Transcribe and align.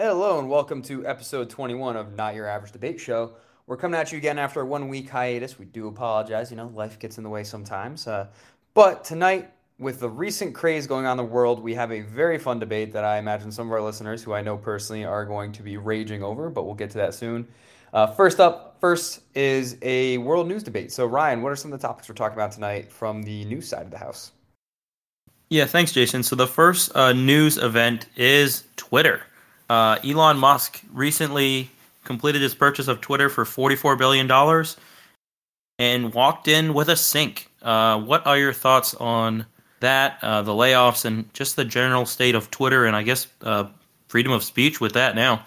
Hello 0.00 0.38
and 0.38 0.48
welcome 0.48 0.80
to 0.82 1.04
episode 1.04 1.50
21 1.50 1.96
of 1.96 2.14
Not 2.14 2.36
Your 2.36 2.46
Average 2.46 2.70
Debate 2.70 3.00
Show. 3.00 3.32
We're 3.66 3.76
coming 3.76 3.98
at 3.98 4.12
you 4.12 4.18
again 4.18 4.38
after 4.38 4.60
a 4.60 4.64
one 4.64 4.88
week 4.88 5.10
hiatus. 5.10 5.58
We 5.58 5.64
do 5.64 5.88
apologize. 5.88 6.52
You 6.52 6.56
know, 6.56 6.68
life 6.68 7.00
gets 7.00 7.18
in 7.18 7.24
the 7.24 7.30
way 7.30 7.42
sometimes. 7.42 8.06
Uh, 8.06 8.28
but 8.74 9.02
tonight, 9.02 9.50
with 9.80 9.98
the 9.98 10.08
recent 10.08 10.54
craze 10.54 10.86
going 10.86 11.04
on 11.04 11.18
in 11.18 11.26
the 11.26 11.32
world, 11.32 11.60
we 11.60 11.74
have 11.74 11.90
a 11.90 12.02
very 12.02 12.38
fun 12.38 12.60
debate 12.60 12.92
that 12.92 13.02
I 13.02 13.18
imagine 13.18 13.50
some 13.50 13.66
of 13.66 13.72
our 13.72 13.82
listeners, 13.82 14.22
who 14.22 14.32
I 14.34 14.40
know 14.40 14.56
personally, 14.56 15.04
are 15.04 15.24
going 15.24 15.50
to 15.50 15.64
be 15.64 15.78
raging 15.78 16.22
over, 16.22 16.48
but 16.48 16.62
we'll 16.62 16.76
get 16.76 16.90
to 16.90 16.98
that 16.98 17.12
soon. 17.12 17.48
Uh, 17.92 18.06
first 18.06 18.38
up, 18.38 18.76
first 18.80 19.22
is 19.34 19.78
a 19.82 20.18
world 20.18 20.46
news 20.46 20.62
debate. 20.62 20.92
So, 20.92 21.06
Ryan, 21.06 21.42
what 21.42 21.50
are 21.50 21.56
some 21.56 21.72
of 21.72 21.80
the 21.80 21.84
topics 21.84 22.08
we're 22.08 22.14
talking 22.14 22.38
about 22.38 22.52
tonight 22.52 22.92
from 22.92 23.24
the 23.24 23.44
news 23.46 23.66
side 23.66 23.82
of 23.82 23.90
the 23.90 23.98
house? 23.98 24.30
Yeah, 25.50 25.64
thanks, 25.64 25.90
Jason. 25.90 26.22
So, 26.22 26.36
the 26.36 26.46
first 26.46 26.94
uh, 26.94 27.12
news 27.14 27.58
event 27.58 28.06
is 28.14 28.62
Twitter. 28.76 29.22
Uh, 29.68 29.98
Elon 30.04 30.38
Musk 30.38 30.80
recently 30.92 31.70
completed 32.04 32.40
his 32.40 32.54
purchase 32.54 32.88
of 32.88 33.00
Twitter 33.00 33.28
for 33.28 33.44
$44 33.44 33.98
billion 33.98 34.30
and 35.78 36.14
walked 36.14 36.48
in 36.48 36.74
with 36.74 36.88
a 36.88 36.96
sink. 36.96 37.50
Uh, 37.62 38.00
what 38.00 38.26
are 38.26 38.38
your 38.38 38.52
thoughts 38.52 38.94
on 38.94 39.44
that, 39.80 40.18
uh, 40.22 40.42
the 40.42 40.52
layoffs, 40.52 41.04
and 41.04 41.32
just 41.34 41.56
the 41.56 41.64
general 41.64 42.06
state 42.06 42.34
of 42.34 42.50
Twitter 42.50 42.86
and 42.86 42.96
I 42.96 43.02
guess 43.02 43.26
uh, 43.42 43.68
freedom 44.08 44.32
of 44.32 44.42
speech 44.42 44.80
with 44.80 44.94
that 44.94 45.14
now? 45.14 45.44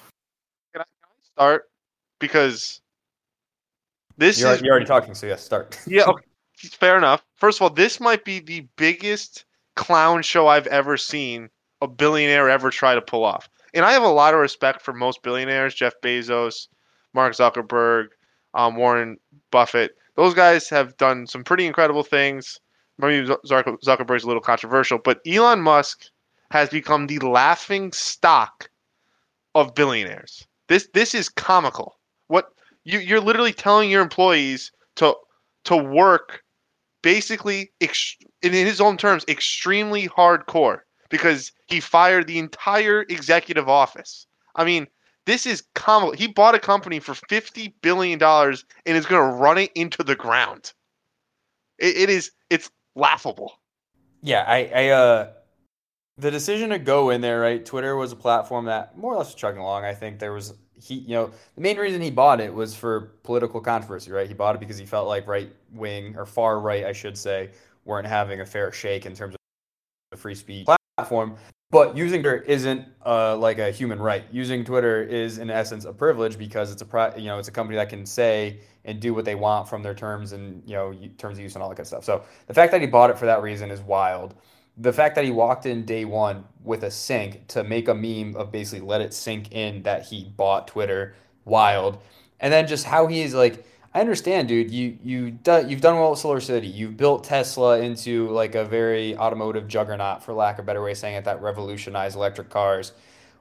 Can 0.74 0.82
I, 0.82 0.84
can 0.84 0.84
I 1.04 1.24
start? 1.34 1.70
Because 2.20 2.82
this 4.18 4.40
you're, 4.40 4.52
is 4.52 4.62
you're 4.62 4.72
already 4.72 4.86
talking, 4.86 5.16
so 5.16 5.26
yes, 5.26 5.44
start. 5.44 5.80
yeah, 5.88 6.04
okay, 6.04 6.24
fair 6.72 6.98
enough. 6.98 7.24
First 7.36 7.58
of 7.58 7.64
all, 7.64 7.70
this 7.72 8.00
might 8.00 8.24
be 8.24 8.40
the 8.40 8.68
biggest 8.76 9.46
clown 9.76 10.22
show 10.22 10.48
I've 10.48 10.68
ever 10.68 10.96
seen 10.96 11.50
a 11.82 11.88
billionaire 11.88 12.50
ever 12.50 12.70
try 12.70 12.94
to 12.94 13.02
pull 13.02 13.26
off. 13.26 13.50
And 13.74 13.86
I 13.86 13.94
have 13.94 14.04
a 14.04 14.10
lot 14.10 14.34
of 14.34 14.40
respect 14.40 14.82
for 14.82 14.94
most 14.94 15.24
billionaires, 15.24 15.74
Jeff 15.74 15.94
Bezos, 16.02 16.68
Mark 17.14 17.34
Zuckerberg, 17.34 18.08
um, 18.54 18.76
Warren 18.76 19.18
Buffett. 19.52 19.96
Those 20.16 20.34
guys 20.34 20.70
have 20.70 20.98
done 20.98 21.26
some 21.28 21.44
pretty 21.44 21.66
incredible 21.66 22.04
things. 22.04 22.60
Maybe 22.98 23.26
Zuckerberg's 23.26 24.24
a 24.24 24.28
little 24.28 24.42
controversial, 24.42 25.00
but 25.00 25.22
Elon 25.26 25.62
Musk 25.62 26.06
has 26.52 26.70
become 26.70 27.08
the 27.08 27.20
laughing 27.20 27.92
stock 27.94 28.70
of 29.56 29.74
billionaires. 29.74 30.46
This 30.68 30.88
this 30.94 31.16
is 31.16 31.30
comical. 31.30 31.98
What 32.28 32.54
you, 32.84 33.00
you're 33.00 33.22
literally 33.22 33.54
telling 33.54 33.90
your 33.90 34.02
employees 34.02 34.72
to 34.98 35.16
to 35.66 35.76
work 35.76 36.44
basically 37.02 37.72
ex- 37.82 38.18
in 38.42 38.54
his 38.54 38.80
own 38.80 38.98
terms 38.98 39.26
extremely 39.28 40.08
hardcore 40.08 40.82
because 41.12 41.52
he 41.68 41.80
fired 41.80 42.26
the 42.26 42.40
entire 42.40 43.02
executive 43.04 43.70
office. 43.70 44.26
I 44.56 44.64
mean, 44.66 44.88
this 45.26 45.46
is 45.46 45.64
comical. 45.76 46.14
He 46.14 46.28
bought 46.28 46.56
a 46.56 46.60
company 46.60 47.00
for 47.00 47.14
fifty 47.14 47.76
billion 47.82 48.18
dollars 48.18 48.66
and 48.86 48.98
is 48.98 49.06
going 49.06 49.22
to 49.30 49.36
run 49.38 49.60
it 49.60 49.72
into 49.76 50.04
the 50.04 50.16
ground. 50.16 50.74
It, 51.78 51.98
it 51.98 52.10
is 52.10 52.32
it's 52.50 52.72
laughable. 52.96 53.60
Yeah, 54.24 54.44
I, 54.48 54.72
I 54.74 54.90
uh, 54.90 55.30
the 56.18 56.32
decision 56.32 56.72
to 56.72 56.80
go 56.80 57.12
in 57.12 57.22
there, 57.22 57.40
right? 57.40 57.64
Twitter 57.64 57.96
was 57.96 58.12
a 58.12 58.16
platform 58.16 58.66
that 58.66 58.98
more 58.98 59.14
or 59.14 59.18
less 59.18 59.28
was 59.28 59.36
chugging 59.36 59.62
along. 59.62 59.86
I 59.86 59.94
think 59.94 60.20
there 60.20 60.34
was 60.34 60.54
he, 60.80 60.96
you 60.96 61.14
know, 61.14 61.30
the 61.56 61.62
main 61.62 61.78
reason 61.78 62.02
he 62.02 62.10
bought 62.10 62.42
it 62.42 62.52
was 62.52 62.76
for 62.76 63.12
political 63.24 63.62
controversy, 63.62 64.12
right? 64.12 64.28
He 64.28 64.34
bought 64.34 64.56
it 64.56 64.60
because 64.60 64.80
he 64.80 64.86
felt 64.86 65.08
like 65.08 65.28
right 65.28 65.52
wing 65.72 66.16
or 66.18 66.26
far 66.26 66.60
right, 66.60 66.86
I 66.86 66.94
should 66.94 67.18
say, 67.18 67.52
weren't 67.86 68.08
having 68.08 68.42
a 68.42 68.46
fair 68.46 68.72
shake 68.72 69.06
in 69.06 69.14
terms 69.14 69.36
of 69.36 69.40
the 70.12 70.18
free 70.18 70.36
speech 70.36 70.68
platform. 71.02 71.36
But 71.70 71.96
using 71.96 72.22
Twitter 72.22 72.42
isn't 72.42 72.86
uh, 73.06 73.38
like 73.38 73.58
a 73.58 73.72
human 73.72 73.98
right. 74.00 74.26
Using 74.30 74.66
Twitter 74.66 75.02
is, 75.04 75.38
in 75.38 75.50
essence, 75.50 75.86
a 75.86 75.94
privilege 75.94 76.38
because 76.38 76.70
it's 76.70 76.82
a 76.82 76.86
pri- 76.86 77.16
you 77.16 77.28
know 77.28 77.40
it's 77.40 77.48
a 77.48 77.52
company 77.52 77.78
that 77.78 77.90
can 77.90 78.06
say 78.06 78.60
and 78.84 79.00
do 79.00 79.14
what 79.14 79.24
they 79.24 79.36
want 79.36 79.70
from 79.70 79.82
their 79.82 79.94
terms 79.94 80.34
and 80.34 80.62
you 80.66 80.76
know 80.76 80.94
terms 81.18 81.38
of 81.38 81.44
use 81.44 81.56
and 81.56 81.64
all 81.64 81.70
that 81.70 81.80
of 81.80 81.88
stuff. 81.88 82.04
So 82.04 82.24
the 82.48 82.54
fact 82.54 82.72
that 82.74 82.82
he 82.82 82.88
bought 82.88 83.10
it 83.10 83.18
for 83.18 83.26
that 83.26 83.42
reason 83.42 83.72
is 83.72 83.80
wild 83.82 84.36
the 84.78 84.94
fact 84.94 85.16
that 85.16 85.24
he 85.26 85.32
walked 85.32 85.66
in 85.66 85.86
day 85.86 86.06
one 86.06 86.44
with 86.64 86.84
a 86.84 86.92
sink 86.92 87.48
to 87.48 87.64
make 87.64 87.88
a 87.88 87.94
meme 87.94 88.36
of 88.36 88.52
basically 88.52 88.86
let 88.86 89.02
it 89.02 89.14
sink 89.14 89.52
in 89.52 89.84
that 89.84 90.06
he 90.06 90.26
bought 90.36 90.68
Twitter, 90.68 91.16
wild, 91.46 92.00
and 92.40 92.52
then 92.52 92.68
just 92.68 92.86
how 92.86 93.08
he 93.08 93.22
is 93.22 93.34
like. 93.34 93.66
I 93.94 94.00
understand, 94.00 94.48
dude. 94.48 94.72
You 94.72 94.98
you 95.04 95.32
do, 95.32 95.66
you've 95.68 95.82
done 95.82 95.96
well 95.96 96.14
at 96.14 96.18
Solar 96.18 96.40
City. 96.40 96.68
You've 96.68 96.96
built 96.96 97.26
Tesla 97.26 97.80
into 97.80 98.30
like 98.30 98.56
a 98.56 98.64
very 98.64 99.18
automotive 99.18 99.68
juggernaut, 99.68 100.24
for 100.24 100.34
lack 100.34 100.60
of 100.60 100.64
a 100.64 100.66
better 100.66 100.82
way 100.82 100.92
of 100.92 100.98
saying 100.98 101.16
it, 101.16 101.26
that 101.26 101.42
revolutionized 101.42 102.16
electric 102.16 102.50
cars. 102.50 102.94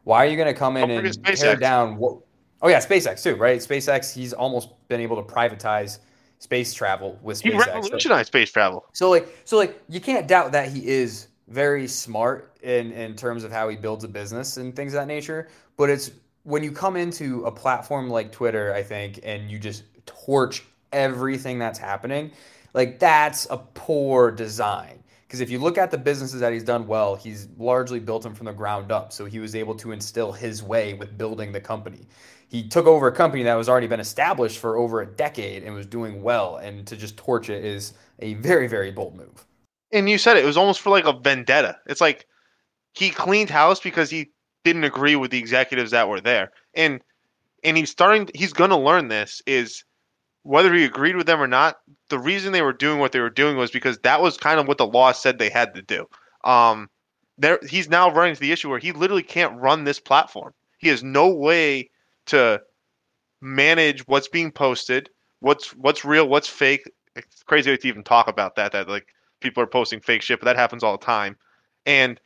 Why 0.05 0.25
are 0.25 0.29
you 0.29 0.37
going 0.37 0.53
to 0.53 0.59
come 0.59 0.77
in 0.77 0.91
and 0.91 1.25
tear 1.37 1.57
down 1.57 1.97
what? 1.97 2.19
Oh 2.63 2.69
yeah, 2.69 2.79
SpaceX 2.79 3.23
too, 3.23 3.37
right? 3.37 3.61
SpaceX. 3.61 4.13
He's 4.13 4.33
almost 4.33 4.71
been 4.89 5.01
able 5.01 5.23
to 5.23 5.35
privatize 5.35 5.99
space 6.41 6.75
travel 6.75 7.19
with 7.23 7.41
SpaceX. 7.41 7.53
He 7.53 7.59
revolutionized 7.59 8.27
so, 8.27 8.31
space 8.31 8.51
travel. 8.51 8.87
So 8.93 9.09
like, 9.09 9.29
so 9.45 9.57
like, 9.57 9.81
you 9.89 10.01
can't 10.01 10.27
doubt 10.27 10.53
that 10.53 10.71
he 10.71 10.87
is 10.87 11.29
very 11.49 11.87
smart 11.87 12.57
in 12.63 12.91
in 12.93 13.15
terms 13.15 13.45
of 13.45 13.53
how 13.53 13.69
he 13.69 13.77
builds 13.77 14.03
a 14.05 14.09
business 14.09 14.57
and 14.57 14.75
things 14.75 14.95
of 14.95 15.01
that 15.01 15.07
nature. 15.07 15.49
But 15.77 15.91
it's 15.91 16.11
when 16.43 16.65
you 16.65 16.73
come 16.73 16.97
into 16.97 17.45
a 17.45 17.53
platform 17.53 18.09
like 18.09 18.33
Twitter, 18.33 18.75
I 18.75 18.83
think, 18.83 19.21
and 19.23 19.51
you 19.51 19.59
just 19.59 19.85
torch 20.07 20.65
everything 20.93 21.59
that's 21.59 21.79
happening, 21.79 22.33
like 22.75 22.99
that's 22.99 23.47
a 23.51 23.59
poor 23.59 24.31
design. 24.31 25.03
Because 25.27 25.41
if 25.41 25.51
you 25.51 25.61
look 25.61 25.79
at 25.79 25.93
the 25.93 25.99
businesses 25.99 26.41
that 26.41 26.53
he's 26.53 26.65
done 26.65 26.89
well, 26.89 27.15
he's 27.15 27.49
largely 27.57 28.01
built 28.01 28.23
them 28.23 28.35
from 28.35 28.47
the 28.47 28.53
ground 28.53 28.91
up. 28.91 29.13
So 29.13 29.27
he 29.27 29.39
was 29.39 29.55
able 29.55 29.77
to 29.77 29.93
instill 29.93 30.33
his 30.33 30.61
way 30.61 30.95
with 30.95 31.17
building 31.17 31.53
the 31.53 31.61
company 31.61 32.09
he 32.51 32.67
took 32.67 32.87
over 32.87 33.07
a 33.07 33.13
company 33.13 33.45
that 33.45 33.55
was 33.55 33.69
already 33.69 33.87
been 33.87 34.01
established 34.01 34.59
for 34.59 34.77
over 34.77 35.01
a 35.01 35.07
decade 35.07 35.63
and 35.63 35.75
was 35.75 35.87
doing 35.87 36.23
well 36.23 36.57
and 36.57 36.87
to 36.87 36.97
just 36.97 37.17
torch 37.17 37.49
it 37.49 37.65
is 37.65 37.95
a 38.19 38.35
very 38.35 38.67
very 38.67 38.91
bold 38.91 39.17
move 39.17 39.47
and 39.93 40.11
you 40.11 40.19
said 40.19 40.37
it, 40.37 40.45
it 40.45 40.47
was 40.47 40.57
almost 40.57 40.81
for 40.81 40.91
like 40.91 41.07
a 41.07 41.13
vendetta 41.13 41.79
it's 41.87 42.01
like 42.01 42.27
he 42.93 43.11
cleaned 43.11 43.49
house 43.49 43.81
because 43.81 44.11
he 44.11 44.31
didn't 44.65 44.85
agree 44.85 45.17
with 45.17 45.31
the 45.31 45.39
executives 45.39 45.93
that 45.93 46.09
were 46.09 46.21
there 46.21 46.51
and 46.75 47.01
and 47.65 47.77
he's 47.77 47.91
starting 47.91 48.29
he's 48.35 48.53
going 48.53 48.71
to 48.71 48.77
learn 48.77 49.09
this 49.09 49.41
is 49.47 49.85
whether 50.43 50.73
he 50.75 50.85
agreed 50.85 51.17
with 51.17 51.27
them 51.27 51.41
or 51.41 51.47
not 51.47 51.79
the 52.09 52.19
reason 52.19 52.53
they 52.53 52.63
were 52.63 52.73
doing 52.73 52.99
what 52.99 53.13
they 53.13 53.21
were 53.21 53.31
doing 53.31 53.57
was 53.57 53.71
because 53.71 53.99
that 53.99 54.21
was 54.21 54.37
kind 54.37 54.59
of 54.59 54.67
what 54.67 54.79
the 54.79 54.87
law 54.87 55.13
said 55.13 55.39
they 55.39 55.51
had 55.51 55.75
to 55.75 55.83
do 55.83 56.07
um 56.45 56.89
there 57.39 57.59
he's 57.69 57.89
now 57.89 58.11
running 58.11 58.35
to 58.35 58.41
the 58.41 58.53
issue 58.53 58.69
where 58.69 58.79
he 58.79 58.93
literally 58.93 59.23
can't 59.23 59.59
run 59.61 59.85
this 59.85 60.01
platform 60.01 60.53
he 60.79 60.89
has 60.89 61.03
no 61.05 61.29
way 61.29 61.91
to 62.27 62.61
manage 63.41 64.07
what's 64.07 64.29
being 64.29 64.51
posted, 64.51 65.11
what's 65.41 65.75
what's 65.77 66.05
real, 66.05 66.29
what's 66.29 66.49
fake. 66.49 66.91
It's 67.17 67.43
crazy 67.43 67.77
to 67.77 67.89
even 67.89 68.03
talk 68.03 68.29
about 68.29 68.57
that. 68.57 68.73
That 68.73 68.89
like 68.89 69.09
people 69.41 69.63
are 69.63 69.69
posting 69.69 70.01
fake 70.01 70.23
shit, 70.23 70.41
but 70.41 70.47
that 70.47 70.57
happens 70.57 70.83
all 70.83 70.97
the 70.97 71.05
time. 71.05 71.37
And 71.87 72.21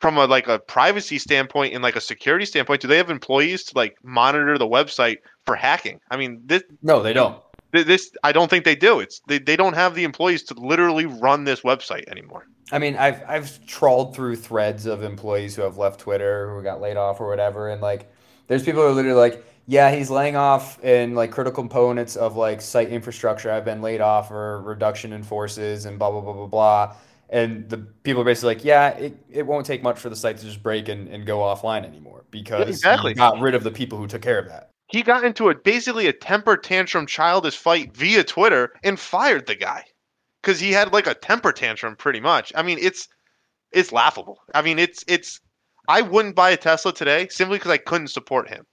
from 0.00 0.16
a 0.18 0.26
like 0.26 0.48
a 0.48 0.58
privacy 0.58 1.18
standpoint 1.18 1.74
and 1.74 1.82
like 1.82 1.96
a 1.96 2.00
security 2.00 2.44
standpoint, 2.44 2.80
do 2.80 2.88
they 2.88 2.96
have 2.96 3.10
employees 3.10 3.64
to 3.64 3.72
like 3.76 3.96
monitor 4.02 4.58
the 4.58 4.66
website 4.66 5.18
for 5.44 5.56
hacking? 5.56 6.00
I 6.10 6.16
mean, 6.16 6.42
this 6.44 6.62
no, 6.82 7.02
they 7.02 7.12
don't. 7.12 7.40
This 7.72 8.10
I 8.22 8.32
don't 8.32 8.48
think 8.48 8.64
they 8.64 8.76
do. 8.76 9.00
It's 9.00 9.20
they, 9.26 9.38
they 9.38 9.56
don't 9.56 9.74
have 9.74 9.94
the 9.94 10.04
employees 10.04 10.44
to 10.44 10.54
literally 10.54 11.06
run 11.06 11.44
this 11.44 11.62
website 11.62 12.08
anymore. 12.08 12.46
I 12.72 12.78
mean, 12.78 12.96
I've 12.96 13.22
I've 13.28 13.66
trawled 13.66 14.14
through 14.14 14.36
threads 14.36 14.86
of 14.86 15.02
employees 15.02 15.56
who 15.56 15.62
have 15.62 15.76
left 15.76 16.00
Twitter, 16.00 16.54
who 16.54 16.62
got 16.62 16.80
laid 16.80 16.96
off 16.96 17.20
or 17.20 17.28
whatever, 17.28 17.68
and 17.68 17.82
like 17.82 18.10
there's 18.46 18.62
people 18.62 18.82
who 18.82 18.88
are 18.88 18.92
literally 18.92 19.18
like, 19.18 19.44
yeah, 19.66 19.94
he's 19.94 20.10
laying 20.10 20.36
off 20.36 20.82
in 20.84 21.14
like 21.14 21.30
critical 21.30 21.62
components 21.62 22.16
of 22.16 22.36
like 22.36 22.60
site 22.60 22.90
infrastructure. 22.90 23.50
I've 23.50 23.64
been 23.64 23.82
laid 23.82 24.00
off 24.00 24.30
or 24.30 24.62
reduction 24.62 25.12
in 25.12 25.22
forces 25.22 25.86
and 25.86 25.98
blah 25.98 26.10
blah 26.10 26.20
blah 26.20 26.32
blah 26.32 26.46
blah. 26.46 26.96
And 27.30 27.68
the 27.68 27.78
people 27.78 28.22
are 28.22 28.24
basically 28.24 28.54
like, 28.54 28.64
yeah, 28.64 28.90
it, 28.90 29.16
it 29.30 29.46
won't 29.46 29.66
take 29.66 29.82
much 29.82 29.98
for 29.98 30.08
the 30.08 30.16
site 30.16 30.36
to 30.38 30.44
just 30.44 30.62
break 30.62 30.88
and, 30.88 31.08
and 31.08 31.26
go 31.26 31.38
offline 31.38 31.84
anymore 31.84 32.24
because 32.30 32.68
exactly. 32.68 33.12
he 33.12 33.14
got 33.14 33.40
rid 33.40 33.54
of 33.54 33.64
the 33.64 33.70
people 33.70 33.98
who 33.98 34.06
took 34.06 34.22
care 34.22 34.38
of 34.38 34.46
that. 34.48 34.70
He 34.88 35.02
got 35.02 35.24
into 35.24 35.48
a 35.48 35.54
basically 35.54 36.06
a 36.06 36.12
temper 36.12 36.56
tantrum 36.56 37.06
childish 37.06 37.56
fight 37.56 37.96
via 37.96 38.22
Twitter 38.22 38.74
and 38.84 39.00
fired 39.00 39.46
the 39.46 39.54
guy 39.54 39.84
because 40.42 40.60
he 40.60 40.70
had 40.72 40.92
like 40.92 41.06
a 41.06 41.14
temper 41.14 41.52
tantrum 41.52 41.96
pretty 41.96 42.20
much. 42.20 42.52
I 42.54 42.62
mean, 42.62 42.78
it's 42.80 43.08
it's 43.72 43.90
laughable. 43.92 44.38
I 44.54 44.62
mean, 44.62 44.78
it's 44.78 45.02
it's 45.08 45.40
I 45.88 46.02
wouldn't 46.02 46.36
buy 46.36 46.50
a 46.50 46.56
Tesla 46.56 46.92
today 46.92 47.28
simply 47.28 47.58
because 47.58 47.70
I 47.70 47.78
couldn't 47.78 48.08
support 48.08 48.48
him. 48.48 48.64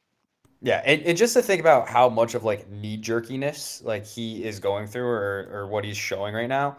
Yeah, 0.61 0.81
and, 0.85 1.01
and 1.01 1.17
just 1.17 1.33
to 1.33 1.41
think 1.41 1.59
about 1.59 1.89
how 1.89 2.07
much 2.07 2.35
of 2.35 2.43
like 2.43 2.69
knee 2.69 2.97
jerkiness 2.97 3.83
like 3.83 4.05
he 4.05 4.43
is 4.43 4.59
going 4.59 4.87
through 4.87 5.07
or 5.07 5.49
or 5.51 5.67
what 5.67 5.83
he's 5.83 5.97
showing 5.97 6.35
right 6.35 6.49
now 6.49 6.77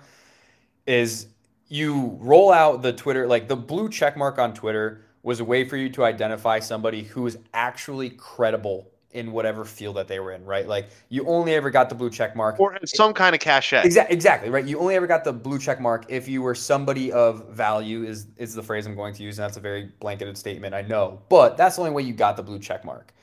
is 0.86 1.26
you 1.72 2.18
roll 2.20 2.52
out 2.52 2.82
the 2.82 2.92
Twitter 2.92 3.26
like 3.26 3.48
the 3.48 3.56
blue 3.56 3.88
check 3.88 4.14
mark 4.14 4.38
on 4.38 4.52
Twitter 4.52 5.00
was 5.22 5.40
a 5.40 5.44
way 5.44 5.66
for 5.66 5.78
you 5.78 5.88
to 5.88 6.04
identify 6.04 6.58
somebody 6.58 7.02
who 7.02 7.26
is 7.26 7.38
actually 7.54 8.10
credible 8.10 8.90
in 9.12 9.32
whatever 9.32 9.64
field 9.64 9.96
that 9.96 10.06
they 10.06 10.20
were 10.20 10.32
in, 10.32 10.44
right? 10.44 10.68
Like 10.68 10.90
you 11.08 11.26
only 11.26 11.54
ever 11.54 11.70
got 11.70 11.88
the 11.88 11.94
blue 11.94 12.10
check 12.10 12.36
mark 12.36 12.60
or 12.60 12.78
some 12.84 13.14
kind 13.14 13.34
of 13.34 13.40
cachet. 13.40 13.84
Exactly, 13.84 14.14
exactly, 14.14 14.50
right. 14.50 14.66
You 14.66 14.78
only 14.80 14.96
ever 14.96 15.06
got 15.06 15.24
the 15.24 15.32
blue 15.32 15.58
check 15.58 15.80
mark 15.80 16.04
if 16.10 16.28
you 16.28 16.42
were 16.42 16.54
somebody 16.54 17.10
of 17.10 17.48
value. 17.48 18.04
Is 18.04 18.26
is 18.36 18.54
the 18.54 18.62
phrase 18.62 18.84
I'm 18.84 18.94
going 18.94 19.14
to 19.14 19.22
use, 19.22 19.38
and 19.38 19.44
that's 19.44 19.56
a 19.56 19.60
very 19.60 19.92
blanketed 19.98 20.36
statement, 20.36 20.74
I 20.74 20.82
know, 20.82 21.22
but 21.30 21.56
that's 21.56 21.76
the 21.76 21.82
only 21.82 21.94
way 21.94 22.02
you 22.02 22.12
got 22.12 22.36
the 22.36 22.42
blue 22.42 22.58
check 22.58 22.84
mark. 22.84 23.14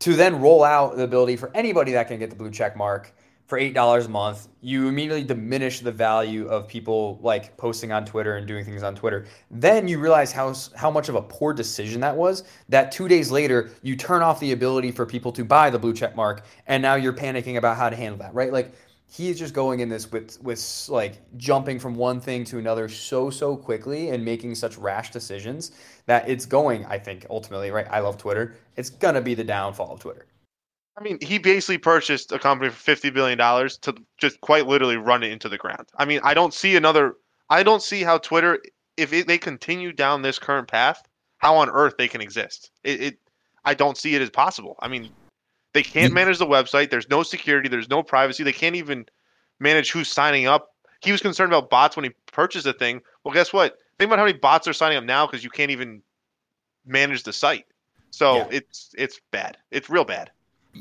To 0.00 0.14
then 0.14 0.40
roll 0.40 0.64
out 0.64 0.96
the 0.96 1.04
ability 1.04 1.36
for 1.36 1.50
anybody 1.54 1.92
that 1.92 2.08
can 2.08 2.18
get 2.18 2.30
the 2.30 2.36
blue 2.36 2.50
check 2.50 2.74
mark 2.74 3.14
for 3.46 3.58
eight 3.58 3.74
dollars 3.74 4.06
a 4.06 4.08
month, 4.08 4.48
you 4.60 4.88
immediately 4.88 5.22
diminish 5.22 5.80
the 5.80 5.92
value 5.92 6.48
of 6.48 6.66
people 6.66 7.18
like 7.22 7.56
posting 7.56 7.92
on 7.92 8.04
Twitter 8.04 8.36
and 8.36 8.46
doing 8.46 8.64
things 8.64 8.82
on 8.82 8.94
Twitter. 8.94 9.26
Then 9.50 9.86
you 9.86 10.00
realize 10.00 10.32
how 10.32 10.54
how 10.74 10.90
much 10.90 11.08
of 11.08 11.14
a 11.14 11.22
poor 11.22 11.52
decision 11.52 12.00
that 12.00 12.16
was. 12.16 12.44
That 12.68 12.90
two 12.90 13.06
days 13.06 13.30
later, 13.30 13.70
you 13.82 13.96
turn 13.96 14.22
off 14.22 14.40
the 14.40 14.52
ability 14.52 14.90
for 14.90 15.06
people 15.06 15.30
to 15.32 15.44
buy 15.44 15.70
the 15.70 15.78
blue 15.78 15.94
check 15.94 16.16
mark, 16.16 16.44
and 16.66 16.82
now 16.82 16.96
you're 16.96 17.12
panicking 17.12 17.56
about 17.56 17.76
how 17.76 17.88
to 17.88 17.96
handle 17.96 18.18
that, 18.18 18.34
right? 18.34 18.52
Like 18.52 18.74
he 19.08 19.28
is 19.28 19.38
just 19.38 19.54
going 19.54 19.78
in 19.80 19.88
this 19.88 20.10
with 20.10 20.42
with 20.42 20.88
like 20.88 21.18
jumping 21.36 21.78
from 21.78 21.94
one 21.94 22.20
thing 22.20 22.44
to 22.46 22.58
another 22.58 22.88
so 22.88 23.30
so 23.30 23.56
quickly 23.56 24.10
and 24.10 24.24
making 24.24 24.56
such 24.56 24.76
rash 24.76 25.12
decisions 25.12 25.70
that 26.06 26.28
it's 26.28 26.46
going. 26.46 26.84
I 26.86 26.98
think 26.98 27.26
ultimately, 27.30 27.70
right? 27.70 27.86
I 27.88 28.00
love 28.00 28.18
Twitter. 28.18 28.56
It's 28.76 28.90
gonna 28.90 29.20
be 29.20 29.34
the 29.34 29.44
downfall 29.44 29.92
of 29.92 30.00
Twitter. 30.00 30.26
I 30.98 31.02
mean, 31.02 31.18
he 31.20 31.38
basically 31.38 31.78
purchased 31.78 32.32
a 32.32 32.38
company 32.38 32.70
for 32.70 32.76
fifty 32.76 33.10
billion 33.10 33.36
dollars 33.36 33.76
to 33.78 33.94
just 34.16 34.40
quite 34.40 34.66
literally 34.66 34.96
run 34.96 35.22
it 35.22 35.30
into 35.30 35.48
the 35.48 35.58
ground. 35.58 35.86
I 35.96 36.04
mean, 36.04 36.20
I 36.24 36.32
don't 36.34 36.54
see 36.54 36.76
another. 36.76 37.16
I 37.50 37.62
don't 37.62 37.82
see 37.82 38.02
how 38.02 38.18
Twitter, 38.18 38.60
if 38.96 39.12
it, 39.12 39.26
they 39.26 39.38
continue 39.38 39.92
down 39.92 40.22
this 40.22 40.38
current 40.38 40.68
path, 40.68 41.06
how 41.38 41.56
on 41.56 41.68
earth 41.68 41.94
they 41.98 42.08
can 42.08 42.20
exist. 42.20 42.70
It, 42.82 43.00
it, 43.00 43.18
I 43.64 43.74
don't 43.74 43.96
see 43.96 44.14
it 44.14 44.22
as 44.22 44.30
possible. 44.30 44.76
I 44.80 44.88
mean, 44.88 45.10
they 45.74 45.82
can't 45.82 46.12
mm. 46.12 46.14
manage 46.14 46.38
the 46.38 46.46
website. 46.46 46.90
There's 46.90 47.10
no 47.10 47.22
security. 47.22 47.68
There's 47.68 47.90
no 47.90 48.02
privacy. 48.02 48.42
They 48.42 48.52
can't 48.52 48.76
even 48.76 49.06
manage 49.60 49.92
who's 49.92 50.08
signing 50.08 50.46
up. 50.46 50.70
He 51.02 51.12
was 51.12 51.20
concerned 51.20 51.52
about 51.52 51.68
bots 51.68 51.94
when 51.94 52.04
he 52.04 52.10
purchased 52.32 52.64
the 52.64 52.72
thing. 52.72 53.02
Well, 53.22 53.34
guess 53.34 53.52
what? 53.52 53.76
Think 53.98 54.08
about 54.08 54.18
how 54.18 54.24
many 54.24 54.38
bots 54.38 54.66
are 54.66 54.72
signing 54.72 54.96
up 54.96 55.04
now 55.04 55.26
because 55.26 55.44
you 55.44 55.50
can't 55.50 55.70
even 55.70 56.02
manage 56.86 57.22
the 57.22 57.32
site. 57.32 57.66
So 58.10 58.36
yeah. 58.36 58.48
it's 58.50 58.94
it's 58.96 59.20
bad. 59.30 59.58
It's 59.70 59.90
real 59.90 60.04
bad. 60.04 60.30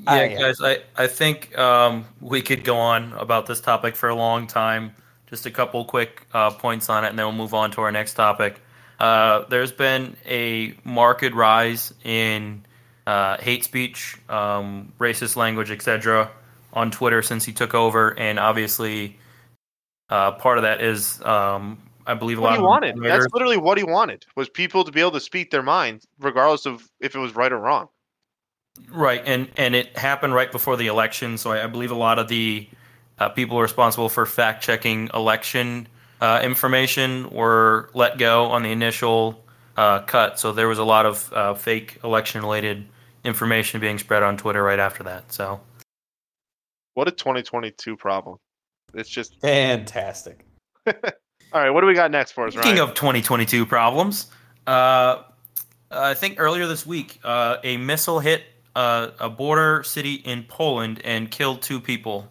Yeah, 0.03 0.11
I, 0.11 0.27
guys, 0.27 0.61
I, 0.61 0.79
I 0.95 1.07
think 1.07 1.57
um, 1.57 2.05
we 2.21 2.41
could 2.41 2.63
go 2.63 2.77
on 2.77 3.13
about 3.13 3.45
this 3.45 3.61
topic 3.61 3.95
for 3.95 4.09
a 4.09 4.15
long 4.15 4.47
time. 4.47 4.93
Just 5.27 5.45
a 5.45 5.51
couple 5.51 5.83
quick 5.85 6.27
uh, 6.33 6.51
points 6.51 6.89
on 6.89 7.03
it, 7.03 7.09
and 7.09 7.17
then 7.17 7.25
we'll 7.25 7.35
move 7.35 7.53
on 7.53 7.71
to 7.71 7.81
our 7.81 7.91
next 7.91 8.13
topic. 8.13 8.61
Uh, 8.99 9.43
there's 9.49 9.71
been 9.71 10.15
a 10.25 10.75
marked 10.83 11.33
rise 11.33 11.93
in 12.03 12.63
uh, 13.07 13.37
hate 13.37 13.63
speech, 13.63 14.17
um, 14.29 14.93
racist 14.99 15.35
language, 15.35 15.71
etc., 15.71 16.31
on 16.73 16.91
Twitter 16.91 17.21
since 17.21 17.45
he 17.45 17.53
took 17.53 17.73
over, 17.73 18.17
and 18.19 18.37
obviously, 18.37 19.17
uh, 20.09 20.31
part 20.33 20.57
of 20.57 20.63
that 20.63 20.81
is, 20.81 21.21
um, 21.23 21.81
I 22.05 22.13
believe, 22.13 22.37
a 22.37 22.41
what 22.41 22.51
lot. 22.51 22.57
he 22.57 22.63
wanted. 22.63 23.01
That's 23.01 23.27
literally 23.33 23.57
what 23.57 23.77
he 23.77 23.83
wanted 23.83 24.25
was 24.35 24.49
people 24.49 24.83
to 24.83 24.91
be 24.91 24.99
able 24.99 25.11
to 25.11 25.19
speak 25.19 25.51
their 25.51 25.63
mind, 25.63 26.03
regardless 26.19 26.65
of 26.65 26.89
if 26.99 27.15
it 27.15 27.19
was 27.19 27.35
right 27.35 27.51
or 27.51 27.59
wrong. 27.59 27.87
Right, 28.89 29.21
and 29.25 29.49
and 29.57 29.75
it 29.75 29.97
happened 29.97 30.33
right 30.33 30.51
before 30.51 30.77
the 30.77 30.87
election, 30.87 31.37
so 31.37 31.51
I, 31.51 31.63
I 31.63 31.67
believe 31.67 31.91
a 31.91 31.95
lot 31.95 32.19
of 32.19 32.27
the 32.27 32.67
uh, 33.19 33.29
people 33.29 33.61
responsible 33.61 34.09
for 34.09 34.25
fact 34.25 34.63
checking 34.63 35.09
election 35.13 35.87
uh, 36.21 36.41
information 36.43 37.29
were 37.29 37.89
let 37.93 38.17
go 38.17 38.45
on 38.45 38.63
the 38.63 38.71
initial 38.71 39.43
uh, 39.77 39.99
cut. 40.01 40.39
So 40.39 40.51
there 40.51 40.67
was 40.67 40.77
a 40.77 40.83
lot 40.83 41.05
of 41.05 41.33
uh, 41.33 41.53
fake 41.53 41.99
election 42.03 42.41
related 42.41 42.85
information 43.23 43.81
being 43.81 43.97
spread 43.97 44.23
on 44.23 44.37
Twitter 44.37 44.63
right 44.63 44.79
after 44.79 45.03
that. 45.03 45.31
So, 45.31 45.61
what 46.93 47.07
a 47.07 47.11
2022 47.11 47.97
problem! 47.97 48.37
It's 48.93 49.09
just 49.09 49.39
fantastic. 49.41 50.45
All 50.87 51.61
right, 51.61 51.69
what 51.69 51.81
do 51.81 51.87
we 51.87 51.93
got 51.93 52.11
next 52.11 52.31
for 52.31 52.47
us? 52.47 52.53
Speaking 52.53 52.77
Ryan? 52.77 52.89
of 52.89 52.95
2022 52.95 53.65
problems, 53.65 54.27
uh, 54.67 55.23
I 55.91 56.13
think 56.13 56.35
earlier 56.39 56.67
this 56.67 56.85
week, 56.85 57.19
uh, 57.23 57.57
a 57.63 57.77
missile 57.77 58.19
hit 58.19 58.43
uh, 58.75 59.11
a 59.19 59.29
border 59.29 59.83
city 59.83 60.15
in 60.15 60.43
Poland 60.43 61.01
and 61.03 61.31
killed 61.31 61.61
two 61.61 61.79
people. 61.79 62.27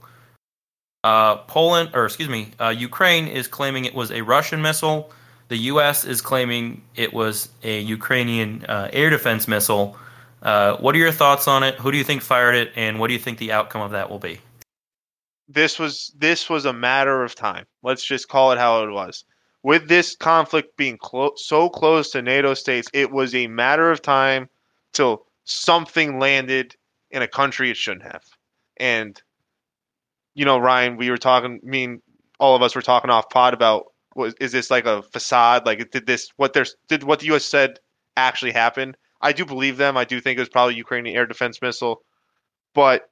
Uh, 1.03 1.37
Poland, 1.37 1.91
or 1.95 2.07
excuse 2.07 2.29
me, 2.29 2.49
uh, 2.61 2.69
Ukraine 2.69 3.27
is 3.27 3.47
claiming 3.47 3.85
it 3.85 3.95
was 3.95 4.11
a 4.11 4.23
Russian 4.23 4.63
missile. 4.63 5.11
The 5.49 5.57
U.S. 5.73 6.05
is 6.05 6.23
claiming 6.23 6.83
it 6.97 7.13
was 7.13 7.51
a 7.63 7.81
Ukrainian 7.81 8.65
uh, 8.67 8.89
air 8.93 9.11
defense 9.11 9.47
missile. 9.47 9.97
Uh, 10.43 10.77
what 10.77 10.95
are 10.95 10.99
your 10.99 11.13
thoughts 11.13 11.47
on 11.47 11.63
it? 11.63 11.75
Who 11.77 11.93
do 11.93 11.99
you 11.99 12.05
think 12.05 12.23
fired 12.23 12.55
it, 12.55 12.73
and 12.77 12.99
what 12.99 13.09
do 13.09 13.15
you 13.15 13.21
think 13.21 13.39
the 13.39 13.53
outcome 13.53 13.83
of 13.83 13.91
that 13.91 14.09
will 14.09 14.19
be? 14.19 14.41
This 15.47 15.79
was 15.79 16.13
this 16.17 16.49
was 16.49 16.65
a 16.65 16.73
matter 16.73 17.23
of 17.23 17.35
time. 17.35 17.67
Let's 17.83 18.05
just 18.05 18.29
call 18.29 18.53
it 18.53 18.59
how 18.59 18.83
it 18.83 18.91
was. 18.91 19.25
With 19.63 19.89
this 19.89 20.17
conflict 20.17 20.77
being 20.77 20.99
clo- 20.99 21.33
so 21.37 21.69
close 21.69 22.11
to 22.13 22.23
NATO 22.23 22.55
states, 22.55 22.89
it 22.95 23.11
was 23.11 23.35
a 23.35 23.47
matter 23.47 23.91
of 23.91 24.01
time 24.01 24.49
till 24.93 25.27
something 25.45 26.19
landed 26.19 26.75
in 27.11 27.23
a 27.23 27.29
country 27.29 27.71
it 27.71 27.77
shouldn't 27.77 28.05
have. 28.05 28.25
And 28.79 29.21
you 30.35 30.45
know, 30.45 30.59
Ryan, 30.59 30.97
we 30.97 31.11
were 31.11 31.17
talking. 31.17 31.61
I 31.65 31.69
mean, 31.69 32.03
all 32.41 32.57
of 32.57 32.63
us 32.63 32.75
were 32.75 32.83
talking 32.83 33.11
off 33.11 33.31
pod 33.31 33.55
about 33.55 33.87
was 34.15 34.35
is 34.41 34.53
this 34.53 34.71
like 34.71 34.87
a 34.87 35.03
facade? 35.03 35.67
Like, 35.67 35.91
did 35.91 36.07
this 36.07 36.31
what 36.37 36.53
there's 36.53 36.77
did 36.89 37.05
what 37.05 37.21
the 37.21 37.27
U.S. 37.27 37.45
said 37.45 37.79
actually 38.17 38.53
happen? 38.53 38.97
I 39.21 39.33
do 39.33 39.45
believe 39.45 39.77
them. 39.77 39.97
I 39.97 40.05
do 40.05 40.21
think 40.21 40.37
it 40.37 40.43
was 40.43 40.49
probably 40.49 40.75
Ukrainian 40.75 41.17
air 41.17 41.27
defense 41.27 41.63
missile, 41.63 42.03
but 42.75 43.11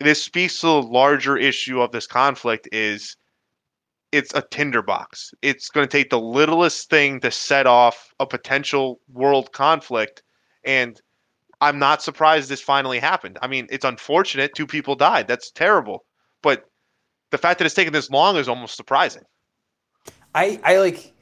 this 0.00 0.22
speaks 0.22 0.58
to 0.60 0.66
the 0.66 0.82
larger 0.82 1.36
issue 1.36 1.80
of 1.80 1.92
this 1.92 2.06
conflict 2.06 2.68
is 2.72 3.16
it's 4.10 4.34
a 4.34 4.42
tinderbox. 4.42 5.32
It's 5.42 5.68
going 5.68 5.86
to 5.86 5.90
take 5.90 6.10
the 6.10 6.20
littlest 6.20 6.90
thing 6.90 7.20
to 7.20 7.30
set 7.30 7.66
off 7.66 8.12
a 8.18 8.26
potential 8.26 9.00
world 9.12 9.52
conflict, 9.52 10.22
and 10.64 11.00
I'm 11.62 11.78
not 11.78 12.02
surprised 12.02 12.48
this 12.48 12.60
finally 12.60 12.98
happened. 12.98 13.38
I 13.40 13.46
mean, 13.46 13.68
it's 13.70 13.84
unfortunate 13.84 14.54
two 14.54 14.66
people 14.66 14.96
died. 14.96 15.28
That's 15.28 15.50
terrible. 15.52 16.04
But 16.42 16.64
the 17.30 17.38
fact 17.38 17.58
that 17.58 17.66
it's 17.66 17.74
taken 17.74 17.92
this 17.92 18.10
long 18.10 18.36
is 18.36 18.48
almost 18.48 18.76
surprising. 18.76 19.22
I 20.34 20.60
I 20.64 20.78
like 20.78 21.12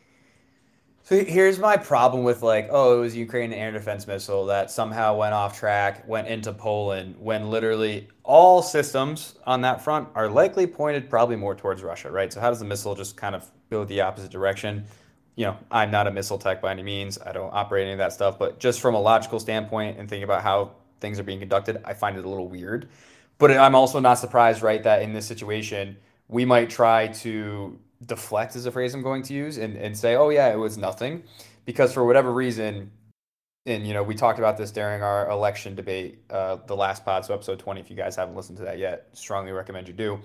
so 1.03 1.25
here's 1.25 1.59
my 1.59 1.77
problem 1.77 2.25
with 2.25 2.41
like, 2.43 2.69
oh, 2.71 2.97
it 2.97 3.01
was 3.01 3.17
Ukrainian 3.17 3.61
air 3.61 3.73
defense 3.73 4.07
missile 4.07 4.47
that 4.47 4.71
somehow 4.71 5.17
went 5.17 5.35
off 5.35 5.59
track, 5.59 6.09
went 6.09 6.29
into 6.29 6.53
Poland, 6.53 7.17
when 7.19 7.51
literally 7.51 8.09
all 8.23 8.63
systems 8.63 9.35
on 9.45 9.61
that 9.63 9.83
front 9.83 10.09
are 10.15 10.29
likely 10.29 10.67
pointed 10.67 11.11
probably 11.11 11.37
more 11.37 11.55
towards 11.55 11.83
Russia, 11.83 12.11
right? 12.11 12.33
So 12.33 12.41
how 12.41 12.49
does 12.49 12.61
the 12.61 12.65
missile 12.65 12.95
just 12.95 13.17
kind 13.17 13.35
of 13.35 13.51
go 13.71 13.85
the 13.85 14.01
opposite 14.01 14.31
direction? 14.31 14.85
You 15.41 15.47
know, 15.47 15.57
I'm 15.71 15.91
not 15.91 16.07
a 16.07 16.11
missile 16.11 16.37
tech 16.37 16.61
by 16.61 16.71
any 16.71 16.83
means. 16.83 17.19
I 17.19 17.33
don't 17.33 17.49
operate 17.55 17.85
any 17.85 17.93
of 17.93 17.99
that 17.99 18.13
stuff, 18.13 18.39
but 18.39 18.61
just 18.61 18.79
from 18.79 18.95
a 18.95 19.01
logical 19.01 19.41
standpoint 19.41 19.99
and 19.99 20.07
thinking 20.07 20.25
about 20.25 20.43
how 20.43 20.73
things 21.01 21.19
are 21.19 21.23
being 21.23 21.41
conducted, 21.41 21.81
I 21.83 21.95
find 21.95 22.19
it 22.19 22.27
a 22.27 22.29
little 22.29 22.47
weird. 22.47 22.91
But 23.39 23.51
I'm 23.53 23.75
also 23.75 24.01
not 24.01 24.19
surprised, 24.19 24.61
right, 24.61 24.83
that 24.83 25.01
in 25.01 25.15
this 25.15 25.25
situation, 25.25 25.97
we 26.29 26.45
might 26.45 26.69
try 26.69 27.07
to 27.07 27.79
deflect, 28.05 28.55
is 28.55 28.67
a 28.67 28.71
phrase 28.71 28.93
I'm 28.93 29.01
going 29.01 29.23
to 29.23 29.33
use, 29.33 29.57
and, 29.57 29.79
and 29.79 29.97
say, 29.97 30.15
oh, 30.15 30.29
yeah, 30.29 30.53
it 30.53 30.59
was 30.59 30.77
nothing. 30.77 31.23
Because 31.65 31.95
for 31.95 32.05
whatever 32.05 32.31
reason, 32.35 32.91
and, 33.65 33.87
you 33.87 33.95
know, 33.95 34.03
we 34.03 34.15
talked 34.15 34.39
about 34.39 34.59
this 34.59 34.71
during 34.71 35.03
our 35.03 35.31
election 35.31 35.75
debate, 35.75 36.19
uh, 36.29 36.59
the 36.67 36.77
last 36.77 37.03
pod, 37.03 37.25
so 37.25 37.33
episode 37.33 37.59
20, 37.59 37.81
if 37.81 37.89
you 37.89 37.97
guys 37.97 38.15
haven't 38.15 38.37
listened 38.37 38.59
to 38.59 38.65
that 38.65 38.77
yet, 38.77 39.09
strongly 39.15 39.53
recommend 39.53 39.89
you 39.89 39.95
do 39.95 40.21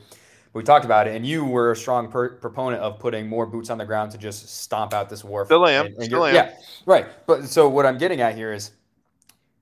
we 0.56 0.64
talked 0.64 0.86
about 0.86 1.06
it, 1.06 1.16
and 1.16 1.26
you 1.26 1.44
were 1.44 1.74
a 1.74 1.76
strong 1.76 2.10
per- 2.10 2.36
proponent 2.36 2.82
of 2.82 2.98
putting 2.98 3.28
more 3.28 3.46
boots 3.46 3.70
on 3.70 3.78
the 3.78 3.86
ground 3.86 4.12
to 4.12 4.18
just 4.18 4.48
stomp 4.62 4.94
out 4.94 5.10
this 5.10 5.22
war. 5.22 5.46
Still 5.46 5.68
am. 5.68 5.88
And, 5.88 5.96
and 5.96 6.06
Still 6.06 6.26
am. 6.26 6.34
Yeah, 6.34 6.54
right. 6.86 7.08
But 7.28 7.50
so 7.50 7.68
what 7.68 7.86
I'm 7.86 7.98
getting 7.98 8.22
at 8.22 8.36
here 8.36 8.54
is, 8.54 8.72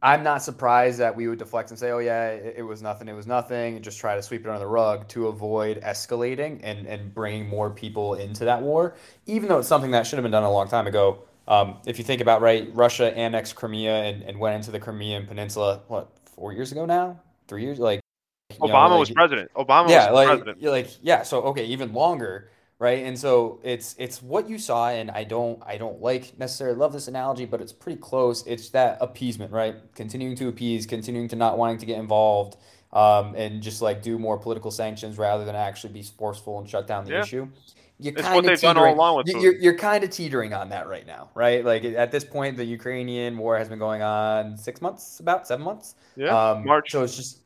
I'm 0.03 0.21
not 0.21 0.43
surprised 0.43 0.99
that 0.99 1.15
we 1.15 1.27
would 1.27 1.39
deflect 1.39 1.71
and 1.71 1.79
say, 1.79 1.89
"Oh 1.89 1.97
yeah, 1.97 2.27
it, 2.27 2.55
it 2.59 2.61
was 2.61 2.83
nothing. 2.83 3.07
It 3.07 3.13
was 3.13 3.25
nothing," 3.25 3.75
and 3.75 3.83
just 3.83 3.99
try 3.99 4.15
to 4.15 4.21
sweep 4.21 4.41
it 4.41 4.47
under 4.47 4.59
the 4.59 4.67
rug 4.67 5.07
to 5.09 5.29
avoid 5.29 5.81
escalating 5.81 6.59
and 6.61 6.85
and 6.85 7.11
bringing 7.11 7.49
more 7.49 7.71
people 7.71 8.13
into 8.13 8.45
that 8.45 8.61
war, 8.61 8.95
even 9.25 9.49
though 9.49 9.57
it's 9.57 9.67
something 9.67 9.91
that 9.91 10.05
should 10.05 10.17
have 10.17 10.23
been 10.23 10.31
done 10.31 10.43
a 10.43 10.51
long 10.51 10.67
time 10.67 10.85
ago. 10.85 11.23
Um, 11.47 11.77
if 11.87 11.97
you 11.97 12.03
think 12.03 12.21
about 12.21 12.41
right, 12.41 12.69
Russia 12.73 13.17
annexed 13.17 13.55
Crimea 13.55 14.03
and, 14.03 14.21
and 14.21 14.39
went 14.39 14.55
into 14.57 14.69
the 14.69 14.79
Crimean 14.79 15.25
Peninsula 15.25 15.81
what 15.87 16.11
four 16.25 16.53
years 16.53 16.71
ago 16.71 16.85
now, 16.85 17.19
three 17.47 17.63
years 17.63 17.79
like 17.79 18.02
Obama 18.59 18.89
know, 18.89 18.89
like, 18.91 18.99
was 18.99 19.11
president. 19.11 19.53
Obama 19.53 19.89
yeah, 19.89 20.11
was 20.11 20.15
like, 20.15 20.27
president. 20.27 20.61
Like 20.63 20.89
yeah, 21.01 21.23
so 21.23 21.41
okay, 21.43 21.65
even 21.65 21.93
longer, 21.93 22.49
right? 22.79 23.03
And 23.05 23.17
so 23.17 23.59
it's 23.63 23.95
it's 23.97 24.21
what 24.21 24.49
you 24.49 24.57
saw, 24.57 24.89
and 24.89 25.11
I 25.11 25.23
don't 25.23 25.61
I 25.65 25.77
don't 25.77 26.01
like 26.01 26.37
necessarily 26.37 26.77
love 26.77 26.93
this 26.93 27.07
analogy, 27.07 27.45
but 27.45 27.61
it's 27.61 27.73
pretty 27.73 27.99
close. 27.99 28.45
It's 28.45 28.69
that 28.69 28.97
appeasement, 29.01 29.51
right? 29.51 29.75
Continuing 29.95 30.35
to 30.37 30.47
appease, 30.49 30.85
continuing 30.85 31.27
to 31.29 31.35
not 31.35 31.57
wanting 31.57 31.77
to 31.79 31.85
get 31.85 31.99
involved, 31.99 32.57
um, 32.91 33.35
and 33.35 33.61
just 33.61 33.81
like 33.81 34.01
do 34.01 34.17
more 34.19 34.37
political 34.37 34.71
sanctions 34.71 35.17
rather 35.17 35.45
than 35.45 35.55
actually 35.55 35.93
be 35.93 36.03
forceful 36.03 36.59
and 36.59 36.69
shut 36.69 36.87
down 36.87 37.05
the 37.05 37.11
yeah. 37.11 37.21
issue. 37.21 37.47
you're 37.99 38.13
It's 38.17 38.27
what 38.29 38.45
they've 38.45 38.59
done 38.59 38.77
all 38.77 38.93
along 38.93 39.17
with. 39.17 39.27
You're, 39.27 39.55
you're 39.55 39.77
kind 39.77 40.03
of 40.03 40.09
teetering 40.09 40.53
on 40.53 40.69
that 40.69 40.87
right 40.87 41.05
now, 41.05 41.29
right? 41.35 41.63
Like 41.63 41.85
at 41.85 42.11
this 42.11 42.23
point, 42.23 42.57
the 42.57 42.65
Ukrainian 42.65 43.37
war 43.37 43.57
has 43.57 43.69
been 43.69 43.79
going 43.79 44.01
on 44.01 44.57
six 44.57 44.81
months, 44.81 45.19
about 45.19 45.47
seven 45.47 45.63
months. 45.63 45.95
Yeah, 46.15 46.51
Um, 46.51 46.65
March. 46.65 46.91
So 46.91 47.03
it's 47.03 47.15
just, 47.15 47.42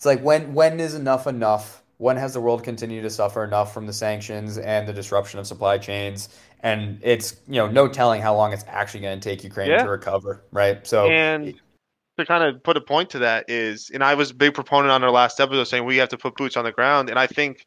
it's 0.00 0.06
like 0.06 0.22
when 0.22 0.54
when 0.54 0.80
is 0.80 0.94
enough 0.94 1.26
enough? 1.26 1.82
When 1.98 2.16
has 2.16 2.32
the 2.32 2.40
world 2.40 2.64
continued 2.64 3.02
to 3.02 3.10
suffer 3.10 3.44
enough 3.44 3.74
from 3.74 3.86
the 3.86 3.92
sanctions 3.92 4.56
and 4.56 4.88
the 4.88 4.94
disruption 4.94 5.38
of 5.38 5.46
supply 5.46 5.76
chains? 5.76 6.30
And 6.60 6.98
it's 7.02 7.36
you 7.46 7.56
know 7.56 7.68
no 7.68 7.86
telling 7.86 8.22
how 8.22 8.34
long 8.34 8.54
it's 8.54 8.64
actually 8.66 9.00
going 9.00 9.20
to 9.20 9.28
take 9.28 9.44
Ukraine 9.44 9.68
Yeah. 9.68 9.82
to 9.82 9.90
recover, 9.90 10.42
right? 10.52 10.86
So 10.86 11.10
and 11.10 11.52
to 12.16 12.24
kind 12.24 12.42
of 12.42 12.62
put 12.62 12.78
a 12.78 12.80
point 12.80 13.10
to 13.10 13.18
that 13.18 13.44
is, 13.50 13.90
and 13.92 14.02
I 14.02 14.14
was 14.14 14.30
a 14.30 14.34
big 14.34 14.54
proponent 14.54 14.90
on 14.90 15.04
our 15.04 15.10
last 15.10 15.38
episode 15.38 15.64
saying 15.64 15.84
we 15.84 15.98
have 15.98 16.08
to 16.08 16.16
put 16.16 16.34
boots 16.34 16.56
on 16.56 16.64
the 16.64 16.72
ground, 16.72 17.10
and 17.10 17.18
I 17.18 17.26
think 17.26 17.66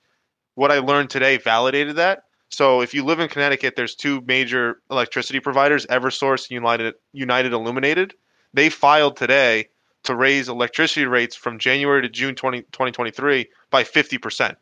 what 0.56 0.72
I 0.72 0.80
learned 0.80 1.12
today 1.12 1.38
validated 1.38 1.98
that. 1.98 2.24
So 2.50 2.82
if 2.82 2.96
you 2.96 3.06
live 3.06 3.20
in 3.20 3.30
Connecticut, 3.30 3.76
there's 3.76 3.94
two 3.94 4.22
major 4.22 4.82
electricity 4.90 5.40
providers, 5.40 5.86
EverSource 5.86 6.46
and 6.46 6.52
United 6.52 6.96
United 7.12 7.54
Illuminating. 7.54 8.10
They 8.56 8.72
filed 8.72 9.18
today 9.18 9.68
to 10.04 10.16
raise 10.16 10.50
electricity 10.50 11.06
rates 11.06 11.36
from 11.36 11.60
January 11.60 12.02
to 12.02 12.10
June 12.10 12.36
20, 12.36 12.62
2023 12.64 13.48
by 13.70 13.84
50%. 13.84 14.56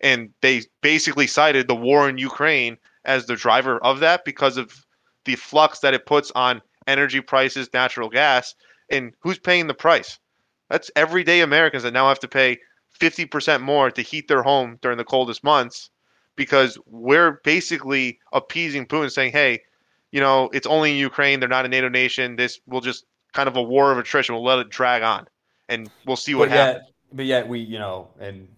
And 0.00 0.30
they 0.42 0.62
basically 0.82 1.26
cited 1.26 1.68
the 1.68 1.74
war 1.74 2.08
in 2.08 2.18
Ukraine 2.18 2.76
as 3.04 3.26
the 3.26 3.36
driver 3.36 3.78
of 3.78 4.00
that 4.00 4.24
because 4.24 4.56
of 4.56 4.84
the 5.24 5.36
flux 5.36 5.80
that 5.80 5.94
it 5.94 6.06
puts 6.06 6.30
on 6.34 6.60
energy 6.86 7.20
prices, 7.20 7.68
natural 7.72 8.08
gas, 8.08 8.54
and 8.90 9.12
who's 9.20 9.38
paying 9.38 9.66
the 9.66 9.74
price? 9.74 10.18
That's 10.68 10.90
everyday 10.96 11.40
Americans 11.40 11.82
that 11.82 11.92
now 11.92 12.08
have 12.08 12.20
to 12.20 12.28
pay 12.28 12.58
50% 12.98 13.60
more 13.60 13.90
to 13.90 14.02
heat 14.02 14.28
their 14.28 14.42
home 14.42 14.78
during 14.82 14.98
the 14.98 15.04
coldest 15.04 15.44
months 15.44 15.90
because 16.34 16.78
we're 16.86 17.40
basically 17.44 18.18
appeasing 18.32 18.86
Putin 18.86 19.10
saying, 19.10 19.32
hey, 19.32 19.60
you 20.12 20.20
know, 20.20 20.48
it's 20.52 20.66
only 20.66 20.92
in 20.92 20.98
Ukraine. 20.98 21.40
They're 21.40 21.48
not 21.48 21.64
a 21.64 21.68
NATO 21.68 21.88
nation. 21.88 22.36
This 22.36 22.60
will 22.66 22.80
just 22.80 23.04
kind 23.36 23.48
of 23.48 23.56
a 23.56 23.62
war 23.62 23.92
of 23.92 23.98
attrition. 23.98 24.34
We'll 24.34 24.44
let 24.44 24.58
it 24.58 24.70
drag 24.70 25.02
on 25.02 25.26
and 25.68 25.88
we'll 26.06 26.16
see 26.16 26.34
what 26.34 26.48
but 26.48 26.56
happens. 26.58 26.84
yet, 26.86 26.92
but 27.16 27.24
yet 27.26 27.48
we 27.48 27.60
you 27.60 27.78
know 27.78 28.08
and 28.18 28.48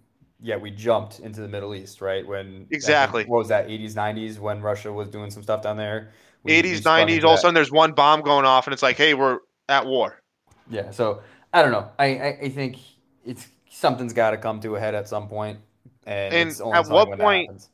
yet 0.41 0.61
we 0.61 0.71
jumped 0.71 1.19
into 1.21 1.41
the 1.41 1.49
Middle 1.49 1.75
East, 1.75 2.01
right? 2.01 2.27
When 2.27 2.47
I 2.47 2.51
think- 2.59 2.69
Exactly. 2.71 3.25
what 3.25 3.39
was 3.39 3.49
that? 3.49 3.67
80s, 3.69 3.95
90s 3.95 4.39
when 4.39 4.61
Russia 4.63 4.93
was 4.93 5.09
doing 5.09 5.31
some 5.31 5.43
stuff 5.43 5.63
down 5.63 5.77
there. 5.77 6.13
We- 6.45 6.53
we 6.53 6.59
80s, 6.63 6.83
90s, 6.83 7.25
all 7.25 7.33
of 7.33 7.39
a 7.39 7.41
sudden 7.41 7.55
there's 7.55 7.73
one 7.73 7.93
bomb 7.93 8.23
going 8.23 8.45
off 8.47 8.67
and 8.69 8.73
it's 8.73 8.83
like, 8.83 8.97
hey, 8.97 9.15
we're 9.15 9.41
at 9.69 9.85
war. 9.87 10.23
Yeah, 10.71 10.91
so 10.93 11.23
I 11.53 11.63
don't 11.63 11.73
know. 11.73 11.91
I, 11.99 12.05
I, 12.19 12.39
I 12.45 12.49
think 12.51 12.77
it's 13.25 13.49
something's 13.69 14.13
got 14.13 14.31
to 14.31 14.37
come 14.37 14.61
to 14.61 14.77
a 14.77 14.81
head 14.81 14.95
at 14.95 15.09
some 15.09 15.29
point, 15.29 15.59
and, 16.07 16.33
And 16.35 16.51
at 16.75 16.89
what 16.89 17.19
point- 17.19 17.69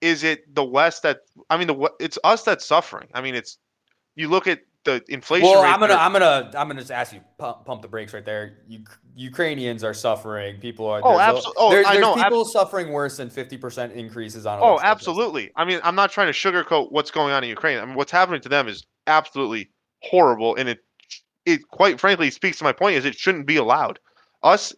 is 0.00 0.24
it 0.24 0.54
the 0.54 0.64
West 0.64 1.02
that 1.02 1.18
I 1.50 1.58
mean 1.58 1.66
the 1.66 1.92
it's 2.00 2.18
us 2.24 2.42
that's 2.44 2.64
suffering. 2.64 3.08
I 3.12 3.20
mean 3.20 3.34
it's 3.34 3.58
you 4.16 4.28
look 4.28 4.46
at 4.46 4.60
the 4.84 5.02
inflation 5.08 5.48
Well. 5.48 5.62
I'm 5.62 5.78
gonna, 5.80 5.94
that- 5.94 6.00
I'm 6.00 6.12
gonna, 6.12 6.50
I'm 6.56 6.68
gonna 6.68 6.80
just 6.80 6.90
ask 6.90 7.12
you 7.12 7.20
pump, 7.38 7.64
pump 7.64 7.82
the 7.82 7.88
brakes 7.88 8.14
right 8.14 8.24
there. 8.24 8.58
You, 8.66 8.84
Ukrainians 9.14 9.84
are 9.84 9.92
suffering. 9.94 10.58
People 10.58 10.86
are. 10.86 11.00
Oh, 11.04 11.14
oh 11.14 11.18
there's 11.18 11.44
a- 11.44 11.48
abso- 11.48 11.52
oh, 11.56 11.70
there's, 11.70 11.86
I 11.86 11.96
know, 11.98 12.14
people 12.14 12.44
suffering 12.44 12.90
worse 12.90 13.16
than 13.18 13.28
50 13.30 13.56
percent 13.58 13.92
increases 13.92 14.46
on. 14.46 14.58
oh, 14.60 14.78
absolutely. 14.82 15.50
I 15.56 15.64
mean 15.64 15.80
I'm 15.82 15.94
not 15.94 16.10
trying 16.10 16.32
to 16.32 16.32
sugarcoat 16.32 16.92
what's 16.92 17.10
going 17.10 17.32
on 17.32 17.44
in 17.44 17.50
Ukraine. 17.50 17.78
I 17.78 17.84
mean 17.84 17.94
what's 17.94 18.12
happening 18.12 18.40
to 18.42 18.48
them 18.48 18.68
is 18.68 18.84
absolutely 19.06 19.70
horrible, 20.02 20.56
and 20.56 20.68
it 20.68 20.78
it 21.44 21.66
quite 21.68 22.00
frankly 22.00 22.30
speaks 22.30 22.58
to 22.58 22.64
my 22.64 22.72
point 22.72 22.96
is 22.96 23.04
it 23.04 23.14
shouldn't 23.18 23.46
be 23.46 23.56
allowed. 23.56 23.98
Us 24.42 24.74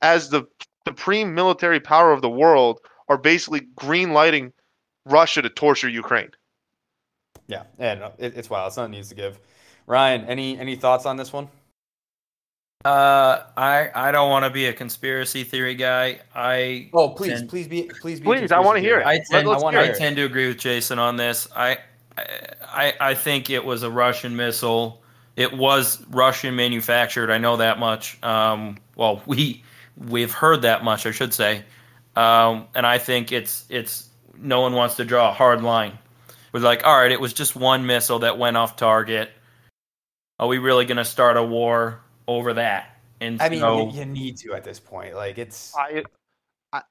as 0.00 0.30
the 0.30 0.44
supreme 0.86 1.34
military 1.34 1.80
power 1.80 2.12
of 2.12 2.22
the 2.22 2.30
world 2.30 2.80
are 3.08 3.18
basically 3.18 3.60
green 3.76 4.12
lighting 4.12 4.52
Russia 5.06 5.42
to 5.42 5.48
torture 5.48 5.88
Ukraine. 5.88 6.30
Yeah, 7.48 7.64
and 7.78 8.02
it, 8.18 8.36
it's 8.36 8.48
wild. 8.48 8.72
Something 8.72 8.92
needs 8.92 9.08
to 9.10 9.14
give. 9.14 9.38
Ryan, 9.86 10.24
any 10.26 10.58
any 10.58 10.76
thoughts 10.76 11.06
on 11.06 11.16
this 11.16 11.32
one? 11.32 11.48
Uh, 12.84 13.44
I 13.56 13.90
I 13.94 14.10
don't 14.12 14.30
want 14.30 14.44
to 14.44 14.50
be 14.50 14.66
a 14.66 14.72
conspiracy 14.72 15.44
theory 15.44 15.74
guy. 15.76 16.20
I 16.34 16.90
Oh, 16.92 17.10
please, 17.10 17.38
Tend- 17.38 17.48
please 17.48 17.68
be, 17.68 17.84
please 18.00 18.18
be. 18.20 18.24
Please, 18.24 18.50
I 18.52 18.58
wanna 18.58 18.80
hear 18.80 18.98
it. 18.98 19.06
I 19.06 19.20
tend, 19.30 19.46
let's 19.46 19.62
I 19.62 19.64
wanna 19.64 19.76
hear 19.76 19.82
I 19.82 19.84
hear 19.84 19.92
it. 19.92 19.96
it. 19.96 19.98
tend 20.00 20.16
to 20.16 20.24
agree 20.24 20.48
with 20.48 20.58
Jason 20.58 20.98
on 20.98 21.16
this. 21.16 21.46
I, 21.54 21.78
I 22.18 22.24
I 22.64 22.94
I 23.00 23.14
think 23.14 23.50
it 23.50 23.64
was 23.64 23.82
a 23.84 23.90
Russian 23.90 24.34
missile. 24.34 25.00
It 25.36 25.52
was 25.56 26.04
Russian 26.10 26.56
manufactured. 26.56 27.30
I 27.30 27.38
know 27.38 27.56
that 27.56 27.78
much. 27.78 28.20
Um, 28.22 28.78
well, 28.96 29.22
we 29.26 29.62
we've 29.96 30.32
heard 30.32 30.62
that 30.62 30.82
much, 30.82 31.06
I 31.06 31.12
should 31.12 31.32
say. 31.32 31.64
Um, 32.16 32.66
and 32.74 32.84
I 32.84 32.98
think 32.98 33.30
it's 33.30 33.64
it's 33.68 34.08
no 34.36 34.60
one 34.60 34.72
wants 34.72 34.96
to 34.96 35.04
draw 35.04 35.30
a 35.30 35.32
hard 35.32 35.62
line. 35.62 35.96
We're 36.52 36.60
like, 36.60 36.84
all 36.84 36.96
right, 36.96 37.10
it 37.10 37.20
was 37.20 37.32
just 37.32 37.56
one 37.56 37.86
missile 37.86 38.20
that 38.20 38.38
went 38.38 38.56
off 38.56 38.76
target. 38.76 39.30
Are 40.38 40.46
we 40.46 40.58
really 40.58 40.84
going 40.84 40.98
to 40.98 41.04
start 41.04 41.36
a 41.36 41.42
war 41.42 42.02
over 42.28 42.54
that? 42.54 42.96
And 43.20 43.40
I 43.40 43.48
mean, 43.48 43.60
so, 43.60 43.90
you, 43.90 44.00
you 44.00 44.04
need 44.04 44.36
to 44.38 44.54
at 44.54 44.64
this 44.64 44.78
point. 44.80 45.14
Like 45.14 45.38
it's. 45.38 45.74
I, 45.76 46.02
I 46.72 46.82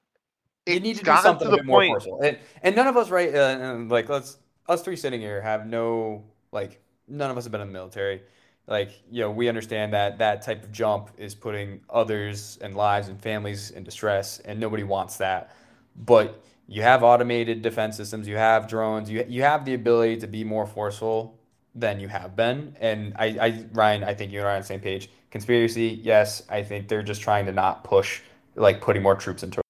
you 0.66 0.80
need 0.80 0.96
to 0.96 1.04
do 1.04 1.16
something 1.18 1.48
to 1.48 1.54
a 1.54 1.56
bit 1.58 1.66
more 1.66 1.80
point. 1.80 1.92
forceful. 1.92 2.20
And, 2.22 2.38
and 2.62 2.74
none 2.74 2.86
of 2.86 2.96
us, 2.96 3.10
right? 3.10 3.34
Uh, 3.34 3.76
like, 3.88 4.08
let's 4.08 4.38
us 4.68 4.82
three 4.82 4.96
sitting 4.96 5.20
here 5.20 5.40
have 5.40 5.66
no 5.66 6.24
like. 6.50 6.80
None 7.08 7.30
of 7.30 7.36
us 7.36 7.44
have 7.44 7.52
been 7.52 7.60
in 7.60 7.66
the 7.66 7.72
military. 7.72 8.22
Like, 8.68 9.02
you 9.10 9.20
know, 9.20 9.30
we 9.30 9.48
understand 9.48 9.92
that 9.92 10.18
that 10.18 10.40
type 10.40 10.62
of 10.62 10.72
jump 10.72 11.10
is 11.18 11.34
putting 11.34 11.80
others 11.90 12.58
and 12.62 12.76
lives 12.76 13.08
and 13.08 13.20
families 13.20 13.72
in 13.72 13.82
distress, 13.82 14.38
and 14.38 14.58
nobody 14.58 14.84
wants 14.84 15.16
that. 15.18 15.54
But 15.96 16.42
you 16.66 16.82
have 16.82 17.02
automated 17.02 17.62
defense 17.62 17.96
systems. 17.96 18.26
You 18.26 18.36
have 18.36 18.68
drones. 18.68 19.10
You 19.10 19.24
you 19.28 19.42
have 19.42 19.64
the 19.64 19.74
ability 19.74 20.18
to 20.18 20.26
be 20.26 20.44
more 20.44 20.66
forceful 20.66 21.38
than 21.74 22.00
you 22.00 22.08
have 22.08 22.36
been. 22.36 22.76
And 22.80 23.14
I, 23.18 23.26
I 23.40 23.64
Ryan, 23.72 24.04
I 24.04 24.14
think 24.14 24.32
you 24.32 24.40
and 24.40 24.48
I 24.48 24.52
are 24.52 24.54
on 24.56 24.60
the 24.60 24.66
same 24.66 24.80
page. 24.80 25.10
Conspiracy, 25.30 26.00
yes. 26.02 26.42
I 26.50 26.62
think 26.62 26.88
they're 26.88 27.02
just 27.02 27.22
trying 27.22 27.46
to 27.46 27.52
not 27.52 27.84
push 27.84 28.20
like 28.54 28.80
putting 28.80 29.02
more 29.02 29.14
troops 29.14 29.42
into 29.42 29.62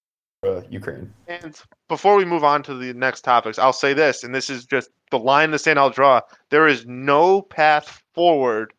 uh, 0.45 0.63
Ukraine. 0.71 1.13
And 1.29 1.61
before 1.89 2.17
we 2.17 2.25
move 2.25 2.43
on 2.45 2.63
to 2.65 2.75
the 2.75 2.93
next 2.95 3.23
topics, 3.23 3.59
I'll 3.59 3.73
say 3.73 3.95
this, 3.95 4.25
and 4.25 4.35
this 4.35 4.51
is 4.51 4.65
just 4.65 4.91
the 5.11 5.19
line 5.19 5.47
in 5.47 5.51
the 5.53 5.59
sand 5.59 5.79
I'll 5.79 5.91
draw. 5.91 6.21
There 6.51 6.67
is 6.67 6.85
no 6.87 7.43
path 7.43 8.03
forward 8.15 8.73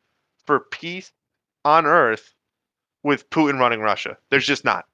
for 0.45 0.61
peace 0.71 1.11
on 1.63 1.85
earth 1.85 2.33
with 3.03 3.29
Putin 3.29 3.59
running 3.59 3.79
Russia. 3.79 4.17
There's 4.29 4.45
just 4.45 4.65
not. 4.65 4.85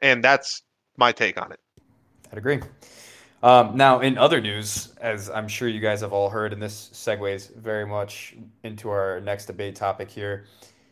And 0.00 0.24
that's 0.24 0.62
my 0.96 1.12
take 1.12 1.40
on 1.40 1.52
it. 1.52 1.60
I'd 2.30 2.38
agree. 2.38 2.60
Um, 3.42 3.76
now, 3.76 4.00
in 4.00 4.18
other 4.18 4.40
news, 4.40 4.94
as 5.00 5.30
I'm 5.30 5.48
sure 5.48 5.68
you 5.68 5.80
guys 5.80 6.02
have 6.02 6.12
all 6.12 6.28
heard, 6.28 6.52
and 6.52 6.62
this 6.62 6.90
segues 6.92 7.54
very 7.56 7.86
much 7.86 8.36
into 8.64 8.90
our 8.90 9.20
next 9.20 9.46
debate 9.46 9.74
topic 9.74 10.10
here. 10.10 10.44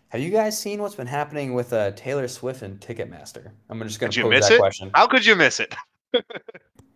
Have 0.08 0.22
you 0.22 0.30
guys 0.30 0.58
seen 0.58 0.80
what's 0.80 0.94
been 0.94 1.06
happening 1.06 1.52
with 1.52 1.72
uh, 1.74 1.90
Taylor 1.90 2.26
Swift 2.26 2.62
and 2.62 2.80
Ticketmaster? 2.80 3.50
I'm 3.68 3.82
just 3.82 4.00
going 4.00 4.10
to 4.10 4.18
you 4.18 4.24
pose 4.24 4.30
miss 4.30 4.48
that 4.48 4.54
it? 4.54 4.58
question. 4.58 4.90
How 4.94 5.06
could 5.06 5.26
you 5.26 5.36
miss 5.36 5.60
it? 5.60 5.74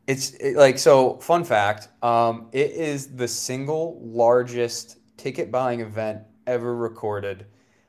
It's 0.07 0.31
it, 0.35 0.57
like 0.57 0.79
so. 0.79 1.17
Fun 1.19 1.45
fact: 1.45 1.89
um, 2.03 2.49
it 2.53 2.73
is 2.73 3.15
the 3.15 3.29
single 3.29 4.01
largest 4.03 4.99
ticket 5.17 5.51
buying 5.51 5.81
event 5.81 6.23
ever 6.47 6.75
recorded. 6.75 7.47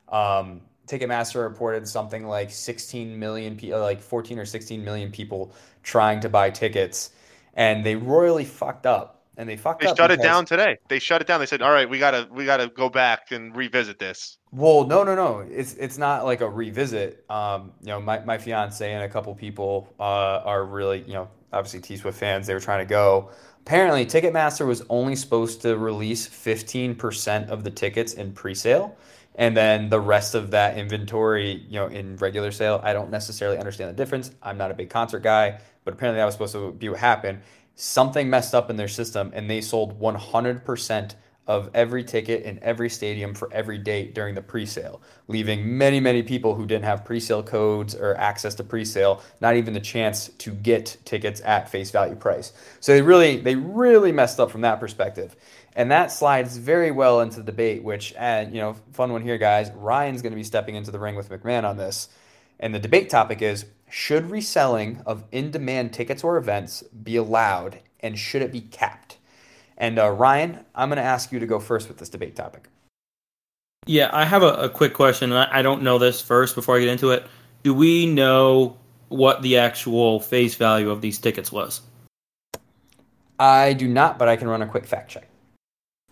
Um, 0.10 0.62
Ticketmaster 0.88 1.44
reported 1.44 1.88
something 1.88 2.26
like 2.26 2.52
16 2.52 3.18
million 3.18 3.56
people, 3.56 3.80
like 3.80 4.02
14 4.02 4.40
or 4.40 4.46
16 4.46 4.84
million 4.84 5.12
people 5.12 5.54
trying 5.82 6.20
to 6.22 6.30
buy 6.30 6.50
tickets, 6.50 7.12
and 7.54 7.86
they 7.86 7.96
royally 7.96 8.46
fucked 8.46 8.86
up. 8.86 9.22
And 9.36 9.50
they 9.50 9.58
fucked 9.58 9.82
They 9.82 9.88
up 9.88 9.98
shut 9.98 10.12
it 10.12 10.22
down 10.22 10.46
today. 10.46 10.78
They 10.90 11.00
shut 11.00 11.20
it 11.20 11.28
down. 11.28 11.40
They 11.40 11.48
said, 11.48 11.64
"All 11.64 11.72
right, 11.72 11.90
we 11.90 11.98
gotta 11.98 12.28
we 12.32 12.46
gotta 12.46 12.68
go 12.68 12.88
back 12.88 13.32
and 13.32 13.56
revisit 13.56 13.98
this." 13.98 14.38
Well, 14.52 14.86
no, 14.86 15.04
no, 15.04 15.16
no. 15.16 15.40
It's 15.40 15.74
it's 15.74 15.98
not 15.98 16.24
like 16.24 16.42
a 16.42 16.50
revisit. 16.50 17.26
Um, 17.32 17.72
you 17.82 17.88
know, 17.88 18.00
my, 18.00 18.20
my 18.20 18.38
fiance 18.38 18.94
and 18.94 19.04
a 19.04 19.10
couple 19.10 19.34
people 19.34 19.92
uh, 20.00 20.04
are 20.46 20.66
really, 20.66 21.02
you 21.08 21.14
know, 21.14 21.30
obviously 21.52 21.80
T 21.80 21.98
Swift 21.98 22.20
fans. 22.20 22.46
They 22.46 22.54
were 22.54 22.60
trying 22.60 22.86
to 22.86 22.90
go. 22.90 23.32
Apparently, 23.62 24.06
Ticketmaster 24.06 24.68
was 24.68 24.84
only 24.90 25.16
supposed 25.16 25.62
to 25.62 25.78
release 25.78 26.28
15% 26.28 27.48
of 27.48 27.64
the 27.64 27.72
tickets 27.72 28.14
in 28.14 28.34
pre-sale, 28.34 28.98
and 29.36 29.56
then 29.58 29.90
the 29.90 30.00
rest 30.00 30.36
of 30.36 30.52
that 30.52 30.78
inventory, 30.78 31.66
you 31.68 31.80
know, 31.80 31.88
in 31.88 32.18
regular 32.18 32.52
sale. 32.52 32.80
I 32.84 32.94
don't 32.94 33.10
necessarily 33.10 33.58
understand 33.58 33.90
the 33.90 33.96
difference. 33.96 34.32
I'm 34.42 34.58
not 34.58 34.72
a 34.72 34.74
big 34.74 34.90
concert 34.90 35.24
guy, 35.24 35.60
but 35.84 35.94
apparently 35.94 36.20
that 36.20 36.26
was 36.26 36.36
supposed 36.36 36.54
to 36.54 36.72
be 36.72 36.90
what 36.90 37.00
happened. 37.00 37.40
Something 37.76 38.30
messed 38.30 38.54
up 38.54 38.70
in 38.70 38.76
their 38.76 38.88
system, 38.88 39.32
and 39.34 39.50
they 39.50 39.62
sold 39.62 40.00
100% 40.00 41.16
of 41.46 41.70
every 41.74 42.04
ticket 42.04 42.44
in 42.44 42.58
every 42.64 42.90
stadium 42.90 43.34
for 43.34 43.52
every 43.52 43.78
date 43.78 44.16
during 44.16 44.34
the 44.34 44.42
pre-sale, 44.42 45.02
leaving 45.28 45.78
many, 45.78 46.00
many 46.00 46.24
people 46.24 46.56
who 46.56 46.66
didn't 46.66 46.86
have 46.86 47.04
pre-sale 47.04 47.44
codes 47.44 47.94
or 47.96 48.16
access 48.16 48.56
to 48.56 48.64
pre-sale 48.64 49.22
not 49.42 49.56
even 49.56 49.74
the 49.74 49.80
chance 49.80 50.30
to 50.38 50.52
get 50.52 50.96
tickets 51.04 51.42
at 51.44 51.70
face 51.70 51.92
value 51.92 52.16
price. 52.16 52.54
So 52.80 52.94
they 52.94 53.02
really, 53.02 53.38
they 53.38 53.56
really 53.56 54.14
messed 54.14 54.40
up 54.40 54.52
from 54.52 54.62
that 54.62 54.80
perspective. 54.80 55.36
And 55.76 55.92
that 55.92 56.12
slides 56.12 56.58
very 56.58 56.92
well 56.92 57.22
into 57.22 57.38
the 57.38 57.44
debate, 57.44 57.84
which, 57.84 58.14
and 58.18 58.54
you 58.54 58.62
know, 58.62 58.76
fun 58.92 59.12
one 59.12 59.22
here, 59.22 59.38
guys. 59.38 59.72
Ryan's 59.72 60.22
going 60.22 60.34
to 60.34 60.38
be 60.38 60.44
stepping 60.44 60.76
into 60.76 60.92
the 60.92 61.00
ring 61.00 61.16
with 61.16 61.30
McMahon 61.30 61.64
on 61.64 61.78
this. 61.78 62.10
And 62.60 62.74
the 62.76 62.80
debate 62.80 63.10
topic 63.10 63.42
is 63.42 63.66
should 63.90 64.30
reselling 64.30 65.02
of 65.06 65.24
in 65.32 65.52
demand 65.52 65.94
tickets 65.94 66.24
or 66.24 66.38
events 66.38 66.84
be 66.84 67.16
allowed? 67.16 67.80
and 68.04 68.20
should 68.20 68.42
it 68.44 68.52
be 68.52 68.62
capped? 68.62 69.18
And 69.78 69.98
uh, 69.98 70.10
Ryan, 70.12 70.60
I'm 70.76 70.90
going 70.90 70.98
to 70.98 71.04
ask 71.04 71.32
you 71.32 71.40
to 71.40 71.48
go 71.48 71.60
first 71.60 71.88
with 71.88 71.98
this 71.98 72.10
debate 72.10 72.36
topic. 72.36 72.70
Yeah, 73.88 74.10
I 74.14 74.26
have 74.26 74.44
a, 74.44 74.54
a 74.56 74.70
quick 74.70 74.94
question. 74.94 75.32
I 75.32 75.62
don't 75.62 75.82
know 75.82 75.98
this 75.98 76.22
first 76.22 76.54
before 76.54 76.78
I 76.78 76.80
get 76.80 76.90
into 76.90 77.10
it. 77.12 77.26
Do 77.64 77.74
we 77.74 78.06
know 78.06 78.78
what 79.08 79.42
the 79.42 79.58
actual 79.58 80.20
face 80.20 80.56
value 80.56 80.90
of 80.90 81.02
these 81.02 81.18
tickets 81.18 81.52
was? 81.52 81.82
I 83.40 83.74
do 83.74 83.88
not, 83.88 84.20
but 84.20 84.28
I 84.28 84.36
can 84.36 84.48
run 84.48 84.62
a 84.62 84.68
quick 84.68 84.86
fact 84.86 85.12
check. 85.12 85.28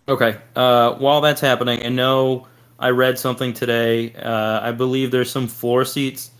Okay. 0.08 0.36
Uh, 0.56 0.94
while 0.94 1.20
that's 1.20 1.40
happening, 1.40 1.84
I 1.84 1.88
know 1.88 2.46
I 2.78 2.90
read 2.90 3.18
something 3.18 3.52
today. 3.52 4.12
Uh, 4.14 4.60
I 4.60 4.72
believe 4.72 5.10
there's 5.10 5.30
some 5.30 5.46
floor 5.46 5.84
seats 5.84 6.30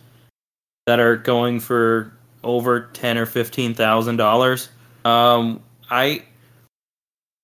that 0.87 0.99
are 0.99 1.17
going 1.17 1.61
for 1.61 2.13
over 2.43 2.91
ten 2.93 3.17
or 3.17 3.27
fifteen 3.27 3.75
thousand 3.75 4.17
dollars. 4.17 4.69
Um, 5.05 5.63
I 5.89 6.25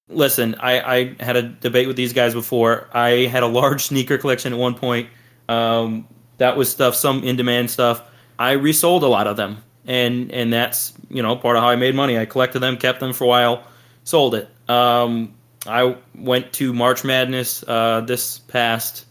listen. 0.09 0.57
I, 0.57 0.81
I 0.81 1.17
had 1.21 1.37
a 1.37 1.43
debate 1.43 1.87
with 1.87 1.97
these 1.97 2.13
guys 2.13 2.35
before. 2.35 2.89
I 2.93 3.27
had 3.27 3.43
a 3.43 3.47
large 3.47 3.85
sneaker 3.87 4.19
collection 4.19 4.53
at 4.53 4.59
one 4.59 4.75
point. 4.75 5.09
Um, 5.49 6.09
that 6.39 6.57
was 6.57 6.71
stuff, 6.71 6.95
some 6.95 7.23
in 7.23 7.37
demand 7.37 7.71
stuff. 7.71 8.03
I 8.39 8.53
resold 8.53 9.03
a 9.03 9.09
lot 9.09 9.27
of 9.27 9.37
them, 9.37 9.63
and 9.87 10.33
and 10.33 10.53
that's 10.53 10.93
you 11.09 11.23
know 11.23 11.37
part 11.37 11.57
of 11.57 11.63
how 11.63 11.69
I 11.69 11.77
made 11.77 11.95
money. 11.95 12.19
I 12.19 12.27
collected 12.27 12.59
them, 12.59 12.77
kept 12.77 13.01
them 13.01 13.13
for 13.13 13.25
a 13.25 13.29
while, 13.29 13.65
sold 14.03 14.35
it. 14.35 14.49
Um, 14.69 15.35
I 15.67 15.97
went 16.15 16.53
to 16.55 16.73
March 16.73 17.05
Madness 17.05 17.65
uh, 17.67 18.03
this 18.03 18.38
past 18.38 19.07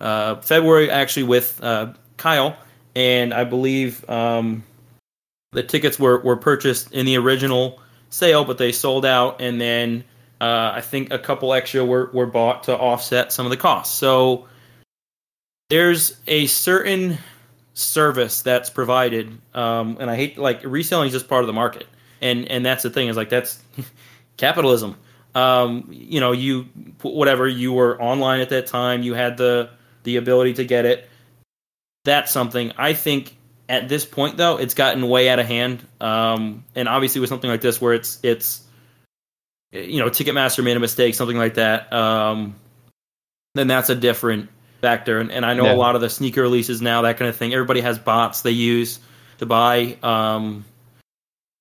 uh, 0.00 0.36
February, 0.36 0.90
actually 0.90 1.24
with 1.24 1.62
uh, 1.62 1.92
Kyle, 2.16 2.56
and 2.94 3.32
I 3.32 3.44
believe 3.44 4.08
um, 4.08 4.64
the 5.52 5.62
tickets 5.62 5.98
were 5.98 6.20
were 6.20 6.36
purchased 6.36 6.92
in 6.92 7.06
the 7.06 7.16
original 7.16 7.80
sale, 8.08 8.44
but 8.44 8.58
they 8.58 8.72
sold 8.72 9.04
out, 9.04 9.40
and 9.40 9.60
then 9.60 10.04
uh, 10.40 10.72
I 10.74 10.80
think 10.80 11.12
a 11.12 11.18
couple 11.18 11.52
extra 11.52 11.84
were 11.84 12.10
were 12.12 12.26
bought 12.26 12.64
to 12.64 12.76
offset 12.76 13.32
some 13.32 13.46
of 13.46 13.50
the 13.50 13.56
costs. 13.56 13.96
So 13.96 14.48
there's 15.68 16.20
a 16.26 16.46
certain 16.46 17.18
service 17.74 18.42
that's 18.42 18.70
provided, 18.70 19.38
um, 19.54 19.96
and 20.00 20.10
I 20.10 20.16
hate 20.16 20.38
like 20.38 20.62
reselling 20.64 21.06
is 21.06 21.12
just 21.12 21.28
part 21.28 21.42
of 21.42 21.46
the 21.46 21.52
market, 21.52 21.86
and 22.20 22.46
and 22.48 22.64
that's 22.64 22.82
the 22.82 22.90
thing 22.90 23.08
is 23.08 23.16
like 23.16 23.28
that's 23.28 23.62
capitalism. 24.36 24.96
Um, 25.34 25.88
you 25.90 26.20
know, 26.20 26.32
you 26.32 26.68
whatever 27.02 27.46
you 27.46 27.72
were 27.72 28.00
online 28.00 28.40
at 28.40 28.50
that 28.50 28.66
time, 28.66 29.02
you 29.02 29.14
had 29.14 29.36
the 29.36 29.70
the 30.02 30.16
ability 30.16 30.54
to 30.54 30.64
get 30.64 30.86
it. 30.86 31.08
That's 32.04 32.32
something 32.32 32.72
I 32.76 32.94
think 32.94 33.36
at 33.68 33.88
this 33.88 34.04
point 34.04 34.36
though 34.36 34.56
it's 34.56 34.74
gotten 34.74 35.08
way 35.08 35.28
out 35.28 35.38
of 35.38 35.46
hand. 35.46 35.86
Um, 36.00 36.64
and 36.74 36.88
obviously 36.88 37.20
with 37.20 37.28
something 37.28 37.50
like 37.50 37.60
this 37.60 37.80
where 37.80 37.94
it's 37.94 38.18
it's 38.22 38.62
you 39.72 40.00
know 40.00 40.10
Ticketmaster 40.10 40.64
made 40.64 40.76
a 40.76 40.80
mistake, 40.80 41.14
something 41.14 41.36
like 41.36 41.54
that. 41.54 41.92
Um, 41.92 42.56
then 43.54 43.68
that's 43.68 43.90
a 43.90 43.94
different 43.94 44.48
factor. 44.80 45.18
And, 45.18 45.30
and 45.30 45.44
I 45.44 45.54
know 45.54 45.64
yeah. 45.64 45.74
a 45.74 45.76
lot 45.76 45.94
of 45.94 46.00
the 46.00 46.10
sneaker 46.10 46.42
releases 46.42 46.80
now, 46.80 47.02
that 47.02 47.18
kind 47.18 47.28
of 47.28 47.36
thing. 47.36 47.52
Everybody 47.52 47.80
has 47.80 47.98
bots 47.98 48.42
they 48.42 48.50
use 48.50 48.98
to 49.38 49.46
buy 49.46 49.96
um, 50.02 50.64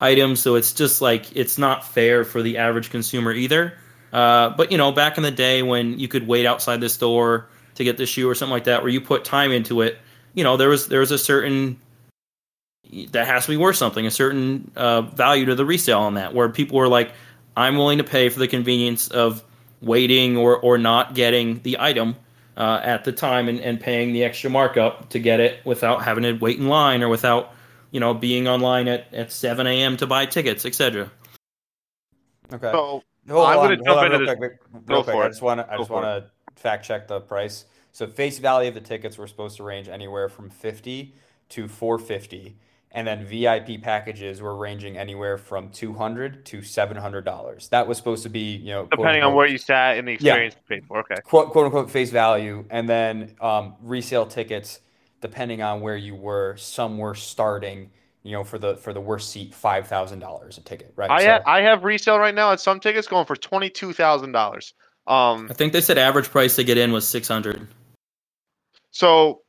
items, 0.01 0.39
so 0.39 0.55
it's 0.55 0.73
just 0.73 1.01
like 1.01 1.35
it's 1.35 1.57
not 1.57 1.85
fair 1.85 2.23
for 2.23 2.41
the 2.41 2.57
average 2.57 2.89
consumer 2.89 3.31
either. 3.31 3.73
Uh, 4.11 4.49
but 4.49 4.71
you 4.71 4.77
know, 4.77 4.91
back 4.91 5.17
in 5.17 5.23
the 5.23 5.31
day 5.31 5.61
when 5.61 5.99
you 5.99 6.07
could 6.07 6.27
wait 6.27 6.45
outside 6.45 6.81
the 6.81 6.89
store 6.89 7.47
to 7.75 7.83
get 7.83 7.97
the 7.97 8.05
shoe 8.05 8.29
or 8.29 8.35
something 8.35 8.51
like 8.51 8.63
that, 8.65 8.81
where 8.81 8.91
you 8.91 9.01
put 9.01 9.23
time 9.23 9.51
into 9.51 9.81
it, 9.81 9.97
you 10.33 10.43
know, 10.43 10.57
there 10.57 10.69
was 10.69 10.87
there 10.87 10.99
was 10.99 11.11
a 11.11 11.17
certain 11.17 11.79
that 13.11 13.27
has 13.27 13.45
to 13.45 13.51
be 13.51 13.57
worth 13.57 13.75
something, 13.75 14.05
a 14.05 14.11
certain 14.11 14.71
uh, 14.75 15.01
value 15.01 15.45
to 15.45 15.55
the 15.55 15.65
resale 15.65 15.99
on 15.99 16.15
that, 16.15 16.33
where 16.33 16.49
people 16.49 16.77
were 16.77 16.87
like, 16.87 17.11
I'm 17.55 17.77
willing 17.77 17.99
to 17.99 18.03
pay 18.03 18.29
for 18.29 18.39
the 18.39 18.47
convenience 18.47 19.09
of 19.09 19.43
waiting 19.81 20.37
or 20.37 20.57
or 20.57 20.77
not 20.77 21.13
getting 21.13 21.61
the 21.61 21.77
item 21.79 22.15
uh, 22.57 22.81
at 22.83 23.05
the 23.05 23.11
time 23.11 23.47
and, 23.47 23.59
and 23.59 23.79
paying 23.79 24.11
the 24.13 24.23
extra 24.23 24.49
markup 24.49 25.09
to 25.09 25.19
get 25.19 25.39
it 25.39 25.63
without 25.65 26.03
having 26.03 26.23
to 26.23 26.33
wait 26.33 26.57
in 26.57 26.67
line 26.67 27.03
or 27.03 27.09
without 27.09 27.53
you 27.91 27.99
know 27.99 28.13
being 28.13 28.47
online 28.47 28.87
at, 28.87 29.13
at 29.13 29.31
7 29.31 29.65
a.m. 29.67 29.97
to 29.97 30.07
buy 30.07 30.25
tickets, 30.25 30.65
etc. 30.65 31.11
Okay. 32.51 32.71
So 32.71 33.03
hold 33.29 33.45
I'm 33.47 33.59
on, 33.59 33.67
going 33.67 33.79
to 33.79 33.85
hold 33.85 33.85
jump 33.85 33.97
on 33.99 34.05
into 34.05 34.17
real 34.17 34.27
this. 34.27 34.37
quick. 34.37 34.85
Go 34.85 34.95
Real 34.95 35.03
quick. 35.03 35.13
for 35.15 35.23
I 35.23 35.27
just 35.27 35.41
want 35.41 35.59
to 35.59 35.73
I 35.73 35.77
just 35.77 35.89
want 35.89 36.05
to 36.05 36.61
fact 36.61 36.85
check 36.85 37.07
the 37.07 37.21
price. 37.21 37.65
So 37.91 38.07
face 38.07 38.39
value 38.39 38.69
of 38.69 38.75
the 38.75 38.81
tickets 38.81 39.17
were 39.17 39.27
supposed 39.27 39.57
to 39.57 39.63
range 39.63 39.87
anywhere 39.87 40.29
from 40.29 40.49
50 40.49 41.13
to 41.49 41.67
450 41.67 42.55
and 42.91 43.07
then 43.07 43.23
VIP 43.25 43.81
packages 43.81 44.41
were 44.41 44.55
ranging 44.55 44.97
anywhere 44.97 45.37
from 45.37 45.69
200 45.69 46.45
to 46.47 46.61
700 46.61 47.23
dollars. 47.23 47.67
That 47.69 47.87
was 47.87 47.97
supposed 47.97 48.23
to 48.23 48.29
be, 48.29 48.55
you 48.55 48.71
know, 48.71 48.85
quote 48.85 48.91
Depending 48.99 49.23
on 49.23 49.35
where 49.35 49.47
you 49.47 49.57
sat 49.57 49.97
and 49.97 50.07
the 50.07 50.13
experience 50.13 50.55
you 50.55 50.75
paid 50.77 50.85
for. 50.87 50.99
Okay. 50.99 51.15
quote, 51.23 51.51
quote 51.51 51.65
unquote 51.65 51.91
face 51.91 52.09
value, 52.09 52.65
and 52.69 52.89
then 52.89 53.35
um, 53.41 53.75
resale 53.81 54.25
tickets, 54.25 54.79
depending 55.21 55.61
on 55.61 55.81
where 55.81 55.97
you 55.97 56.15
were, 56.15 56.55
some 56.57 56.97
were 56.97 57.15
starting, 57.15 57.89
you 58.23 58.31
know, 58.31 58.43
for 58.43 58.57
the 58.57 58.75
for 58.77 58.93
the 58.93 59.01
worst 59.01 59.29
seat, 59.31 59.53
five 59.53 59.87
thousand 59.87 60.19
dollars 60.19 60.57
a 60.57 60.61
ticket, 60.61 60.93
right? 60.95 61.09
I 61.09 61.19
So- 61.23 61.31
ha- 61.31 61.41
I 61.45 61.61
have 61.61 61.83
resale 61.83 62.19
right 62.19 62.35
now 62.35 62.51
at 62.51 62.59
some 62.59 62.79
tickets 62.79 63.07
going 63.07 63.25
for 63.25 63.35
twenty 63.35 63.69
two 63.69 63.93
thousand 63.93 64.31
dollars. 64.31 64.73
Um, 65.07 65.47
I 65.49 65.53
think 65.53 65.73
they 65.73 65.81
said 65.81 65.97
average 65.97 66.29
price 66.29 66.55
to 66.57 66.63
get 66.63 66.77
in 66.77 66.91
was 66.91 67.07
600. 67.07 67.67
so 68.91 69.41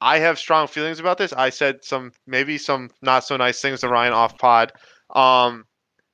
I 0.00 0.18
have 0.20 0.38
strong 0.38 0.68
feelings 0.68 1.00
about 1.00 1.18
this. 1.18 1.32
I 1.32 1.50
said 1.50 1.84
some 1.84 2.12
maybe 2.26 2.58
some 2.58 2.90
not 3.02 3.24
so 3.24 3.36
nice 3.36 3.60
things 3.60 3.80
to 3.80 3.88
Ryan 3.88 4.12
off 4.12 4.38
pod. 4.38 4.72
Um, 5.14 5.64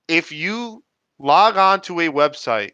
if 0.09 0.33
you 0.33 0.83
log 1.19 1.57
on 1.59 1.81
to 1.83 2.01
a 2.01 2.09
website 2.09 2.71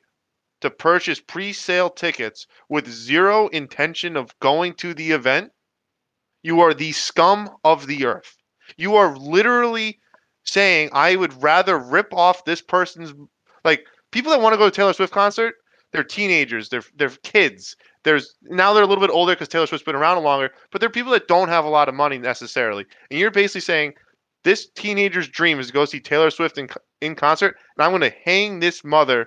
to 0.60 0.70
purchase 0.70 1.20
pre-sale 1.20 1.90
tickets 1.90 2.46
with 2.68 2.86
zero 2.88 3.48
intention 3.48 4.16
of 4.16 4.30
going 4.40 4.74
to 4.74 4.94
the 4.94 5.10
event, 5.10 5.50
you 6.42 6.61
are 6.61 6.74
the 6.74 6.92
scum 6.92 7.50
of 7.64 7.87
the 7.87 8.07
earth. 8.07 8.37
You 8.76 8.96
are 8.96 9.16
literally 9.16 10.00
saying 10.44 10.90
I 10.92 11.16
would 11.16 11.42
rather 11.42 11.79
rip 11.79 12.12
off 12.12 12.44
this 12.44 12.62
person's 12.62 13.12
like 13.64 13.85
people 14.11 14.31
that 14.33 14.40
want 14.40 14.53
to 14.55 14.59
go 14.59 14.66
to 14.66 14.74
Taylor 14.74 14.92
Swift 14.92 15.12
concert, 15.12 15.55
they're 15.92 16.05
teenagers, 16.05 16.68
they're 16.68 16.85
they're 16.96 17.11
kids. 17.22 17.76
There's 18.05 18.35
now 18.42 18.72
they're 18.72 18.85
a 18.85 18.87
little 18.87 19.07
bit 19.07 19.12
older 19.12 19.33
because 19.33 19.48
Taylor 19.48 19.66
Swift's 19.66 19.85
been 19.85 19.94
around 19.94 20.22
longer, 20.22 20.50
but 20.70 20.81
they're 20.81 20.90
people 20.90 21.12
that 21.12 21.29
don't 21.29 21.48
have 21.48 21.64
a 21.64 21.70
lot 21.70 21.88
of 21.88 21.94
money 21.94 22.18
necessarily. 22.18 22.87
And 23.11 23.20
you're 23.20 23.31
basically 23.31 23.61
saying 23.61 23.94
this 24.44 24.68
teenager's 24.70 25.29
dream 25.29 25.61
is 25.61 25.66
to 25.66 25.72
go 25.72 25.85
see 25.85 26.00
Taylor 26.00 26.31
Swift 26.31 26.57
in, 26.57 26.68
in 27.00 27.14
concert, 27.14 27.57
and 27.76 27.85
I'm 27.85 27.90
going 27.90 28.11
to 28.11 28.16
hang 28.24 28.61
this 28.61 28.83
mother 28.83 29.26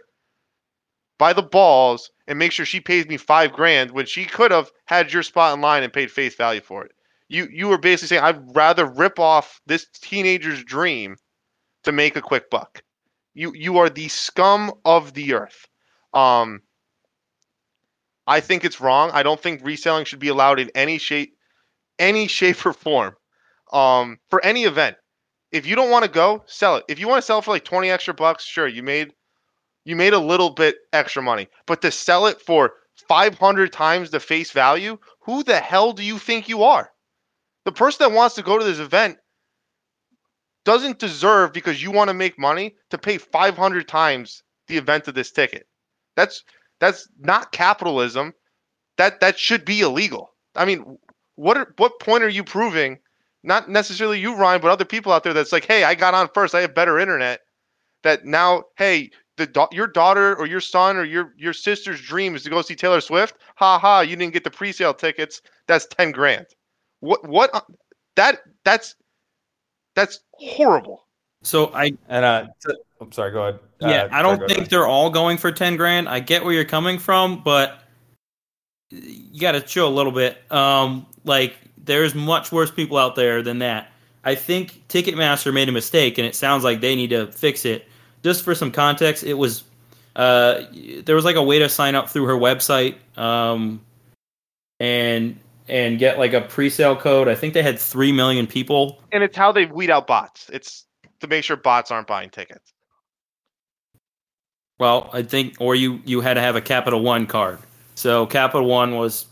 by 1.20 1.34
the 1.34 1.44
balls 1.44 2.10
and 2.28 2.40
make 2.40 2.52
sure 2.52 2.66
she 2.66 2.80
pays 2.80 3.06
me 3.06 3.18
five 3.18 3.54
grand 3.54 3.92
when 3.92 4.06
she 4.06 4.26
could 4.26 4.52
have 4.52 4.72
had 4.86 5.14
your 5.14 5.24
spot 5.24 5.54
in 5.54 5.62
line 5.62 5.84
and 5.84 5.94
paid 5.94 6.10
face 6.10 6.36
value 6.36 6.62
for 6.62 6.84
it. 6.84 6.92
You 7.30 7.48
you 7.52 7.68
were 7.68 7.78
basically 7.78 8.10
saying 8.10 8.24
I'd 8.24 8.56
rather 8.56 8.86
rip 8.86 9.20
off 9.20 9.62
this 9.66 9.88
teenager's 10.02 10.64
dream 10.64 11.16
to 11.84 11.92
make 11.92 12.16
a 12.16 12.22
quick 12.22 12.50
buck. 12.50 12.84
You 13.34 13.54
you 13.54 13.78
are 13.78 13.90
the 13.90 14.08
scum 14.10 14.74
of 14.86 15.14
the 15.14 15.34
earth. 15.34 15.68
Um, 16.14 16.62
I 18.28 18.40
think 18.40 18.64
it's 18.64 18.80
wrong. 18.80 19.10
I 19.14 19.24
don't 19.24 19.42
think 19.42 19.64
reselling 19.64 20.06
should 20.06 20.20
be 20.20 20.30
allowed 20.30 20.60
in 20.60 20.70
any 20.76 20.98
shape, 20.98 21.36
any 22.00 22.28
shape 22.38 22.66
or 22.66 22.74
form, 22.74 23.16
um, 23.72 24.20
for 24.30 24.44
any 24.46 24.64
event. 24.64 24.98
If 25.52 25.66
you 25.66 25.76
don't 25.76 25.92
want 25.92 26.06
to 26.06 26.12
go, 26.12 26.44
sell 26.48 26.78
it. 26.78 26.86
If 26.88 27.00
you 27.00 27.08
want 27.08 27.22
to 27.22 27.26
sell 27.26 27.40
it 27.40 27.46
for 27.46 27.52
like 27.52 27.66
twenty 27.66 27.90
extra 27.90 28.14
bucks, 28.14 28.46
sure, 28.46 28.68
you 28.68 28.84
made 28.84 29.14
you 29.86 29.96
made 29.96 30.14
a 30.14 30.20
little 30.20 30.52
bit 30.52 30.78
extra 30.94 31.22
money. 31.22 31.48
But 31.66 31.82
to 31.82 31.92
sell 31.92 32.28
it 32.28 32.42
for 32.42 32.74
five 33.08 33.38
hundred 33.38 33.74
times 33.74 34.10
the 34.10 34.20
face 34.20 34.52
value, 34.52 34.98
who 35.22 35.44
the 35.44 35.60
hell 35.60 35.94
do 35.94 36.04
you 36.04 36.18
think 36.18 36.48
you 36.48 36.64
are? 36.64 36.93
The 37.66 37.72
person 37.72 38.08
that 38.08 38.16
wants 38.16 38.36
to 38.36 38.44
go 38.44 38.58
to 38.58 38.66
this 38.66 38.80
event 38.80 39.18
doesn't 40.66 41.00
deserve 41.00 41.54
because 41.54 41.82
you 41.82 41.92
want 41.92 42.10
to 42.10 42.14
make 42.14 42.40
money 42.40 42.76
to 42.90 42.98
pay 42.98 43.18
500 43.18 43.88
times 43.88 44.44
the 44.68 44.78
event 44.78 45.08
of 45.08 45.16
this 45.16 45.32
ticket. 45.32 45.68
That's 46.16 46.44
that's 46.80 47.08
not 47.20 47.52
capitalism. 47.52 48.34
That 48.98 49.20
that 49.22 49.40
should 49.40 49.66
be 49.66 49.82
illegal. 49.82 50.34
I 50.56 50.66
mean, 50.66 50.98
what 51.36 51.58
are, 51.58 51.74
what 51.78 52.00
point 52.00 52.24
are 52.24 52.30
you 52.30 52.44
proving? 52.44 53.00
Not 53.44 53.70
necessarily 53.70 54.20
you, 54.20 54.36
Ryan, 54.36 54.62
but 54.62 54.72
other 54.72 54.86
people 54.86 55.12
out 55.12 55.24
there 55.24 55.34
that's 55.34 55.52
like, 55.52 55.66
hey, 55.66 55.84
I 55.84 55.96
got 55.96 56.14
on 56.14 56.30
first. 56.34 56.56
I 56.56 56.62
have 56.62 56.76
better 56.76 57.00
internet. 57.00 57.42
That 58.04 58.26
now, 58.26 58.64
hey, 58.78 59.12
the 59.38 59.68
your 59.72 59.88
daughter 59.88 60.36
or 60.36 60.46
your 60.46 60.62
son 60.62 60.98
or 60.98 61.04
your 61.04 61.34
your 61.38 61.54
sister's 61.54 62.02
dream 62.02 62.36
is 62.36 62.44
to 62.44 62.50
go 62.50 62.62
see 62.62 62.76
Taylor 62.76 63.02
Swift. 63.02 63.36
Ha 63.56 63.80
ha! 63.80 64.02
You 64.02 64.16
didn't 64.16 64.34
get 64.34 64.44
the 64.44 64.52
pre-sale 64.52 64.94
tickets. 64.94 65.42
That's 65.68 65.88
ten 65.88 66.12
grand. 66.12 66.46
What 67.04 67.28
what? 67.28 67.50
uh, 67.54 67.60
That 68.16 68.40
that's 68.64 68.96
that's 69.96 70.22
horrible. 70.32 71.06
So 71.44 71.72
I 71.74 71.92
And 72.08 72.24
uh, 72.24 72.48
I'm 73.02 73.12
sorry. 73.12 73.32
Go 73.32 73.42
ahead. 73.44 73.60
yeah, 73.82 74.04
Uh, 74.04 74.10
I 74.12 74.22
don't 74.22 74.40
go 74.40 74.48
think 74.48 74.60
ahead. 74.60 74.70
they're 74.70 74.88
all 74.88 75.10
going 75.10 75.38
for 75.38 75.52
10 75.52 75.76
grand. 75.76 76.08
I 76.08 76.22
get 76.22 76.46
where 76.46 76.54
you're 76.54 76.64
coming 76.64 76.98
from, 76.98 77.44
but 77.44 77.80
you 78.92 79.42
got 79.42 79.52
to 79.52 79.62
chill 79.62 79.88
a 79.88 79.92
little 79.94 80.14
bit. 80.14 80.38
Um, 80.50 81.06
like 81.26 81.58
there's 81.84 82.16
much 82.16 82.54
worse 82.54 82.72
people 82.72 82.98
out 82.98 83.16
there 83.16 83.42
than 83.42 83.60
that. 83.60 83.92
I 84.24 84.36
think 84.36 84.88
Ticketmaster 84.88 85.54
made 85.54 85.68
a 85.68 85.74
mistake, 85.74 86.18
and 86.18 86.26
it 86.26 86.34
sounds 86.36 86.64
like 86.64 86.80
they 86.80 86.96
need 86.96 87.10
to 87.10 87.28
fix 87.34 87.66
it. 87.66 87.86
Just 88.24 88.46
for 88.46 88.56
some 88.56 88.72
context, 88.72 89.26
it 89.26 89.34
was 89.34 89.66
uh, 90.16 90.62
there 91.04 91.16
was 91.16 91.26
like 91.26 91.36
a 91.36 91.44
way 91.44 91.60
to 91.60 91.68
sign 91.68 91.94
up 91.96 92.08
through 92.10 92.26
her 92.28 92.36
website, 92.38 92.96
um, 93.18 93.82
and 94.80 95.38
and 95.68 96.00
get 96.00 96.20
like 96.20 96.34
a 96.34 96.42
pre-sale 96.42 96.96
code. 96.96 97.28
I 97.28 97.36
think 97.36 97.54
they 97.54 97.64
had 97.64 97.80
three 97.80 98.12
million 98.12 98.48
people. 98.48 99.02
And 99.12 99.24
it's 99.24 99.38
how 99.38 99.52
they 99.52 99.66
weed 99.66 99.90
out 99.90 100.08
bots. 100.08 100.50
It's 100.52 100.86
to 101.20 101.28
make 101.28 101.44
sure 101.44 101.56
bots 101.56 101.92
aren't 101.92 102.08
buying 102.08 102.30
tickets. 102.30 102.74
Well, 104.80 105.10
I 105.14 105.24
think, 105.24 105.56
or 105.60 105.76
you 105.76 106.02
you 106.04 106.22
had 106.22 106.34
to 106.34 106.42
have 106.42 106.56
a 106.56 106.62
Capital 106.62 107.02
One 107.02 107.26
card. 107.26 107.60
So 107.96 108.26
Capital 108.26 108.68
One 108.68 108.96
was 108.96 109.28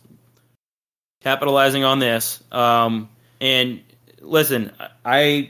capitalizing 1.22 1.84
on 1.84 2.00
this. 2.00 2.44
Um, 2.52 3.10
and 3.39 3.82
listen, 4.22 4.72
I 5.04 5.50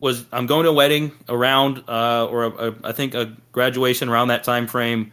was 0.00 0.24
I'm 0.32 0.46
going 0.46 0.64
to 0.64 0.70
a 0.70 0.72
wedding 0.74 1.12
around 1.28 1.82
uh, 1.88 2.26
or 2.26 2.44
a, 2.44 2.68
a, 2.68 2.74
I 2.84 2.92
think 2.92 3.14
a 3.14 3.34
graduation 3.52 4.08
around 4.08 4.28
that 4.28 4.44
time 4.44 4.66
frame. 4.66 5.12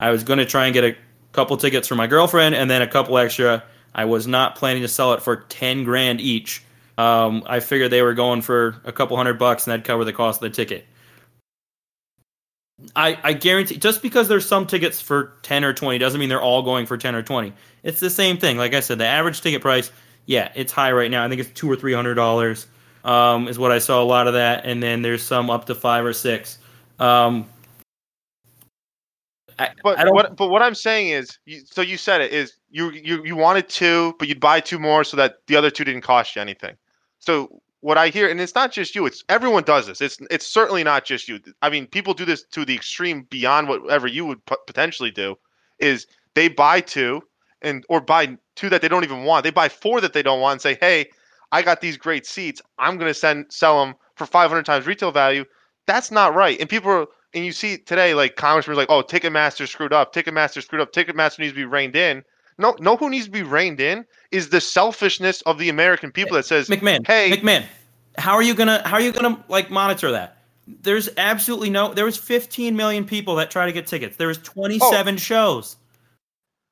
I 0.00 0.10
was 0.10 0.24
going 0.24 0.38
to 0.38 0.46
try 0.46 0.64
and 0.64 0.74
get 0.74 0.84
a 0.84 0.96
couple 1.32 1.56
tickets 1.56 1.88
for 1.88 1.94
my 1.94 2.06
girlfriend 2.06 2.54
and 2.54 2.70
then 2.70 2.82
a 2.82 2.86
couple 2.86 3.18
extra. 3.18 3.64
I 3.94 4.04
was 4.06 4.26
not 4.26 4.56
planning 4.56 4.82
to 4.82 4.88
sell 4.88 5.12
it 5.14 5.22
for 5.22 5.36
ten 5.36 5.84
grand 5.84 6.20
each. 6.20 6.62
Um, 6.98 7.42
I 7.46 7.60
figured 7.60 7.90
they 7.90 8.02
were 8.02 8.14
going 8.14 8.42
for 8.42 8.76
a 8.84 8.92
couple 8.92 9.16
hundred 9.16 9.38
bucks 9.38 9.66
and 9.66 9.72
that'd 9.72 9.84
cover 9.84 10.04
the 10.04 10.12
cost 10.12 10.42
of 10.42 10.50
the 10.50 10.54
ticket. 10.54 10.86
I, 12.96 13.18
I 13.22 13.32
guarantee 13.32 13.76
just 13.76 14.02
because 14.02 14.28
there's 14.28 14.46
some 14.46 14.66
tickets 14.66 15.00
for 15.00 15.32
10 15.42 15.64
or 15.64 15.72
20 15.72 15.98
doesn't 15.98 16.18
mean 16.18 16.28
they're 16.28 16.42
all 16.42 16.62
going 16.62 16.86
for 16.86 16.96
10 16.96 17.14
or 17.14 17.22
20 17.22 17.52
it's 17.82 18.00
the 18.00 18.10
same 18.10 18.38
thing 18.38 18.56
like 18.56 18.74
i 18.74 18.80
said 18.80 18.98
the 18.98 19.06
average 19.06 19.40
ticket 19.40 19.62
price 19.62 19.92
yeah 20.26 20.50
it's 20.54 20.72
high 20.72 20.90
right 20.90 21.10
now 21.10 21.24
i 21.24 21.28
think 21.28 21.40
it's 21.40 21.50
two 21.50 21.70
or 21.70 21.76
three 21.76 21.92
hundred 21.92 22.14
dollars 22.14 22.66
um, 23.04 23.48
is 23.48 23.58
what 23.58 23.72
i 23.72 23.78
saw 23.78 24.02
a 24.02 24.04
lot 24.04 24.26
of 24.26 24.34
that 24.34 24.64
and 24.64 24.82
then 24.82 25.02
there's 25.02 25.22
some 25.22 25.50
up 25.50 25.66
to 25.66 25.74
five 25.74 26.04
or 26.04 26.12
six 26.12 26.58
um, 26.98 27.48
I, 29.58 29.70
but 29.82 29.98
I 29.98 30.10
what 30.10 30.36
but 30.36 30.48
what 30.48 30.62
i'm 30.62 30.74
saying 30.74 31.08
is 31.08 31.38
you, 31.44 31.62
so 31.64 31.82
you 31.82 31.96
said 31.96 32.20
it 32.20 32.32
is 32.32 32.54
you, 32.70 32.90
you 32.90 33.22
you 33.24 33.36
wanted 33.36 33.68
two 33.68 34.14
but 34.18 34.28
you'd 34.28 34.40
buy 34.40 34.60
two 34.60 34.78
more 34.78 35.04
so 35.04 35.16
that 35.16 35.36
the 35.46 35.56
other 35.56 35.70
two 35.70 35.84
didn't 35.84 36.02
cost 36.02 36.36
you 36.36 36.42
anything 36.42 36.76
so 37.18 37.62
what 37.82 37.98
I 37.98 38.08
hear, 38.08 38.30
and 38.30 38.40
it's 38.40 38.54
not 38.54 38.72
just 38.72 38.94
you. 38.94 39.06
It's 39.06 39.24
everyone 39.28 39.64
does 39.64 39.86
this. 39.86 40.00
It's 40.00 40.18
it's 40.30 40.46
certainly 40.46 40.84
not 40.84 41.04
just 41.04 41.28
you. 41.28 41.40
I 41.62 41.68
mean, 41.68 41.86
people 41.86 42.14
do 42.14 42.24
this 42.24 42.44
to 42.52 42.64
the 42.64 42.74
extreme 42.74 43.26
beyond 43.28 43.68
whatever 43.68 44.06
you 44.06 44.24
would 44.24 44.44
p- 44.46 44.56
potentially 44.66 45.10
do. 45.10 45.36
Is 45.80 46.06
they 46.34 46.46
buy 46.48 46.80
two 46.80 47.22
and 47.60 47.84
or 47.88 48.00
buy 48.00 48.38
two 48.54 48.68
that 48.70 48.82
they 48.82 48.88
don't 48.88 49.04
even 49.04 49.24
want. 49.24 49.42
They 49.42 49.50
buy 49.50 49.68
four 49.68 50.00
that 50.00 50.12
they 50.12 50.22
don't 50.22 50.40
want 50.40 50.52
and 50.52 50.62
say, 50.62 50.78
"Hey, 50.80 51.10
I 51.50 51.62
got 51.62 51.80
these 51.80 51.96
great 51.96 52.24
seats. 52.24 52.62
I'm 52.78 52.98
going 52.98 53.10
to 53.10 53.14
send 53.14 53.46
sell 53.50 53.84
them 53.84 53.96
for 54.14 54.26
500 54.26 54.64
times 54.64 54.86
retail 54.86 55.10
value." 55.10 55.44
That's 55.86 56.12
not 56.12 56.36
right. 56.36 56.58
And 56.60 56.70
people 56.70 56.90
are, 56.92 57.06
and 57.34 57.44
you 57.44 57.52
see 57.52 57.78
today 57.78 58.14
like 58.14 58.36
congressmen 58.36 58.76
like, 58.76 58.90
"Oh, 58.90 59.02
Ticketmaster 59.02 59.68
screwed 59.68 59.92
up. 59.92 60.14
Ticketmaster 60.14 60.62
screwed 60.62 60.80
up. 60.80 60.92
Ticketmaster 60.92 61.40
needs 61.40 61.52
to 61.52 61.56
be 61.56 61.64
reined 61.64 61.96
in." 61.96 62.24
No, 62.58 62.76
know 62.78 62.96
who 62.96 63.10
needs 63.10 63.26
to 63.26 63.30
be 63.30 63.42
reined 63.42 63.80
in 63.80 64.04
is 64.30 64.50
the 64.50 64.60
selfishness 64.60 65.42
of 65.42 65.58
the 65.58 65.68
American 65.68 66.12
people 66.12 66.36
that 66.36 66.44
says, 66.44 66.68
McMahon, 66.68 67.06
hey, 67.06 67.30
McMahon, 67.30 67.64
how 68.18 68.34
are 68.34 68.42
you 68.42 68.54
gonna 68.54 68.86
how 68.86 68.96
are 68.96 69.00
you 69.00 69.12
gonna 69.12 69.42
like 69.48 69.70
monitor 69.70 70.10
that? 70.12 70.38
There's 70.66 71.08
absolutely 71.16 71.70
no. 71.70 71.92
There 71.92 72.04
was 72.04 72.16
15 72.16 72.76
million 72.76 73.04
people 73.04 73.34
that 73.36 73.50
try 73.50 73.66
to 73.66 73.72
get 73.72 73.86
tickets. 73.86 74.16
There 74.16 74.28
was 74.28 74.38
27 74.38 75.14
oh. 75.14 75.18
shows. 75.18 75.76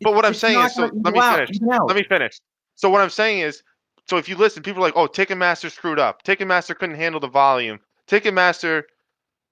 But 0.00 0.14
what 0.14 0.24
I'm 0.24 0.34
saying 0.34 0.64
is, 0.64 0.74
so 0.74 0.90
let 1.02 1.12
me 1.12 1.20
finish. 1.20 1.60
Let 1.60 1.96
me 1.96 2.04
finish. 2.04 2.40
So 2.76 2.88
what 2.88 3.00
I'm 3.00 3.10
saying 3.10 3.40
is, 3.40 3.62
so 4.06 4.16
if 4.16 4.28
you 4.28 4.36
listen, 4.36 4.62
people 4.62 4.82
are 4.82 4.86
like, 4.86 4.96
"Oh, 4.96 5.06
Ticketmaster 5.06 5.70
screwed 5.70 5.98
up. 5.98 6.22
Ticketmaster 6.22 6.76
couldn't 6.76 6.96
handle 6.96 7.20
the 7.20 7.28
volume. 7.28 7.80
Ticketmaster, 8.08 8.84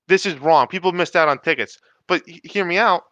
this 0.08 0.26
is 0.26 0.38
wrong. 0.38 0.66
People 0.66 0.92
missed 0.92 1.16
out 1.16 1.28
on 1.28 1.38
tickets." 1.38 1.78
But 2.08 2.22
hear 2.26 2.64
me 2.64 2.78
out. 2.78 3.04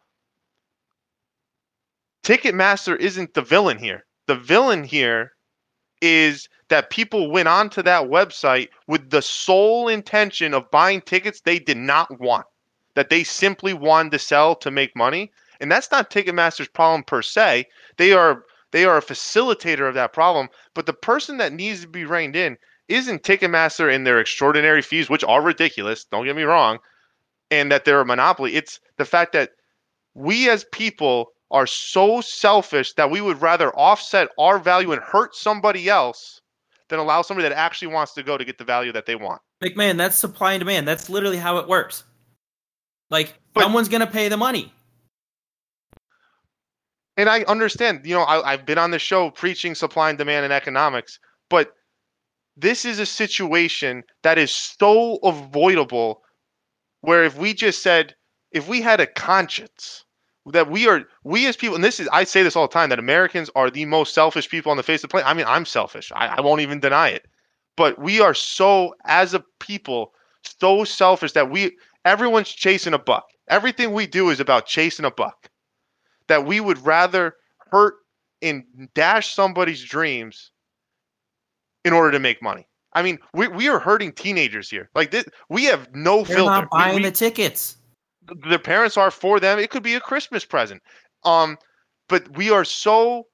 Ticketmaster 2.25 2.97
isn't 2.99 3.35
the 3.35 3.43
villain 3.43 3.79
here. 3.79 4.05
The 4.27 4.35
villain 4.35 4.83
here 4.83 5.33
is 6.03 6.49
that 6.69 6.91
people 6.91 7.31
went 7.31 7.49
onto 7.49 7.83
that 7.83 8.05
website 8.05 8.69
with 8.89 9.11
the 9.11 9.23
sole 9.23 9.89
intention 9.89 10.53
of 10.53 10.71
buying 10.71 11.01
tickets 11.03 11.41
they 11.41 11.59
did 11.59 11.77
not 11.77 12.21
want, 12.21 12.47
that 12.95 13.11
they 13.11 13.23
simply 13.23 13.73
wanted 13.73 14.13
to 14.13 14.19
sell 14.19 14.57
to 14.57 14.71
make 14.71 14.97
money. 14.97 15.31
And 15.61 15.71
that's 15.71 15.91
not 15.91 16.11
Ticketmaster's 16.11 16.69
problem 16.69 17.05
per 17.05 17.23
se. 17.23 17.67
They 17.97 18.13
are 18.13 18.45
they 18.73 18.85
are 18.85 18.99
a 18.99 19.03
facilitator 19.03 19.89
of 19.89 19.95
that 19.95 20.13
problem. 20.13 20.49
But 20.75 20.87
the 20.87 20.93
person 20.93 21.37
that 21.37 21.53
needs 21.53 21.83
to 21.83 21.89
be 21.89 22.05
reined 22.05 22.37
in 22.37 22.59
isn't 22.89 23.23
Ticketmaster 23.23 23.93
and 23.93 24.07
their 24.07 24.21
extraordinary 24.21 24.83
fees, 24.83 25.11
which 25.11 25.25
are 25.25 25.43
ridiculous. 25.43 26.05
Don't 26.05 26.25
get 26.25 26.37
me 26.37 26.45
wrong, 26.45 26.79
and 27.51 27.71
that 27.73 27.85
they're 27.85 28.01
a 28.01 28.07
monopoly. 28.07 28.55
It's 28.55 28.81
the 28.99 29.05
fact 29.05 29.33
that 29.33 29.51
we 30.15 30.49
as 30.49 30.65
people 30.73 31.33
are 31.51 31.67
so 31.67 32.21
selfish 32.21 32.95
that 32.95 33.11
we 33.11 33.21
would 33.21 33.41
rather 33.41 33.71
offset 33.77 34.29
our 34.39 34.59
value 34.59 34.93
and 34.93 35.03
hurt 35.03 35.35
somebody 35.35 35.89
else 35.89 36.41
than 36.89 36.99
allow 36.99 37.23
somebody 37.23 37.49
that 37.49 37.57
actually 37.57 37.89
wants 37.89 38.15
to 38.15 38.23
go 38.23 38.37
to 38.37 38.45
get 38.45 38.59
the 38.59 38.65
value 38.65 38.93
that 38.93 39.07
they 39.07 39.17
want. 39.17 39.41
McMahon, 39.63 39.97
that's 39.97 40.17
supply 40.17 40.53
and 40.55 40.61
demand. 40.61 40.87
That's 40.87 41.09
literally 41.09 41.37
how 41.37 41.59
it 41.59 41.69
works. 41.69 42.05
Like 43.11 43.39
but, 43.55 43.63
someone's 43.63 43.89
going 43.89 44.01
to 44.01 44.07
pay 44.07 44.29
the 44.29 44.37
money. 44.37 44.73
And 47.17 47.29
I 47.29 47.43
understand, 47.45 48.01
you 48.05 48.15
know, 48.15 48.23
I, 48.23 48.53
I've 48.53 48.67
been 48.67 48.79
on 48.79 48.91
the 48.91 48.99
show 48.99 49.31
preaching 49.31 49.75
supply 49.75 50.11
and 50.11 50.19
demand 50.19 50.45
and 50.45 50.53
economics, 50.53 51.19
but 51.49 51.73
this 52.57 52.85
is 52.85 52.99
a 52.99 53.07
situation 53.07 54.03
that 54.23 54.39
is 54.39 54.51
so 54.51 55.17
avoidable 55.17 56.23
where 57.03 57.25
if 57.25 57.37
we 57.37 57.53
just 57.53 57.83
said, 57.83 58.15
if 58.51 58.69
we 58.69 58.81
had 58.81 59.01
a 59.01 59.07
conscience, 59.07 60.05
that 60.53 60.71
we 60.71 60.89
are 60.89 61.05
we 61.25 61.47
as 61.47 61.57
people 61.57 61.75
and 61.75 61.83
this 61.83 61.99
is 61.99 62.09
i 62.13 62.23
say 62.23 62.43
this 62.43 62.55
all 62.55 62.69
the 62.69 62.73
time 62.73 62.89
that 62.89 63.01
americans 63.01 63.51
are 63.57 63.69
the 63.69 63.85
most 63.85 64.15
selfish 64.15 64.49
people 64.49 64.71
on 64.71 64.77
the 64.77 64.83
face 64.83 65.03
of 65.03 65.09
the 65.09 65.13
planet. 65.13 65.29
I 65.29 65.35
mean 65.35 65.47
i'm 65.49 65.67
selfish. 65.67 66.13
I, 66.15 66.29
I, 66.29 66.41
won't 66.41 66.61
even 66.61 66.79
deny 66.79 67.09
it. 67.09 67.27
But 67.77 67.99
we 67.99 68.21
are 68.21 68.35
so 68.35 68.95
as 69.07 69.35
a 69.35 69.45
people 69.59 70.13
so 70.61 70.85
selfish 70.85 71.33
that 71.33 71.51
we 71.51 71.77
everyone's 72.05 72.51
chasing 72.51 72.95
a 72.95 72.99
buck. 72.99 73.27
Everything 73.49 73.93
we 73.93 74.07
do 74.07 74.31
is 74.31 74.39
about 74.39 74.67
chasing 74.67 75.05
a 75.05 75.11
buck. 75.11 75.49
That 76.29 76.47
we 76.47 76.61
would 76.61 76.79
rather 76.79 77.35
hurt 77.73 77.97
and 78.41 78.65
dash 78.95 79.35
somebody's 79.35 79.83
dreams 79.83 80.53
in 81.87 81.93
order 81.93 82.11
to 82.11 82.19
make 82.19 82.43
money 82.43 82.67
i 82.93 83.03
mean 83.03 83.19
we, 83.33 83.49
we 83.49 83.69
are 83.69 83.79
hurting 83.79 84.13
teenagers 84.13 84.69
here 84.69 84.91
like 84.95 85.11
this 85.11 85.25
we 85.49 85.65
have 85.65 85.89
no 85.95 86.23
They're 86.25 86.37
filter 86.37 86.51
not 86.51 86.71
buying 86.71 86.97
we, 86.97 87.03
the 87.03 87.11
tickets 87.11 87.79
their 88.49 88.59
parents 88.59 88.97
are 88.97 89.11
for 89.11 89.41
them. 89.41 89.59
It 89.59 89.71
could 89.71 89.83
be 89.83 89.95
a 89.95 90.01
Christmas 90.01 90.45
present. 90.45 90.83
Um, 91.25 91.59
but 92.09 92.37
we 92.37 92.51
are 92.51 92.65
so 92.65 93.27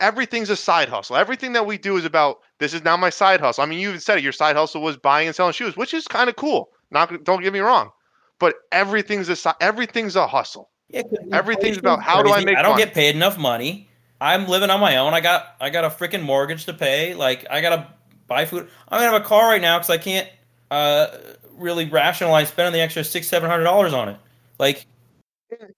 everything's 0.00 0.50
a 0.50 0.56
side 0.56 0.88
hustle. 0.88 1.16
Everything 1.16 1.52
that 1.52 1.66
we 1.66 1.78
do 1.78 1.96
is 1.96 2.04
about 2.04 2.38
this 2.58 2.74
is 2.74 2.84
now 2.84 2.96
my 2.96 3.10
side 3.10 3.40
hustle. 3.40 3.62
I 3.62 3.66
mean, 3.66 3.78
you 3.78 3.88
even 3.88 4.00
said 4.00 4.18
it. 4.18 4.24
Your 4.24 4.32
side 4.32 4.56
hustle 4.56 4.82
was 4.82 4.96
buying 4.96 5.26
and 5.26 5.34
selling 5.34 5.52
shoes, 5.52 5.76
which 5.76 5.94
is 5.94 6.06
kind 6.06 6.28
of 6.28 6.36
cool. 6.36 6.68
Not 6.90 7.24
don't 7.24 7.42
get 7.42 7.52
me 7.52 7.60
wrong, 7.60 7.90
but 8.38 8.56
everything's 8.70 9.28
a 9.28 9.56
everything's 9.60 10.16
a 10.16 10.26
hustle. 10.26 10.70
Yeah, 10.88 11.02
everything's 11.32 11.78
about 11.78 12.02
how 12.02 12.22
do 12.22 12.30
I 12.30 12.44
make. 12.44 12.56
I 12.56 12.62
don't 12.62 12.72
money? 12.72 12.84
get 12.84 12.94
paid 12.94 13.16
enough 13.16 13.38
money. 13.38 13.88
I'm 14.24 14.48
living 14.48 14.70
on 14.70 14.80
my 14.80 14.96
own. 14.96 15.12
I 15.12 15.20
got 15.20 15.54
I 15.60 15.68
got 15.68 15.84
a 15.84 15.90
freaking 15.90 16.22
mortgage 16.22 16.64
to 16.64 16.72
pay. 16.72 17.12
Like 17.12 17.46
I 17.50 17.60
gotta 17.60 17.92
buy 18.26 18.46
food. 18.46 18.70
I 18.88 18.98
don't 18.98 19.12
have 19.12 19.20
a 19.20 19.24
car 19.24 19.48
right 19.48 19.60
now 19.60 19.76
because 19.76 19.90
I 19.90 19.98
can't 19.98 20.26
uh, 20.70 21.08
really 21.52 21.84
rationalize 21.90 22.48
spending 22.48 22.72
the 22.72 22.80
extra 22.80 23.04
six 23.04 23.28
seven 23.28 23.50
hundred 23.50 23.64
dollars 23.64 23.92
on 23.92 24.08
it. 24.08 24.16
Like, 24.58 24.86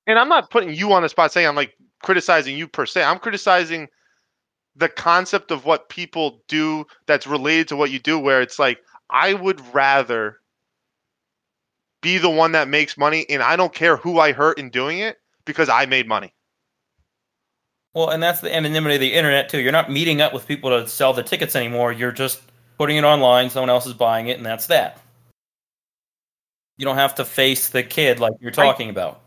and 0.06 0.16
I'm 0.16 0.28
not 0.28 0.50
putting 0.50 0.72
you 0.72 0.92
on 0.92 1.02
the 1.02 1.08
spot 1.08 1.32
saying 1.32 1.48
I'm 1.48 1.56
like 1.56 1.76
criticizing 2.04 2.56
you 2.56 2.68
per 2.68 2.86
se. 2.86 3.02
I'm 3.02 3.18
criticizing 3.18 3.88
the 4.76 4.90
concept 4.90 5.50
of 5.50 5.64
what 5.64 5.88
people 5.88 6.40
do 6.46 6.86
that's 7.06 7.26
related 7.26 7.66
to 7.68 7.76
what 7.76 7.90
you 7.90 7.98
do. 7.98 8.16
Where 8.16 8.40
it's 8.40 8.60
like 8.60 8.78
I 9.10 9.34
would 9.34 9.60
rather 9.74 10.38
be 12.00 12.18
the 12.18 12.30
one 12.30 12.52
that 12.52 12.68
makes 12.68 12.96
money, 12.96 13.26
and 13.28 13.42
I 13.42 13.56
don't 13.56 13.74
care 13.74 13.96
who 13.96 14.20
I 14.20 14.30
hurt 14.30 14.56
in 14.56 14.70
doing 14.70 15.00
it 15.00 15.16
because 15.44 15.68
I 15.68 15.86
made 15.86 16.06
money. 16.06 16.32
Well, 17.96 18.10
and 18.10 18.22
that's 18.22 18.42
the 18.42 18.54
anonymity 18.54 18.96
of 18.96 19.00
the 19.00 19.14
internet 19.14 19.48
too. 19.48 19.58
You're 19.58 19.72
not 19.72 19.90
meeting 19.90 20.20
up 20.20 20.34
with 20.34 20.46
people 20.46 20.68
to 20.68 20.86
sell 20.86 21.14
the 21.14 21.22
tickets 21.22 21.56
anymore. 21.56 21.92
You're 21.92 22.12
just 22.12 22.42
putting 22.76 22.98
it 22.98 23.04
online. 23.04 23.48
Someone 23.48 23.70
else 23.70 23.86
is 23.86 23.94
buying 23.94 24.28
it, 24.28 24.36
and 24.36 24.44
that's 24.44 24.66
that. 24.66 25.00
You 26.76 26.84
don't 26.84 26.96
have 26.96 27.14
to 27.14 27.24
face 27.24 27.70
the 27.70 27.82
kid 27.82 28.20
like 28.20 28.34
you're 28.38 28.50
talking 28.50 28.88
I, 28.88 28.90
about. 28.90 29.22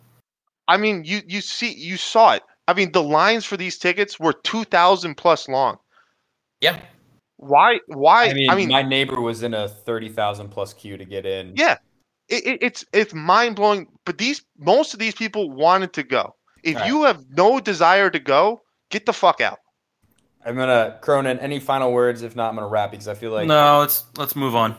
I 0.68 0.78
mean, 0.78 1.04
you 1.04 1.22
you 1.26 1.42
see 1.42 1.74
you 1.74 1.98
saw 1.98 2.34
it. 2.34 2.44
I 2.68 2.76
mean, 2.76 2.92
the 2.92 3.02
lines 3.02 3.44
for 3.44 3.58
these 3.58 3.80
tickets 3.80 4.20
were 4.20 4.34
two 4.34 4.66
thousand 4.66 5.16
plus 5.16 5.50
long. 5.50 5.80
Yeah. 6.62 6.80
Why? 7.38 7.80
Why? 7.88 8.28
I 8.28 8.34
mean, 8.36 8.50
I 8.52 8.56
mean, 8.56 8.70
my 8.70 8.84
neighbor 8.84 9.20
was 9.20 9.42
in 9.42 9.56
a 9.56 9.68
thirty 9.68 10.10
thousand 10.10 10.50
plus 10.50 10.76
queue 10.76 10.96
to 10.96 11.06
get 11.06 11.26
in. 11.26 11.54
Yeah, 11.56 11.78
it, 12.28 12.46
it, 12.46 12.60
it's 12.62 12.86
it's 12.94 13.16
mind 13.16 13.56
blowing. 13.56 13.88
But 14.06 14.20
these 14.20 14.44
most 14.60 14.94
of 14.94 15.00
these 15.00 15.16
people 15.16 15.50
wanted 15.50 15.92
to 15.94 16.04
go. 16.04 16.36
If 16.64 16.76
right. 16.76 16.88
you 16.88 17.04
have 17.04 17.26
no 17.30 17.60
desire 17.60 18.10
to 18.10 18.20
go, 18.20 18.62
get 18.90 19.06
the 19.06 19.14
fuck 19.14 19.42
out. 19.42 19.60
I'm 20.46 20.56
gonna 20.56 20.98
Cronin. 21.02 21.40
Any 21.40 21.60
final 21.60 21.92
words? 21.92 22.22
If 22.22 22.36
not, 22.36 22.50
I'm 22.50 22.56
gonna 22.56 22.68
wrap 22.68 22.92
because 22.92 23.08
I 23.08 23.14
feel 23.14 23.32
like 23.32 23.48
no. 23.48 23.80
Let's 23.80 24.06
let's 24.18 24.36
move 24.36 24.56
on. 24.56 24.76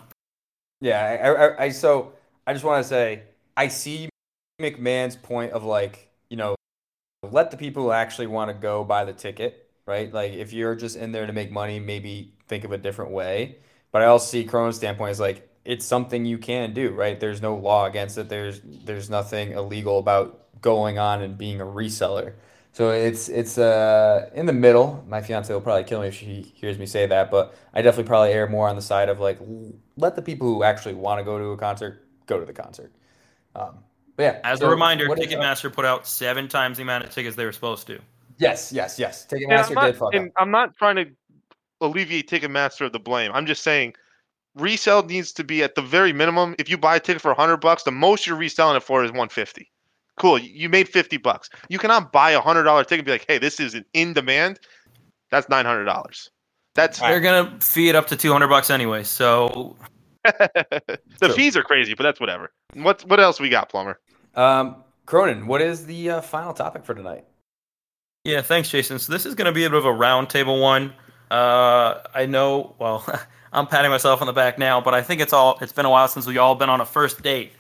Yeah, 0.81 1.01
I, 1.01 1.29
I, 1.29 1.64
I 1.64 1.69
so 1.71 2.12
I 2.47 2.53
just 2.53 2.64
want 2.64 2.83
to 2.83 2.88
say 2.88 3.23
I 3.57 3.69
see 3.69 4.09
McMahon's 4.61 5.16
point 5.16 5.53
of 5.53 5.64
like 5.64 6.11
you 6.31 6.37
know 6.37 6.57
let 7.31 7.51
the 7.51 7.57
people 7.57 7.85
who 7.85 7.90
actually 7.90 8.27
want 8.27 8.49
to 8.49 8.55
go 8.55 8.85
buy 8.85 9.05
the 9.05 9.12
ticket, 9.12 9.71
right? 9.87 10.12
Like 10.12 10.33
if 10.33 10.53
you're 10.53 10.75
just 10.75 10.97
in 10.97 11.12
there 11.12 11.27
to 11.27 11.33
make 11.33 11.51
money, 11.51 11.79
maybe 11.79 12.33
think 12.49 12.64
of 12.64 12.73
a 12.73 12.79
different 12.79 13.11
way. 13.11 13.59
But 13.93 14.03
I 14.03 14.07
also 14.07 14.27
see 14.27 14.45
Cronin's 14.45 14.77
standpoint 14.77 15.12
is 15.12 15.21
like 15.21 15.49
it's 15.64 15.85
something 15.85 16.25
you 16.25 16.38
can 16.38 16.73
do, 16.73 16.90
right? 16.90 17.21
There's 17.21 17.43
no 17.43 17.57
law 17.57 17.87
against 17.87 18.16
it. 18.16 18.29
There's 18.29 18.61
there's 18.64 19.11
nothing 19.11 19.53
illegal 19.53 19.99
about 19.99 20.47
going 20.61 20.99
on 20.99 21.23
and 21.23 21.37
being 21.38 21.61
a 21.61 21.64
reseller. 21.64 22.35
So 22.73 22.90
it's 22.90 23.29
it's 23.29 23.59
uh 23.59 24.31
in 24.35 24.46
the 24.46 24.53
middle. 24.53 25.05
My 25.09 25.23
fiance 25.23 25.53
will 25.53 25.61
probably 25.61 25.85
kill 25.85 26.01
me 26.01 26.09
if 26.09 26.14
she 26.14 26.53
hears 26.55 26.79
me 26.79 26.87
say 26.87 27.07
that, 27.07 27.31
but 27.31 27.55
I 27.75 27.83
definitely 27.83 28.09
probably 28.09 28.33
err 28.33 28.49
more 28.49 28.68
on 28.68 28.77
the 28.77 28.83
side 28.83 29.09
of 29.09 29.18
like 29.18 29.38
let 29.96 30.16
the 30.16 30.23
people 30.23 30.46
who 30.46 30.62
actually 30.62 30.94
want 30.94 31.18
to 31.18 31.25
go 31.25 31.38
to 31.38 31.46
a 31.46 31.57
concert 31.57 32.07
go 32.27 32.38
to 32.38 32.46
the 32.46 32.53
concert. 32.53 32.92
Um, 33.57 33.79
but 34.16 34.23
yeah. 34.23 34.40
As 34.44 34.61
so 34.61 34.66
a 34.66 34.70
reminder, 34.70 35.09
what 35.09 35.18
is- 35.18 35.27
Ticketmaster 35.27 35.73
put 35.73 35.85
out 35.85 36.07
seven 36.07 36.46
times 36.46 36.77
the 36.77 36.83
amount 36.83 37.05
of 37.05 37.11
tickets 37.11 37.37
they 37.37 37.44
were 37.44 37.53
supposed 37.53 37.87
to. 37.88 37.99
Yes, 38.38 38.73
yes, 38.73 38.99
yes. 38.99 39.27
Ticketmaster 39.27 39.68
I'm, 39.68 39.75
not, 39.75 39.87
did 39.87 39.96
fuck 39.96 40.14
up. 40.14 40.29
I'm 40.37 40.51
not 40.51 40.77
trying 40.77 40.96
to 40.96 41.07
alleviate 41.81 42.31
Ticketmaster 42.31 42.87
of 42.87 42.92
the 42.92 43.01
blame. 43.01 43.33
I'm 43.35 43.46
just 43.46 43.62
saying 43.62 43.94
resale 44.55 45.03
needs 45.03 45.33
to 45.33 45.44
be 45.44 45.62
at 45.62 45.75
the 45.75 45.83
very 45.83 46.12
minimum. 46.12 46.55
If 46.59 46.68
you 46.68 46.79
buy 46.79 46.96
a 46.96 47.01
ticket 47.01 47.20
for 47.20 47.29
100 47.29 47.59
bucks, 47.59 47.83
the 47.83 47.90
most 47.90 48.27
you're 48.27 48.37
reselling 48.37 48.77
it 48.77 48.83
for 48.83 49.05
is 49.05 49.11
150. 49.11 49.70
Cool, 50.20 50.38
you 50.38 50.68
made 50.68 50.87
50 50.87 51.16
bucks. 51.16 51.48
You 51.70 51.78
cannot 51.78 52.12
buy 52.12 52.33
a 52.33 52.42
hundred 52.42 52.64
dollar 52.64 52.85
ticket 52.85 52.98
and 52.98 53.06
be 53.06 53.12
like, 53.12 53.24
hey, 53.26 53.38
this 53.38 53.59
is 53.59 53.72
an 53.72 53.87
in 53.94 54.12
demand. 54.12 54.61
That's 55.30 55.48
nine 55.48 55.64
hundred 55.64 55.87
dollars. 55.87 56.30
That's 56.74 56.98
They're 56.98 57.20
gonna 57.20 57.59
fee 57.59 57.88
it 57.88 57.96
up 57.96 58.06
to 58.09 58.16
two 58.16 58.30
hundred 58.30 58.48
bucks 58.48 58.68
anyway. 58.68 59.02
So 59.02 59.78
the 60.24 60.98
True. 61.22 61.33
fees 61.33 61.56
are 61.56 61.62
crazy, 61.62 61.94
but 61.94 62.02
that's 62.02 62.20
whatever. 62.20 62.52
What 62.74 63.00
what 63.06 63.18
else 63.18 63.40
we 63.40 63.48
got, 63.48 63.70
Plumber? 63.70 63.98
Um, 64.35 64.85
Cronin, 65.06 65.46
what 65.46 65.62
is 65.62 65.87
the 65.87 66.11
uh, 66.11 66.20
final 66.20 66.52
topic 66.52 66.85
for 66.85 66.94
tonight? 66.94 67.24
yeah, 68.24 68.42
thanks, 68.42 68.68
Jason. 68.68 68.98
So 68.98 69.14
this 69.14 69.24
is 69.24 69.35
gonna 69.35 69.52
be 69.52 69.64
a 69.64 69.70
bit 69.70 69.78
of 69.78 69.87
a 69.87 69.88
roundtable 69.88 70.61
one. 70.61 70.92
Uh, 71.30 72.00
I 72.14 72.26
know. 72.26 72.76
Well, 72.78 73.06
I'm 73.54 73.66
patting 73.66 73.90
myself 73.90 74.20
on 74.20 74.26
the 74.26 74.35
back 74.35 74.59
now, 74.59 74.83
but 74.83 74.92
I 74.92 75.00
think 75.00 75.22
it's 75.22 75.33
all. 75.33 75.56
It's 75.62 75.72
been 75.72 75.87
a 75.87 75.90
while 75.90 76.09
since 76.09 76.26
we 76.26 76.37
all 76.37 76.56
been 76.56 76.68
on 76.68 76.83
a 76.83 76.87
first 76.87 77.22
date. 77.22 77.52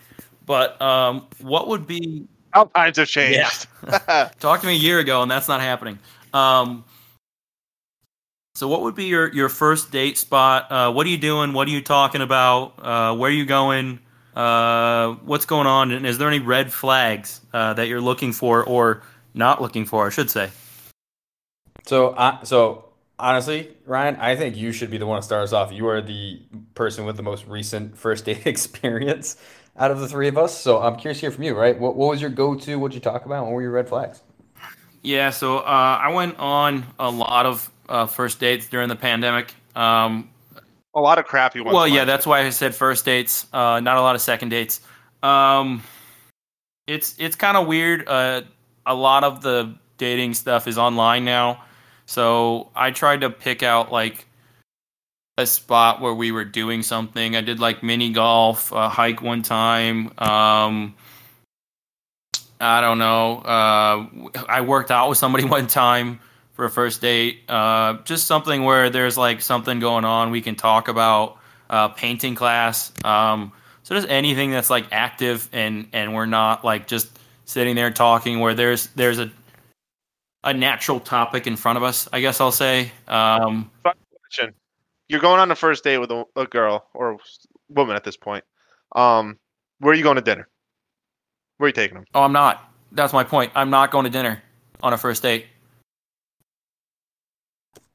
But 0.44 0.80
um, 0.82 1.26
what 1.40 1.68
would 1.68 1.86
be 1.86 2.28
How 2.52 2.64
times 2.64 2.96
have 2.96 3.08
changed. 3.08 3.66
Talk 4.40 4.60
to 4.60 4.66
me 4.66 4.74
a 4.74 4.78
year 4.78 4.98
ago, 4.98 5.22
and 5.22 5.30
that's 5.30 5.48
not 5.48 5.60
happening. 5.60 5.98
Um, 6.32 6.84
so, 8.54 8.68
what 8.68 8.82
would 8.82 8.94
be 8.94 9.04
your, 9.04 9.32
your 9.32 9.48
first 9.48 9.90
date 9.90 10.18
spot? 10.18 10.70
Uh, 10.70 10.92
what 10.92 11.06
are 11.06 11.10
you 11.10 11.18
doing? 11.18 11.52
What 11.52 11.68
are 11.68 11.70
you 11.70 11.82
talking 11.82 12.20
about? 12.20 12.74
Uh, 12.78 13.16
where 13.16 13.30
are 13.30 13.34
you 13.34 13.46
going? 13.46 14.00
Uh, 14.34 15.14
what's 15.24 15.46
going 15.46 15.66
on? 15.66 15.92
And 15.92 16.06
is 16.06 16.18
there 16.18 16.28
any 16.28 16.40
red 16.40 16.72
flags 16.72 17.40
uh, 17.52 17.74
that 17.74 17.88
you're 17.88 18.00
looking 18.00 18.32
for 18.32 18.64
or 18.64 19.02
not 19.34 19.62
looking 19.62 19.86
for? 19.86 20.06
I 20.06 20.10
should 20.10 20.30
say. 20.30 20.50
So, 21.86 22.08
uh, 22.10 22.42
so 22.44 22.86
honestly, 23.18 23.76
Ryan, 23.86 24.16
I 24.16 24.36
think 24.36 24.56
you 24.56 24.72
should 24.72 24.90
be 24.90 24.98
the 24.98 25.06
one 25.06 25.20
to 25.20 25.22
start 25.22 25.44
us 25.44 25.52
off. 25.52 25.72
You 25.72 25.86
are 25.88 26.00
the 26.00 26.40
person 26.74 27.04
with 27.04 27.16
the 27.16 27.22
most 27.22 27.46
recent 27.46 27.96
first 27.96 28.24
date 28.24 28.46
experience 28.46 29.36
out 29.76 29.90
of 29.90 30.00
the 30.00 30.08
three 30.08 30.28
of 30.28 30.36
us. 30.36 30.56
So, 30.56 30.80
I'm 30.80 30.96
curious 30.96 31.18
to 31.18 31.22
hear 31.22 31.30
from 31.30 31.44
you. 31.44 31.54
Right? 31.54 31.78
What, 31.78 31.96
what 31.96 32.10
was 32.10 32.20
your 32.20 32.30
go-to? 32.30 32.78
What'd 32.78 32.94
you 32.94 33.00
talk 33.00 33.26
about? 33.26 33.44
What 33.44 33.52
were 33.52 33.62
your 33.62 33.72
red 33.72 33.88
flags? 33.88 34.22
Yeah, 35.02 35.30
so 35.30 35.58
uh, 35.58 35.62
I 36.02 36.12
went 36.12 36.38
on 36.38 36.84
a 36.98 37.10
lot 37.10 37.46
of 37.46 37.70
uh, 37.88 38.06
first 38.06 38.38
dates 38.38 38.68
during 38.68 38.88
the 38.88 38.96
pandemic. 38.96 39.54
Um, 39.74 40.28
a 40.94 41.00
lot 41.00 41.18
of 41.18 41.24
crappy 41.24 41.60
ones. 41.60 41.74
Well, 41.74 41.88
yeah, 41.88 42.04
that's 42.04 42.26
why 42.26 42.40
I 42.40 42.50
said 42.50 42.74
first 42.74 43.04
dates, 43.04 43.46
uh, 43.52 43.80
not 43.80 43.96
a 43.96 44.02
lot 44.02 44.14
of 44.14 44.20
second 44.20 44.50
dates. 44.50 44.80
Um, 45.22 45.82
it's 46.86 47.14
it's 47.18 47.36
kind 47.36 47.56
of 47.56 47.66
weird. 47.66 48.08
Uh, 48.08 48.42
a 48.84 48.94
lot 48.94 49.24
of 49.24 49.42
the 49.42 49.74
dating 49.98 50.34
stuff 50.34 50.66
is 50.66 50.76
online 50.78 51.24
now, 51.24 51.62
so 52.06 52.70
I 52.74 52.90
tried 52.90 53.20
to 53.20 53.30
pick 53.30 53.62
out 53.62 53.92
like 53.92 54.26
a 55.38 55.46
spot 55.46 56.00
where 56.00 56.14
we 56.14 56.32
were 56.32 56.44
doing 56.44 56.82
something. 56.82 57.36
I 57.36 57.40
did 57.40 57.60
like 57.60 57.82
mini 57.82 58.10
golf, 58.10 58.72
a 58.72 58.88
hike 58.88 59.22
one 59.22 59.42
time. 59.42 60.12
Um, 60.18 60.94
I 62.60 62.80
don't 62.80 62.98
know. 62.98 63.38
Uh, 63.38 64.30
I 64.48 64.60
worked 64.60 64.90
out 64.90 65.08
with 65.08 65.18
somebody 65.18 65.44
one 65.58 65.66
time 65.66 66.20
for 66.52 66.66
a 66.66 66.70
first 66.70 67.00
date. 67.00 67.40
Uh, 67.48 67.98
just 68.04 68.26
something 68.26 68.64
where 68.64 68.90
there's 68.90 69.16
like 69.16 69.40
something 69.40 69.80
going 69.80 70.04
on 70.04 70.30
we 70.30 70.42
can 70.42 70.56
talk 70.56 70.88
about. 70.88 71.38
Uh, 71.70 71.88
painting 71.88 72.34
class. 72.34 72.92
Um, 73.04 73.52
so 73.84 73.94
just 73.94 74.08
anything 74.08 74.50
that's 74.50 74.70
like 74.70 74.86
active 74.90 75.48
and 75.52 75.86
and 75.92 76.14
we're 76.14 76.26
not 76.26 76.64
like 76.64 76.88
just 76.88 77.08
sitting 77.44 77.76
there 77.76 77.90
talking. 77.90 78.40
Where 78.40 78.54
there's 78.54 78.88
there's 78.88 79.20
a 79.20 79.30
a 80.42 80.52
natural 80.52 81.00
topic 81.00 81.46
in 81.46 81.56
front 81.56 81.76
of 81.76 81.82
us. 81.82 82.08
I 82.12 82.20
guess 82.20 82.40
I'll 82.40 82.52
say. 82.52 82.92
Um, 83.06 83.70
question. 83.82 84.54
You're 85.10 85.18
going 85.20 85.40
on 85.40 85.50
a 85.50 85.56
first 85.56 85.82
date 85.82 85.98
with 85.98 86.12
a, 86.12 86.24
a 86.36 86.46
girl 86.46 86.86
or 86.94 87.18
woman 87.68 87.96
at 87.96 88.04
this 88.04 88.16
point. 88.16 88.44
Um, 88.94 89.40
where 89.80 89.92
are 89.92 89.96
you 89.96 90.04
going 90.04 90.14
to 90.14 90.22
dinner? 90.22 90.48
Where 91.56 91.66
are 91.66 91.68
you 91.70 91.72
taking 91.72 91.96
them? 91.96 92.04
oh, 92.14 92.22
I'm 92.22 92.32
not. 92.32 92.72
That's 92.92 93.12
my 93.12 93.24
point. 93.24 93.50
I'm 93.56 93.70
not 93.70 93.90
going 93.90 94.04
to 94.04 94.10
dinner 94.10 94.40
on 94.84 94.92
a 94.92 94.96
first 94.96 95.24
date. 95.24 95.46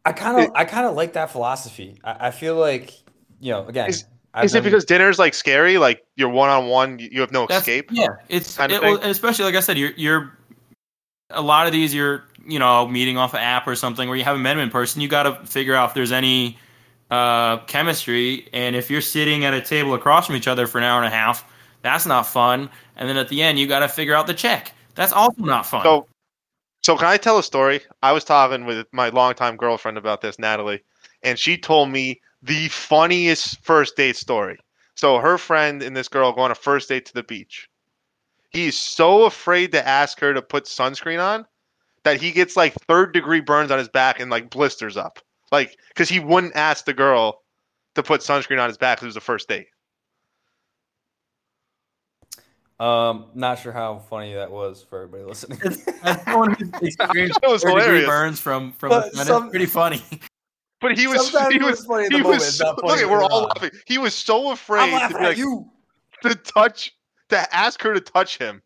I 0.04 0.12
kind 0.12 0.43
of, 0.43 0.51
I 0.56 0.65
kind 0.65 0.86
of 0.86 0.95
like 0.95 1.13
that 1.13 1.32
philosophy. 1.32 1.99
I, 2.04 2.28
I 2.28 2.32
feel 2.32 2.56
like, 2.56 2.93
you 3.39 3.51
know, 3.54 3.65
again, 3.65 3.89
Is- 3.89 4.04
I've 4.34 4.43
Is 4.45 4.54
it 4.54 4.58
been- 4.58 4.71
because 4.73 4.84
dinner's 4.84 5.17
like 5.17 5.34
scary? 5.34 5.78
Like 5.78 6.04
you're 6.17 6.28
one 6.28 6.49
on 6.49 6.67
one, 6.67 6.99
you 6.99 7.21
have 7.21 7.32
no 7.32 7.47
escape. 7.47 7.89
Yeah, 7.93 8.10
it's 8.28 8.58
kind 8.58 8.73
of 8.73 8.84
it, 8.84 8.86
well, 8.86 8.99
especially 9.04 9.45
like 9.45 9.56
I 9.56 9.62
said, 9.62 9.78
you're 9.78 9.93
you're 9.95 10.38
a 11.30 11.41
lot 11.41 11.65
of 11.65 11.71
these 11.71 11.93
you're 11.93 12.25
you 12.45 12.60
know 12.60 12.86
meeting 12.89 13.17
off 13.17 13.34
an 13.34 13.39
app 13.39 13.65
or 13.67 13.75
something 13.78 14.10
where 14.10 14.17
you 14.17 14.25
haven't 14.25 14.41
met 14.41 14.56
them 14.56 14.60
in 14.63 14.69
person. 14.69 14.99
You 15.01 15.08
got 15.08 15.23
to 15.23 15.45
figure 15.45 15.73
out 15.73 15.88
if 15.91 15.95
there's 15.95 16.12
any 16.12 16.58
uh, 17.12 17.58
chemistry, 17.65 18.48
and 18.54 18.76
if 18.76 18.89
you're 18.89 19.02
sitting 19.02 19.46
at 19.46 19.54
a 19.54 19.62
table 19.62 19.94
across 19.94 20.28
from 20.28 20.36
each 20.36 20.48
other 20.48 20.68
for 20.68 20.78
an 20.78 20.84
hour 20.84 20.98
and 21.04 21.08
a 21.08 21.15
half, 21.15 21.46
that's 21.82 22.06
not 22.06 22.28
fun. 22.28 22.70
And 22.96 23.08
then 23.08 23.18
at 23.18 23.30
the 23.30 23.41
end, 23.41 23.60
you 23.60 23.68
got 23.68 23.80
to 23.80 23.88
figure 23.88 24.15
out 24.15 24.28
the 24.28 24.34
check. 24.34 24.74
That's 24.96 25.13
also 25.13 25.41
not 25.41 25.65
fun. 25.65 25.84
So, 25.84 26.08
so 26.82 26.98
can 26.98 27.08
I 27.08 27.18
tell 27.18 27.38
a 27.38 27.44
story? 27.44 27.82
I 28.02 28.12
was 28.12 28.24
talking 28.24 28.65
with 28.65 28.88
my 28.91 29.10
longtime 29.10 29.58
girlfriend 29.58 29.98
about 29.98 30.22
this, 30.22 30.39
Natalie, 30.39 30.82
and 31.22 31.38
she 31.38 31.58
told 31.58 31.89
me 31.89 32.22
the 32.41 32.68
funniest 32.70 33.60
first 33.62 33.96
date 33.96 34.15
story. 34.15 34.58
So 34.96 35.20
her 35.20 35.38
friend 35.38 35.84
and 35.84 35.96
this 35.96 36.08
girl 36.08 36.32
go 36.32 36.41
on 36.41 36.52
a 36.52 36.56
first 36.56 36.89
date 36.89 37.06
to 37.08 37.13
the 37.13 37.24
beach. 37.24 37.70
He's 38.50 38.78
so 38.78 39.26
afraid 39.26 39.74
to 39.74 39.86
ask 39.86 40.20
her 40.22 40.34
to 40.34 40.41
put 40.41 40.65
sunscreen 40.65 41.22
on 41.22 41.46
that 42.04 42.22
he 42.22 42.32
gets 42.32 42.56
like 42.56 42.74
third 42.88 43.13
degree 43.13 43.41
burns 43.41 43.72
on 43.72 43.80
his 43.80 43.89
back 43.89 44.20
and 44.20 44.32
like 44.32 44.50
blisters 44.50 44.96
up. 44.96 45.20
Like, 45.52 45.78
because 45.90 46.10
he 46.10 46.20
wouldn't 46.20 46.56
ask 46.56 46.86
the 46.86 46.94
girl 46.94 47.42
to 47.96 48.04
put 48.04 48.22
sunscreen 48.22 48.60
on 48.62 48.68
his 48.70 48.78
back 48.78 48.98
'cause 49.00 49.04
it 49.04 49.08
was 49.08 49.16
the 49.16 49.22
first 49.22 49.48
date. 49.48 49.68
um, 52.80 53.28
not 53.34 53.58
sure 53.60 53.72
how 53.72 54.00
funny 54.10 54.34
that 54.34 54.52
was 54.52 54.84
for 54.84 55.04
everybody 55.04 55.24
listening. 55.24 55.60
As 56.04 56.22
someone 56.24 56.56
who's 56.56 56.70
experienced 56.82 57.40
was 57.44 57.64
hilarious. 57.64 58.06
burns 58.06 58.40
from 58.42 58.74
from 58.74 58.90
But 58.90 59.14
the 59.14 59.24
some- 59.24 59.50
pretty 59.50 59.66
funny. 59.66 60.02
But 60.82 60.98
he 60.98 61.08
was, 61.08 61.32
Sometimes 61.32 61.54
he 61.54 61.60
was, 61.60 61.86
funny 61.86 62.04
he 62.10 62.22
moment, 62.22 62.28
was, 62.42 62.58
so, 62.58 62.66
not 62.66 62.82
funny 62.82 62.88
look 62.92 63.02
at, 63.02 63.10
we're 63.10 63.24
all 63.24 63.44
on. 63.44 63.48
laughing. 63.56 63.72
He 63.88 63.98
was 63.98 64.14
so 64.14 64.52
afraid 64.52 64.92
to 65.08 65.18
be 65.18 65.24
like, 65.24 65.38
you. 65.38 65.72
to 66.22 66.36
touch, 66.36 66.92
to 67.30 67.56
ask 67.56 67.82
her 67.82 67.94
to 67.94 68.02
touch 68.02 68.38
him, 68.38 68.62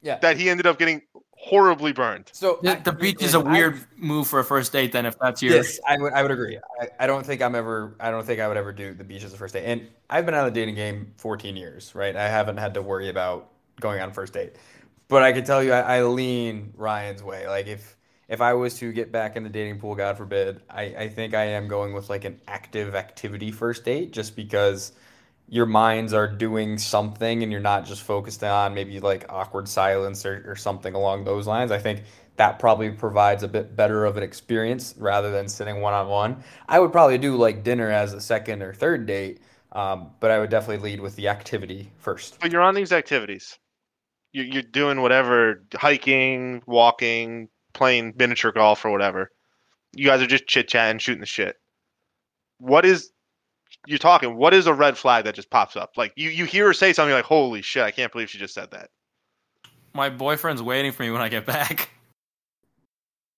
Yeah. 0.00 0.18
that 0.20 0.36
he 0.38 0.48
ended 0.48 0.66
up 0.66 0.78
getting 0.78 1.02
horribly 1.44 1.92
burned. 1.92 2.30
So 2.32 2.58
The, 2.62 2.78
I- 2.78 2.80
the 2.80 2.92
beach 2.92 3.22
is 3.22 3.34
a 3.34 3.40
weird 3.40 3.78
move 3.96 4.26
for 4.26 4.38
a 4.38 4.44
first 4.44 4.72
date. 4.72 4.92
Then 4.92 5.04
if 5.06 5.18
that's 5.18 5.42
your 5.42 5.56
Yes, 5.56 5.78
I 5.86 5.98
would. 5.98 6.12
I 6.12 6.22
would 6.22 6.30
agree. 6.30 6.58
I, 6.80 6.88
I 7.00 7.06
don't 7.06 7.24
think 7.24 7.42
I'm 7.42 7.54
ever. 7.54 7.94
I 8.00 8.10
don't 8.10 8.24
think 8.24 8.40
I 8.40 8.48
would 8.48 8.56
ever 8.56 8.72
do 8.72 8.94
the 8.94 9.04
beach 9.04 9.24
as 9.24 9.32
a 9.32 9.36
first 9.36 9.54
date. 9.54 9.64
And 9.64 9.86
I've 10.08 10.24
been 10.24 10.34
out 10.34 10.46
of 10.46 10.54
the 10.54 10.60
dating 10.60 10.74
game 10.76 11.12
14 11.18 11.56
years, 11.56 11.94
right? 11.94 12.16
I 12.16 12.28
haven't 12.28 12.56
had 12.56 12.74
to 12.74 12.82
worry 12.82 13.08
about 13.08 13.50
going 13.80 14.00
on 14.00 14.08
a 14.08 14.12
first 14.12 14.32
date. 14.32 14.56
But 15.08 15.22
I 15.22 15.32
can 15.32 15.44
tell 15.44 15.62
you, 15.62 15.72
I, 15.72 15.98
I 15.98 16.02
lean 16.04 16.72
Ryan's 16.76 17.22
way. 17.22 17.46
Like 17.46 17.66
if 17.66 17.96
if 18.28 18.40
I 18.40 18.54
was 18.54 18.78
to 18.78 18.90
get 18.92 19.12
back 19.12 19.36
in 19.36 19.42
the 19.42 19.50
dating 19.50 19.80
pool, 19.80 19.94
God 19.94 20.16
forbid, 20.16 20.62
I, 20.70 20.82
I 20.82 21.08
think 21.08 21.34
I 21.34 21.44
am 21.44 21.68
going 21.68 21.92
with 21.92 22.08
like 22.08 22.24
an 22.24 22.40
active 22.48 22.94
activity 22.94 23.50
first 23.52 23.84
date, 23.84 24.12
just 24.12 24.34
because 24.34 24.92
your 25.48 25.66
minds 25.66 26.12
are 26.12 26.26
doing 26.26 26.78
something 26.78 27.42
and 27.42 27.52
you're 27.52 27.60
not 27.60 27.84
just 27.84 28.02
focused 28.02 28.42
on 28.42 28.74
maybe 28.74 28.98
like 29.00 29.26
awkward 29.28 29.68
silence 29.68 30.24
or, 30.24 30.42
or 30.46 30.56
something 30.56 30.94
along 30.94 31.24
those 31.24 31.46
lines. 31.46 31.70
I 31.70 31.78
think 31.78 32.02
that 32.36 32.58
probably 32.58 32.90
provides 32.90 33.42
a 33.42 33.48
bit 33.48 33.76
better 33.76 34.04
of 34.04 34.16
an 34.16 34.22
experience 34.22 34.94
rather 34.98 35.30
than 35.30 35.48
sitting 35.48 35.80
one 35.80 35.94
on 35.94 36.08
one. 36.08 36.42
I 36.68 36.80
would 36.80 36.92
probably 36.92 37.18
do 37.18 37.36
like 37.36 37.62
dinner 37.62 37.90
as 37.90 38.12
a 38.12 38.20
second 38.20 38.62
or 38.62 38.74
third 38.74 39.06
date, 39.06 39.40
um, 39.72 40.10
but 40.18 40.30
I 40.30 40.38
would 40.38 40.50
definitely 40.50 40.90
lead 40.90 41.00
with 41.00 41.14
the 41.16 41.28
activity 41.28 41.90
first. 41.98 42.38
But 42.40 42.50
you're 42.50 42.62
on 42.62 42.74
these 42.74 42.92
activities. 42.92 43.58
You're, 44.32 44.46
you're 44.46 44.62
doing 44.62 45.02
whatever, 45.02 45.64
hiking, 45.74 46.62
walking, 46.66 47.48
playing 47.72 48.14
miniature 48.16 48.52
golf 48.52 48.84
or 48.84 48.90
whatever. 48.90 49.30
you 49.92 50.06
guys 50.06 50.22
are 50.22 50.26
just 50.26 50.46
chit 50.46 50.68
chatting, 50.68 50.98
shooting 50.98 51.20
the 51.20 51.26
shit. 51.26 51.56
What 52.58 52.84
is 52.84 53.10
you're 53.86 53.98
talking? 53.98 54.36
What 54.36 54.54
is 54.54 54.66
a 54.66 54.74
red 54.74 54.96
flag 54.98 55.24
that 55.24 55.34
just 55.34 55.50
pops 55.50 55.76
up? 55.76 55.92
Like 55.96 56.12
you 56.16 56.30
you 56.30 56.44
hear 56.44 56.66
her 56.66 56.72
say 56.72 56.92
something 56.92 57.14
like, 57.14 57.24
"Holy 57.24 57.62
shit! 57.62 57.82
I 57.82 57.90
can't 57.90 58.10
believe 58.12 58.30
she 58.30 58.38
just 58.38 58.54
said 58.54 58.70
that." 58.72 58.90
My 59.92 60.10
boyfriend's 60.10 60.62
waiting 60.62 60.90
for 60.92 61.02
me 61.04 61.10
when 61.10 61.20
I 61.22 61.28
get 61.28 61.46
back. 61.46 61.90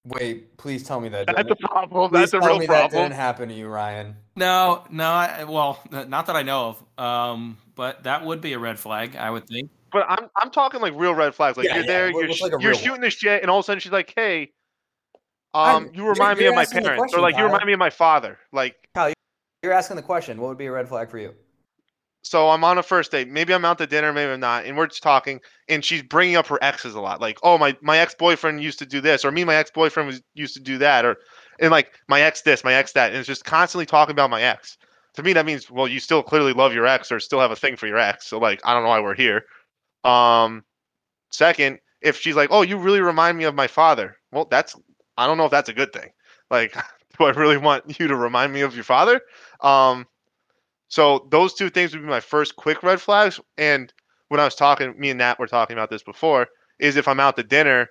Wait, 0.06 0.56
please 0.56 0.84
tell 0.84 1.00
me 1.00 1.08
that. 1.08 1.26
That's 1.26 1.50
a 1.50 1.56
problem. 1.56 2.10
Please 2.10 2.30
That's 2.30 2.34
a 2.34 2.40
real 2.46 2.58
me 2.60 2.66
that 2.66 2.90
problem. 2.90 3.02
didn't 3.02 3.16
happen 3.16 3.48
to 3.48 3.54
you, 3.54 3.66
Ryan. 3.66 4.14
No, 4.36 4.84
no, 4.88 5.04
I, 5.10 5.42
well, 5.44 5.80
not 5.90 6.26
that 6.26 6.36
I 6.36 6.42
know 6.42 6.76
of. 6.98 7.04
Um, 7.04 7.56
but 7.74 8.04
that 8.04 8.24
would 8.24 8.40
be 8.40 8.52
a 8.52 8.58
red 8.58 8.78
flag, 8.78 9.16
I 9.16 9.30
would 9.30 9.48
think. 9.48 9.68
But 9.90 10.06
I'm 10.08 10.28
I'm 10.36 10.50
talking 10.50 10.80
like 10.80 10.92
real 10.94 11.12
red 11.14 11.34
flags. 11.34 11.56
Like 11.56 11.66
Yeah, 11.66 11.76
you're 11.76 11.84
yeah, 11.84 11.90
there, 11.90 12.12
what- 12.12 12.20
you're 12.20 12.28
what's 12.28 12.38
sh- 12.38 12.42
like 12.42 12.52
you're 12.60 12.74
shooting 12.74 12.90
one? 12.92 13.00
this 13.00 13.14
shit, 13.14 13.42
and 13.42 13.50
all 13.50 13.58
of 13.58 13.64
a 13.64 13.66
sudden 13.66 13.80
she's 13.80 13.90
like, 13.92 14.12
"Hey, 14.14 14.52
I'm- 15.52 15.86
um, 15.86 15.90
you 15.92 16.06
remind 16.08 16.38
me 16.38 16.46
of 16.46 16.54
my 16.54 16.66
parents," 16.66 16.98
question, 17.00 17.18
or 17.18 17.22
like 17.22 17.36
you 17.36 17.44
remind 17.44 17.64
me 17.64 17.72
of 17.72 17.78
my 17.80 17.90
father. 17.90 18.38
Like 18.52 18.76
You're 19.66 19.74
asking 19.74 19.96
the 19.96 20.02
question. 20.02 20.40
What 20.40 20.46
would 20.46 20.58
be 20.58 20.66
a 20.66 20.70
red 20.70 20.88
flag 20.88 21.10
for 21.10 21.18
you? 21.18 21.34
so, 22.22 22.50
I'm 22.50 22.62
on 22.62 22.78
a 22.78 22.84
first 22.84 23.10
date. 23.10 23.28
Maybe 23.28 23.52
I'm 23.52 23.64
out 23.64 23.78
to 23.78 23.86
dinner, 23.88 24.12
maybe 24.12 24.30
I'm 24.30 24.38
not, 24.38 24.64
and 24.64 24.76
we're 24.76 24.86
just 24.86 25.02
talking, 25.02 25.40
and 25.68 25.84
she's 25.84 26.04
bringing 26.04 26.36
up 26.36 26.46
her 26.46 26.58
exes 26.62 26.94
a 26.94 27.00
lot. 27.00 27.20
Like, 27.20 27.38
"Oh, 27.42 27.58
my 27.58 27.76
my 27.82 27.98
ex 27.98 28.14
boyfriend 28.14 28.62
used 28.62 28.78
to 28.78 28.86
do 28.86 29.00
this," 29.00 29.24
or 29.24 29.32
"Me, 29.32 29.42
my 29.42 29.56
ex 29.56 29.72
boyfriend 29.72 30.22
used 30.34 30.54
to 30.54 30.60
do 30.60 30.78
that," 30.78 31.04
or 31.04 31.16
and 31.58 31.72
like 31.72 31.90
my 32.06 32.20
ex 32.20 32.42
this, 32.42 32.62
my 32.62 32.74
ex 32.74 32.92
that, 32.92 33.10
and 33.10 33.18
it's 33.18 33.26
just 33.26 33.44
constantly 33.44 33.86
talking 33.86 34.12
about 34.12 34.30
my 34.30 34.40
ex. 34.40 34.78
To 35.14 35.24
me, 35.24 35.32
that 35.32 35.46
means 35.46 35.68
well, 35.68 35.88
you 35.88 35.98
still 35.98 36.22
clearly 36.22 36.52
love 36.52 36.72
your 36.72 36.86
ex, 36.86 37.10
or 37.10 37.18
still 37.18 37.40
have 37.40 37.50
a 37.50 37.56
thing 37.56 37.74
for 37.74 37.88
your 37.88 37.98
ex. 37.98 38.28
So 38.28 38.38
like, 38.38 38.60
I 38.64 38.72
don't 38.72 38.84
know 38.84 38.90
why 38.90 39.00
we're 39.00 39.14
here. 39.16 39.46
Um, 40.04 40.64
second, 41.32 41.80
if 42.00 42.20
she's 42.20 42.36
like, 42.36 42.50
"Oh, 42.52 42.62
you 42.62 42.78
really 42.78 43.00
remind 43.00 43.36
me 43.36 43.44
of 43.44 43.56
my 43.56 43.66
father," 43.66 44.16
well, 44.30 44.46
that's 44.48 44.76
I 45.16 45.26
don't 45.26 45.38
know 45.38 45.46
if 45.46 45.50
that's 45.50 45.68
a 45.68 45.74
good 45.74 45.92
thing. 45.92 46.10
Like, 46.50 46.72
do 47.18 47.24
I 47.24 47.30
really 47.30 47.56
want 47.56 47.98
you 47.98 48.08
to 48.08 48.16
remind 48.16 48.52
me 48.52 48.60
of 48.60 48.74
your 48.74 48.84
father? 48.84 49.20
Um, 49.60 50.06
so 50.88 51.26
those 51.30 51.54
two 51.54 51.70
things 51.70 51.92
would 51.92 52.02
be 52.02 52.08
my 52.08 52.20
first 52.20 52.56
quick 52.56 52.82
red 52.82 53.00
flags. 53.00 53.40
And 53.58 53.92
when 54.28 54.40
I 54.40 54.44
was 54.44 54.54
talking, 54.54 54.98
me 54.98 55.10
and 55.10 55.18
Nat 55.18 55.38
were 55.38 55.46
talking 55.46 55.74
about 55.74 55.90
this 55.90 56.02
before, 56.02 56.48
is 56.78 56.96
if 56.96 57.08
I'm 57.08 57.20
out 57.20 57.36
to 57.36 57.42
dinner 57.42 57.88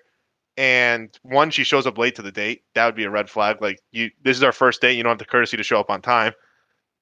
and 0.58 1.18
one, 1.24 1.52
she 1.52 1.64
shows 1.64 1.86
up 1.86 1.98
late 1.98 2.16
to 2.16 2.22
the 2.22 2.32
date, 2.32 2.64
that 2.76 2.86
would 2.86 2.96
be 2.96 3.04
a 3.04 3.10
red 3.10 3.30
flag. 3.30 3.62
Like 3.62 3.80
you, 3.92 4.10
this 4.24 4.38
is 4.38 4.44
our 4.44 4.52
first 4.52 4.82
date, 4.82 4.96
you 4.96 5.04
don't 5.04 5.12
have 5.12 5.20
the 5.20 5.26
courtesy 5.26 5.58
to 5.58 5.64
show 5.64 5.80
up 5.80 5.90
on 5.90 6.02
time. 6.02 6.34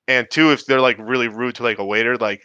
And 0.07 0.27
two, 0.29 0.51
if 0.51 0.65
they're 0.65 0.81
like 0.81 0.97
really 0.99 1.27
rude 1.27 1.55
to 1.55 1.63
like 1.63 1.79
a 1.79 1.85
waiter, 1.85 2.17
like 2.17 2.41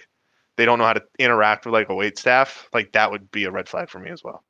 they 0.57 0.64
don't 0.64 0.78
know 0.78 0.85
how 0.85 0.92
to 0.92 1.02
interact 1.18 1.64
with 1.64 1.72
like 1.72 1.88
a 1.88 1.94
wait 1.94 2.18
staff, 2.18 2.68
like 2.72 2.92
that 2.92 3.11
would 3.11 3.31
be 3.31 3.44
a 3.44 3.50
red 3.50 3.68
flag 3.68 3.88
for 3.88 3.98
me 3.98 4.11
as 4.11 4.22
well. 4.22 4.44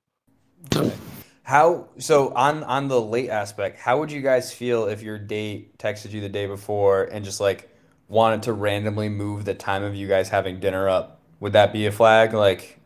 How 1.49 1.89
so 1.97 2.29
on 2.35 2.63
on 2.65 2.89
the 2.89 3.01
late 3.01 3.31
aspect? 3.31 3.79
How 3.79 3.99
would 3.99 4.13
you 4.13 4.21
guys 4.21 4.53
feel 4.53 4.85
if 4.85 5.01
your 5.01 5.19
date 5.19 5.79
texted 5.79 6.11
you 6.11 6.21
the 6.21 6.29
day 6.29 6.45
before 6.45 7.05
and 7.05 7.25
just 7.25 7.41
like 7.41 7.75
wanted 8.07 8.43
to 8.43 8.53
randomly 8.53 9.09
move 9.09 9.47
the 9.47 9.55
time 9.55 9.83
of 9.83 9.95
you 9.95 10.07
guys 10.07 10.29
having 10.29 10.61
dinner 10.61 10.91
up? 10.91 11.23
Would 11.41 11.55
that 11.55 11.73
be 11.73 11.87
a 11.87 11.91
flag? 11.91 12.35
Like 12.35 12.79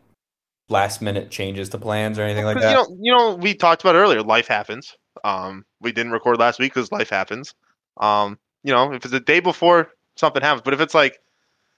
last 0.69 1.01
minute 1.01 1.29
changes 1.29 1.67
to 1.71 1.77
plans 1.77 2.17
or 2.17 2.21
anything 2.21 2.45
like 2.45 2.57
that? 2.61 2.69
you 2.69 2.75
know, 2.75 2.97
you 3.01 3.11
know, 3.11 3.35
we 3.35 3.53
talked 3.53 3.81
about 3.81 3.95
earlier. 3.95 4.23
Life 4.23 4.47
happens. 4.47 4.95
Um, 5.25 5.65
we 5.81 5.91
didn't 5.91 6.13
record 6.13 6.39
last 6.39 6.57
week 6.57 6.73
because 6.73 6.89
life 6.89 7.09
happens. 7.09 7.53
Um, 7.97 8.39
you 8.63 8.71
know, 8.71 8.93
if 8.93 9.03
it's 9.03 9.11
the 9.11 9.19
day 9.19 9.41
before, 9.41 9.89
something 10.15 10.41
happens. 10.41 10.61
But 10.63 10.73
if 10.73 10.79
it's 10.79 10.93
like, 10.93 11.19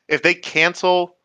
if 0.08 0.22
they 0.22 0.36
cancel 0.36 1.16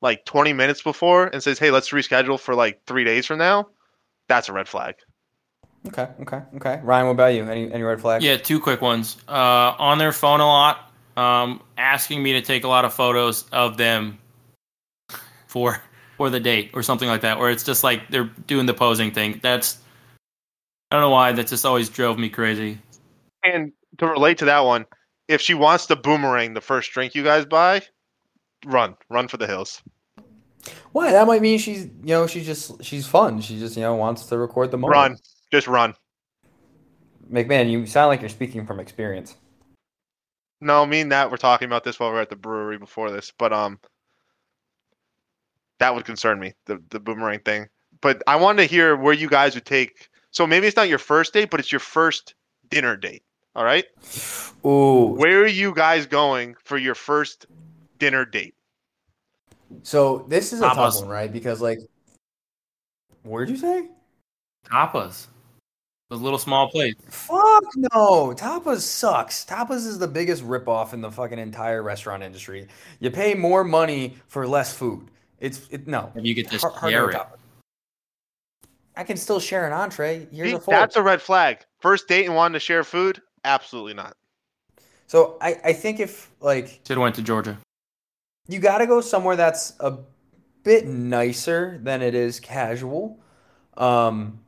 like 0.00 0.24
20 0.24 0.52
minutes 0.54 0.82
before 0.82 1.28
and 1.28 1.40
says, 1.40 1.60
"Hey, 1.60 1.70
let's 1.70 1.90
reschedule 1.90 2.40
for 2.40 2.56
like 2.56 2.82
three 2.84 3.04
days 3.04 3.26
from 3.26 3.38
now," 3.38 3.68
that's 4.32 4.48
a 4.48 4.52
red 4.52 4.66
flag. 4.66 4.94
Okay, 5.88 6.08
okay, 6.22 6.40
okay. 6.56 6.80
Ryan, 6.82 7.06
what 7.06 7.12
about 7.12 7.34
you? 7.34 7.44
Any 7.44 7.70
any 7.70 7.82
red 7.82 8.00
flags? 8.00 8.24
Yeah, 8.24 8.36
two 8.36 8.60
quick 8.60 8.80
ones. 8.80 9.18
Uh, 9.28 9.74
on 9.78 9.98
their 9.98 10.12
phone 10.12 10.40
a 10.40 10.46
lot, 10.46 10.90
um, 11.16 11.60
asking 11.76 12.22
me 12.22 12.32
to 12.32 12.40
take 12.40 12.64
a 12.64 12.68
lot 12.68 12.84
of 12.84 12.94
photos 12.94 13.44
of 13.50 13.76
them 13.76 14.18
for 15.46 15.82
for 16.16 16.30
the 16.30 16.40
date 16.40 16.70
or 16.72 16.82
something 16.82 17.08
like 17.08 17.20
that, 17.22 17.38
where 17.38 17.50
it's 17.50 17.64
just 17.64 17.84
like 17.84 18.08
they're 18.08 18.30
doing 18.46 18.64
the 18.64 18.74
posing 18.74 19.10
thing. 19.10 19.38
That's 19.42 19.78
I 20.90 20.96
don't 20.96 21.02
know 21.02 21.10
why 21.10 21.32
that 21.32 21.48
just 21.48 21.66
always 21.66 21.90
drove 21.90 22.18
me 22.18 22.30
crazy. 22.30 22.78
And 23.42 23.72
to 23.98 24.06
relate 24.06 24.38
to 24.38 24.46
that 24.46 24.60
one, 24.60 24.86
if 25.28 25.42
she 25.42 25.52
wants 25.52 25.86
to 25.86 25.96
boomerang 25.96 26.54
the 26.54 26.60
first 26.60 26.90
drink 26.92 27.14
you 27.14 27.22
guys 27.22 27.44
buy, 27.44 27.82
run, 28.64 28.96
run 29.10 29.28
for 29.28 29.36
the 29.36 29.46
hills. 29.46 29.82
Why? 30.92 31.12
That 31.12 31.26
might 31.26 31.42
mean 31.42 31.58
she's 31.58 31.84
you 31.84 31.90
know 32.14 32.26
she's 32.26 32.46
just 32.46 32.84
she's 32.84 33.06
fun. 33.06 33.40
She 33.40 33.58
just 33.58 33.76
you 33.76 33.82
know 33.82 33.94
wants 33.94 34.26
to 34.26 34.38
record 34.38 34.70
the 34.70 34.78
moment. 34.78 34.94
Run, 34.94 35.16
just 35.50 35.66
run. 35.66 35.94
McMahon, 37.30 37.70
you 37.70 37.86
sound 37.86 38.08
like 38.08 38.20
you're 38.20 38.28
speaking 38.28 38.66
from 38.66 38.78
experience. 38.78 39.36
No, 40.60 40.86
me 40.86 41.00
and 41.00 41.10
we're 41.10 41.36
talking 41.38 41.66
about 41.66 41.82
this 41.82 41.98
while 41.98 42.10
we're 42.12 42.20
at 42.20 42.30
the 42.30 42.36
brewery 42.36 42.78
before 42.78 43.10
this, 43.10 43.32
but 43.36 43.52
um, 43.52 43.80
that 45.80 45.94
would 45.94 46.04
concern 46.04 46.38
me 46.38 46.52
the 46.66 46.80
the 46.90 47.00
boomerang 47.00 47.40
thing. 47.40 47.68
But 48.00 48.22
I 48.26 48.36
wanted 48.36 48.62
to 48.62 48.68
hear 48.68 48.96
where 48.96 49.14
you 49.14 49.28
guys 49.28 49.54
would 49.54 49.64
take. 49.64 50.08
So 50.30 50.46
maybe 50.46 50.66
it's 50.66 50.76
not 50.76 50.88
your 50.88 50.98
first 50.98 51.32
date, 51.32 51.50
but 51.50 51.58
it's 51.58 51.72
your 51.72 51.80
first 51.80 52.34
dinner 52.70 52.96
date. 52.96 53.22
All 53.54 53.64
right, 53.64 53.84
Ooh. 54.64 55.14
where 55.14 55.42
are 55.42 55.46
you 55.46 55.74
guys 55.74 56.06
going 56.06 56.54
for 56.64 56.78
your 56.78 56.94
first 56.94 57.46
dinner 57.98 58.24
date? 58.24 58.54
So 59.82 60.24
this 60.28 60.52
is 60.52 60.60
a 60.60 60.64
tough 60.68 61.00
one, 61.00 61.08
right? 61.08 61.32
Because 61.32 61.60
like, 61.60 61.78
what'd 63.22 63.48
you 63.50 63.56
say? 63.56 63.88
Tapas, 64.66 65.26
those 66.10 66.20
little 66.20 66.38
small 66.38 66.70
plates. 66.70 67.02
Fuck 67.08 67.64
no. 67.76 68.32
Tapas 68.36 68.80
sucks. 68.80 69.44
Tapas 69.44 69.86
is 69.86 69.98
the 69.98 70.08
biggest 70.08 70.44
ripoff 70.44 70.92
in 70.92 71.00
the 71.00 71.10
fucking 71.10 71.38
entire 71.38 71.82
restaurant 71.82 72.22
industry. 72.22 72.68
You 73.00 73.10
pay 73.10 73.34
more 73.34 73.64
money 73.64 74.16
for 74.28 74.46
less 74.46 74.74
food. 74.74 75.08
It's 75.40 75.66
it 75.70 75.86
no. 75.88 76.12
Maybe 76.14 76.28
you 76.28 76.34
get 76.34 76.48
to 76.50 76.58
Hard- 76.58 76.74
hard 76.74 76.92
share 76.92 77.10
it. 77.10 77.16
tapas. 77.16 77.38
I 78.94 79.04
can 79.04 79.16
still 79.16 79.40
share 79.40 79.66
an 79.66 79.72
entree. 79.72 80.26
Here's 80.30 80.50
See, 80.50 80.54
a 80.56 80.60
fork. 80.60 80.76
that's 80.76 80.96
a 80.96 81.02
red 81.02 81.22
flag. 81.22 81.58
First 81.80 82.08
date 82.08 82.26
and 82.26 82.34
wanting 82.34 82.52
to 82.54 82.60
share 82.60 82.84
food? 82.84 83.22
Absolutely 83.44 83.94
not. 83.94 84.16
so 85.06 85.36
I, 85.40 85.58
I 85.64 85.72
think 85.72 85.98
if 85.98 86.30
like 86.40 86.80
Should 86.86 86.96
have 86.96 86.98
went 86.98 87.14
to 87.16 87.22
Georgia. 87.22 87.58
You 88.48 88.58
got 88.58 88.78
to 88.78 88.86
go 88.86 89.00
somewhere 89.00 89.36
that's 89.36 89.74
a 89.80 89.98
bit 90.64 90.86
nicer 90.86 91.78
than 91.82 92.02
it 92.02 92.14
is 92.14 92.40
casual. 92.40 93.20
Um, 93.76 94.40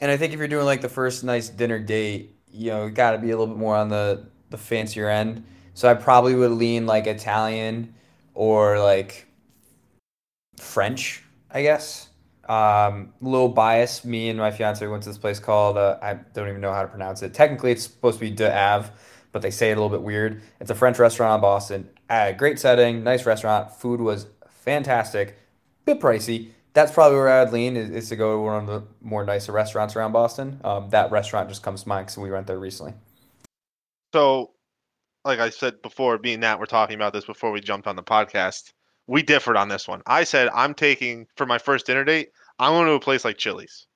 and 0.00 0.10
I 0.10 0.16
think 0.16 0.32
if 0.32 0.38
you're 0.38 0.48
doing 0.48 0.66
like 0.66 0.80
the 0.80 0.88
first 0.88 1.24
nice 1.24 1.48
dinner 1.48 1.78
date, 1.78 2.36
you 2.50 2.70
know, 2.70 2.88
got 2.90 3.12
to 3.12 3.18
be 3.18 3.30
a 3.30 3.36
little 3.38 3.54
bit 3.54 3.58
more 3.58 3.76
on 3.76 3.88
the 3.88 4.26
the 4.50 4.58
fancier 4.58 5.08
end. 5.08 5.44
So 5.74 5.88
I 5.88 5.94
probably 5.94 6.34
would 6.34 6.50
lean 6.50 6.86
like 6.86 7.06
Italian 7.06 7.94
or 8.34 8.78
like 8.78 9.26
French, 10.58 11.22
I 11.50 11.62
guess. 11.62 12.08
Um, 12.48 13.14
little 13.20 13.48
bias. 13.48 14.04
Me 14.04 14.28
and 14.28 14.38
my 14.38 14.50
fiance 14.50 14.86
went 14.86 15.02
to 15.04 15.08
this 15.08 15.18
place 15.18 15.38
called 15.38 15.78
uh, 15.78 15.98
I 16.02 16.14
don't 16.14 16.48
even 16.48 16.60
know 16.60 16.72
how 16.72 16.82
to 16.82 16.88
pronounce 16.88 17.22
it. 17.22 17.32
Technically, 17.32 17.72
it's 17.72 17.84
supposed 17.84 18.18
to 18.18 18.28
be 18.28 18.34
Deuxave, 18.34 18.90
but 19.30 19.40
they 19.42 19.50
say 19.50 19.70
it 19.70 19.78
a 19.78 19.80
little 19.80 19.96
bit 19.96 20.02
weird. 20.02 20.42
It's 20.60 20.70
a 20.70 20.74
French 20.74 20.98
restaurant 20.98 21.36
in 21.36 21.40
Boston. 21.40 21.88
Uh, 22.12 22.30
great 22.32 22.58
setting, 22.58 23.02
nice 23.02 23.24
restaurant. 23.24 23.74
Food 23.74 23.98
was 23.98 24.26
fantastic. 24.46 25.38
Bit 25.86 25.98
pricey. 25.98 26.50
That's 26.74 26.92
probably 26.92 27.16
where 27.16 27.30
I'd 27.30 27.52
lean 27.54 27.74
is, 27.74 27.88
is 27.88 28.10
to 28.10 28.16
go 28.16 28.36
to 28.36 28.42
one 28.42 28.60
of 28.60 28.66
the 28.66 28.82
more 29.00 29.24
nicer 29.24 29.50
restaurants 29.50 29.96
around 29.96 30.12
Boston. 30.12 30.60
Um, 30.62 30.90
that 30.90 31.10
restaurant 31.10 31.48
just 31.48 31.62
comes 31.62 31.84
to 31.84 31.88
mind 31.88 32.06
because 32.08 32.18
we 32.18 32.30
went 32.30 32.46
there 32.46 32.58
recently. 32.58 32.92
So, 34.12 34.50
like 35.24 35.38
I 35.38 35.48
said 35.48 35.80
before, 35.80 36.18
me 36.18 36.34
and 36.34 36.42
Nat 36.42 36.58
were 36.58 36.66
talking 36.66 36.96
about 36.96 37.14
this 37.14 37.24
before 37.24 37.50
we 37.50 37.62
jumped 37.62 37.86
on 37.86 37.96
the 37.96 38.02
podcast. 38.02 38.72
We 39.06 39.22
differed 39.22 39.56
on 39.56 39.68
this 39.68 39.88
one. 39.88 40.02
I 40.06 40.24
said 40.24 40.50
I'm 40.54 40.74
taking 40.74 41.26
for 41.36 41.46
my 41.46 41.56
first 41.56 41.86
dinner 41.86 42.04
date. 42.04 42.28
I'm 42.58 42.72
going 42.72 42.88
to 42.88 42.92
a 42.92 43.00
place 43.00 43.24
like 43.24 43.38
Chili's, 43.38 43.86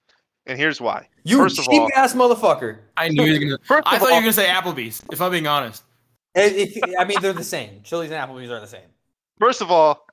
and 0.47 0.59
here's 0.59 0.81
why. 0.81 1.07
You 1.25 1.37
First 1.37 1.59
of 1.59 1.67
cheap 1.67 1.83
all- 1.83 1.91
ass 1.95 2.15
motherfucker. 2.15 2.79
I 2.97 3.09
knew 3.09 3.25
he 3.25 3.31
was 3.31 3.39
gonna. 3.41 3.59
First 3.65 3.87
I 3.87 3.97
of 3.97 4.01
thought 4.01 4.09
you 4.09 4.15
were 4.15 4.21
gonna 4.23 4.33
say 4.33 4.47
Applebee's. 4.47 5.03
If 5.13 5.21
I'm 5.21 5.31
being 5.31 5.47
honest. 5.47 5.83
It- 6.37 6.77
it- 6.77 6.95
I 6.99 7.05
mean, 7.05 7.21
they're 7.21 7.33
the 7.33 7.43
same. 7.45 7.83
Chili's 7.83 8.11
and 8.11 8.31
Applebee's 8.31 8.51
are 8.51 8.61
the 8.61 8.67
same. 8.67 8.89
First 9.41 9.61
of 9.63 9.71
all, 9.71 10.07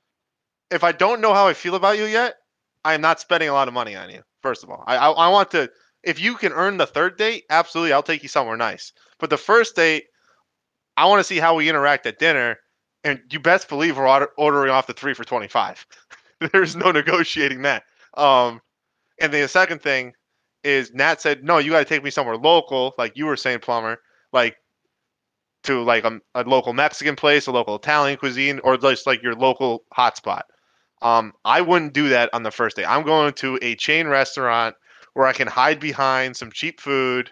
if 0.72 0.84
I 0.84 0.92
don't 0.92 1.22
know 1.22 1.34
how 1.34 1.48
I 1.48 1.54
feel 1.54 1.76
about 1.76 1.98
you 1.98 2.06
yet, 2.06 2.36
I 2.86 2.94
am 2.94 3.02
not 3.02 3.20
spending 3.20 3.50
a 3.50 3.54
lot 3.54 3.68
of 3.68 3.74
money 3.74 3.96
on 3.96 4.10
you. 4.10 4.24
First 4.42 4.64
of 4.64 4.70
all, 4.70 4.84
I 4.88 4.98
I, 4.98 5.12
I 5.12 5.28
want 5.30 5.52
to. 5.52 5.70
If 6.04 6.20
you 6.20 6.36
can 6.36 6.52
earn 6.52 6.78
the 6.78 6.86
third 6.86 7.18
date, 7.18 7.46
absolutely, 7.50 7.94
I'll 7.94 8.04
take 8.04 8.24
you 8.24 8.30
somewhere 8.30 8.58
nice. 8.58 8.92
But 9.20 9.30
the 9.30 9.38
first 9.38 9.76
date, 9.76 10.06
I 10.98 11.06
want 11.06 11.20
to 11.20 11.24
see 11.24 11.38
how 11.40 11.56
we 11.56 11.70
interact 11.70 12.06
at 12.06 12.20
dinner, 12.20 12.58
and 13.06 13.22
you 13.32 13.40
best 13.40 13.70
believe 13.70 13.98
we're 13.98 14.10
order- 14.10 14.32
ordering 14.38 14.72
off 14.72 14.88
the 14.88 14.94
three 14.94 15.14
for 15.14 15.24
twenty 15.24 15.48
five. 15.48 15.86
There's 16.52 16.76
no 16.76 16.92
negotiating 16.92 17.62
that. 17.62 17.84
Um, 18.16 18.62
and 19.22 19.32
then 19.34 19.42
the 19.42 19.48
second 19.48 19.82
thing 19.82 20.14
is 20.64 20.94
Nat 20.94 21.22
said, 21.22 21.44
no, 21.44 21.58
you 21.58 21.72
got 21.72 21.80
to 21.80 21.86
take 21.86 22.04
me 22.04 22.10
somewhere 22.10 22.38
local, 22.38 22.94
like 22.98 23.16
you 23.16 23.26
were 23.26 23.36
saying, 23.38 23.60
Plumber, 23.60 23.98
like 24.32 24.56
to 25.64 25.82
like 25.82 26.04
a, 26.04 26.20
a 26.36 26.44
local 26.44 26.74
Mexican 26.74 27.16
place, 27.16 27.48
a 27.48 27.52
local 27.52 27.76
Italian 27.76 28.18
cuisine, 28.18 28.60
or 28.64 28.78
just 28.78 29.08
like 29.08 29.22
your 29.22 29.36
local 29.36 29.84
hotspot. 29.98 30.44
Um, 31.02 31.34
I 31.44 31.62
wouldn't 31.62 31.94
do 31.94 32.10
that 32.10 32.30
on 32.34 32.44
the 32.44 32.52
first 32.52 32.78
day. 32.78 32.86
I'm 32.86 33.04
going 33.04 33.34
to 33.34 33.60
a 33.62 33.76
chain 33.76 34.08
restaurant 34.08 34.76
where 35.14 35.28
I 35.28 35.34
can 35.34 35.48
hide 35.48 35.80
behind 35.80 36.38
some 36.38 36.52
cheap 36.52 36.80
food 36.80 37.32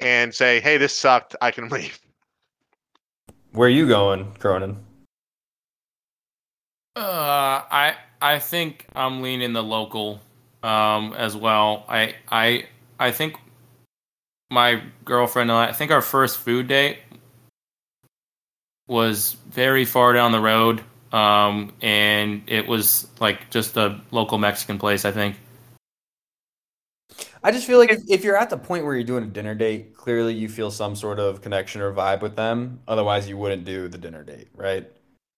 and 0.00 0.34
say, 0.34 0.60
"Hey, 0.60 0.76
this 0.76 0.96
sucked. 0.96 1.36
I 1.40 1.50
can 1.50 1.68
leave." 1.70 1.98
Where 3.52 3.68
are 3.68 3.70
you 3.70 3.86
going, 3.86 4.32
Cronin? 4.38 4.76
Uh, 6.96 7.62
I 7.70 7.96
I 8.20 8.38
think 8.38 8.86
I'm 8.94 9.22
leaning 9.22 9.52
the 9.52 9.62
local 9.62 10.20
um, 10.62 11.14
as 11.14 11.36
well. 11.36 11.84
I 11.88 12.14
I 12.30 12.66
I 12.98 13.10
think 13.10 13.36
my 14.50 14.82
girlfriend 15.04 15.50
and 15.50 15.58
I, 15.58 15.68
I 15.68 15.72
think 15.72 15.90
our 15.90 16.02
first 16.02 16.38
food 16.38 16.68
date 16.68 16.98
was 18.88 19.36
very 19.50 19.84
far 19.84 20.12
down 20.12 20.32
the 20.32 20.40
road, 20.40 20.82
um, 21.12 21.72
and 21.82 22.42
it 22.46 22.66
was 22.66 23.06
like 23.20 23.50
just 23.50 23.76
a 23.76 24.00
local 24.10 24.38
Mexican 24.38 24.78
place. 24.78 25.04
I 25.04 25.12
think. 25.12 25.36
I 27.44 27.50
just 27.50 27.66
feel 27.66 27.78
like 27.78 27.90
if, 27.90 28.00
if 28.08 28.24
you're 28.24 28.36
at 28.36 28.50
the 28.50 28.56
point 28.56 28.84
where 28.84 28.94
you're 28.94 29.02
doing 29.04 29.24
a 29.24 29.28
dinner 29.28 29.54
date, 29.54 29.94
clearly 29.96 30.32
you 30.32 30.48
feel 30.48 30.70
some 30.70 30.94
sort 30.94 31.18
of 31.18 31.42
connection 31.42 31.80
or 31.80 31.92
vibe 31.92 32.22
with 32.22 32.36
them. 32.36 32.80
Otherwise, 32.86 33.28
you 33.28 33.36
wouldn't 33.36 33.64
do 33.64 33.88
the 33.88 33.98
dinner 33.98 34.22
date, 34.22 34.48
right? 34.54 34.88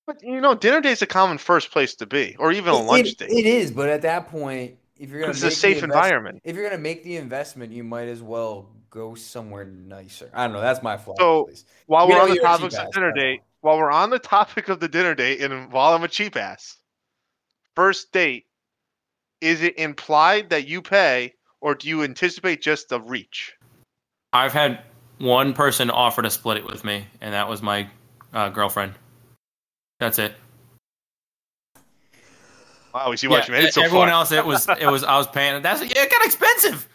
But 0.06 0.22
you 0.22 0.40
know, 0.40 0.54
dinner 0.54 0.80
date's 0.82 1.00
a 1.02 1.06
common 1.06 1.38
first 1.38 1.70
place 1.70 1.94
to 1.96 2.06
be, 2.06 2.36
or 2.38 2.52
even 2.52 2.74
a 2.74 2.76
lunch 2.76 3.12
it, 3.12 3.18
date. 3.18 3.30
It 3.30 3.46
is, 3.46 3.70
but 3.70 3.88
at 3.88 4.02
that 4.02 4.28
point, 4.28 4.76
if 4.98 5.08
you're 5.10 5.20
gonna 5.20 5.30
It's 5.30 5.40
make 5.42 5.52
a 5.52 5.54
the 5.54 5.56
safe 5.56 5.82
invest- 5.82 5.94
environment. 5.94 6.40
if 6.44 6.54
you're 6.56 6.68
gonna 6.68 6.80
make 6.82 7.04
the 7.04 7.16
investment, 7.16 7.72
you 7.72 7.82
might 7.82 8.08
as 8.08 8.20
well 8.22 8.68
go 8.94 9.14
somewhere 9.16 9.64
nicer. 9.64 10.30
I 10.32 10.44
don't 10.44 10.54
know. 10.54 10.60
That's 10.60 10.82
my 10.82 10.96
fault. 10.96 11.18
So, 11.18 11.48
at. 11.50 11.64
While 11.86 12.06
We 12.06 12.14
we're 12.14 12.20
on 12.20 12.28
the 12.30 12.36
topic 12.36 12.72
of 12.72 12.74
ass, 12.74 12.90
dinner 12.94 13.12
date, 13.12 13.40
while 13.60 13.76
we're 13.76 13.90
on 13.90 14.10
the 14.10 14.18
topic 14.20 14.68
of 14.68 14.78
the 14.78 14.88
dinner 14.88 15.14
date, 15.14 15.40
and 15.40 15.70
while 15.72 15.94
I'm 15.94 16.04
a 16.04 16.08
cheap 16.08 16.36
ass, 16.36 16.76
first 17.74 18.12
date, 18.12 18.46
is 19.40 19.62
it 19.62 19.78
implied 19.78 20.50
that 20.50 20.68
you 20.68 20.80
pay, 20.80 21.34
or 21.60 21.74
do 21.74 21.88
you 21.88 22.04
anticipate 22.04 22.62
just 22.62 22.88
the 22.88 23.00
reach? 23.00 23.52
I've 24.32 24.52
had 24.52 24.82
one 25.18 25.52
person 25.52 25.90
offer 25.90 26.22
to 26.22 26.30
split 26.30 26.58
it 26.58 26.64
with 26.64 26.84
me, 26.84 27.04
and 27.20 27.34
that 27.34 27.48
was 27.48 27.62
my 27.62 27.88
uh, 28.32 28.48
girlfriend. 28.48 28.94
That's 29.98 30.18
it. 30.18 30.34
Wow, 32.94 33.10
we 33.10 33.16
see 33.16 33.26
why 33.26 33.38
Yeah, 33.38 33.46
you 33.46 33.52
made 33.52 33.64
it 33.64 33.74
so 33.74 33.82
everyone 33.82 34.08
far. 34.08 34.14
else, 34.14 34.30
it 34.30 34.46
was 34.46 34.68
it 34.68 34.86
was 34.86 35.02
I 35.02 35.18
was 35.18 35.26
paying. 35.26 35.60
That's 35.62 35.80
yeah, 35.82 36.02
it 36.02 36.10
got 36.10 36.24
expensive. 36.24 36.88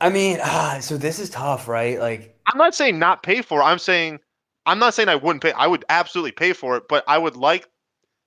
I 0.00 0.08
mean, 0.08 0.38
ah, 0.42 0.78
so 0.80 0.96
this 0.96 1.18
is 1.18 1.30
tough, 1.30 1.68
right? 1.68 1.98
Like, 1.98 2.36
I'm 2.46 2.58
not 2.58 2.74
saying 2.74 2.98
not 2.98 3.22
pay 3.22 3.42
for 3.42 3.60
it. 3.60 3.64
I'm 3.64 3.78
saying 3.78 4.20
I'm 4.66 4.78
not 4.78 4.94
saying 4.94 5.08
I 5.08 5.16
wouldn't 5.16 5.42
pay. 5.42 5.52
I 5.52 5.66
would 5.66 5.84
absolutely 5.88 6.32
pay 6.32 6.52
for 6.52 6.76
it, 6.76 6.84
but 6.88 7.04
I 7.08 7.18
would 7.18 7.36
like 7.36 7.68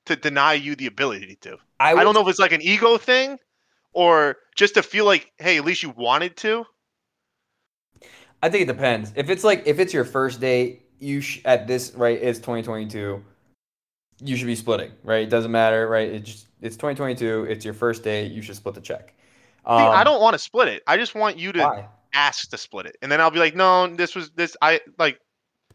to 0.05 0.15
deny 0.15 0.53
you 0.53 0.75
the 0.75 0.87
ability 0.87 1.37
to. 1.41 1.57
I, 1.79 1.93
I 1.93 2.03
don't 2.03 2.13
know 2.13 2.21
if 2.21 2.27
it's 2.27 2.39
like 2.39 2.51
an 2.51 2.61
ego 2.61 2.97
thing 2.97 3.37
or 3.93 4.37
just 4.55 4.73
to 4.73 4.83
feel 4.83 5.05
like, 5.05 5.31
hey, 5.37 5.57
at 5.57 5.65
least 5.65 5.83
you 5.83 5.91
wanted 5.91 6.35
to. 6.37 6.65
I 8.41 8.49
think 8.49 8.63
it 8.63 8.73
depends. 8.73 9.13
If 9.15 9.29
it's 9.29 9.43
like 9.43 9.63
if 9.65 9.79
it's 9.79 9.93
your 9.93 10.03
first 10.03 10.41
date, 10.41 10.87
you 10.99 11.21
sh- 11.21 11.41
at 11.45 11.67
this 11.67 11.93
right 11.95 12.21
it's 12.21 12.39
2022. 12.39 13.23
You 14.21 14.35
should 14.35 14.47
be 14.47 14.55
splitting, 14.55 14.91
right? 15.03 15.23
It 15.23 15.29
doesn't 15.29 15.51
matter, 15.51 15.87
right? 15.87 16.09
It 16.09 16.23
just 16.23 16.47
it's 16.61 16.75
2022. 16.75 17.45
It's 17.49 17.63
your 17.63 17.73
first 17.73 18.03
date. 18.03 18.31
You 18.31 18.41
should 18.41 18.55
split 18.55 18.75
the 18.75 18.81
check. 18.81 19.13
See, 19.65 19.69
I 19.71 19.99
Um, 19.99 20.05
don't 20.05 20.21
want 20.21 20.33
to 20.33 20.39
split 20.39 20.67
it. 20.67 20.83
I 20.87 20.97
just 20.97 21.15
want 21.15 21.37
you 21.37 21.51
to 21.53 21.59
Why? 21.61 21.87
ask 22.13 22.49
to 22.49 22.57
split 22.57 22.85
it, 22.85 22.97
and 23.01 23.11
then 23.11 23.21
I'll 23.21 23.31
be 23.31 23.39
like, 23.39 23.55
no, 23.55 23.87
this 23.87 24.15
was 24.15 24.29
this. 24.31 24.55
I 24.61 24.81
like. 24.99 25.19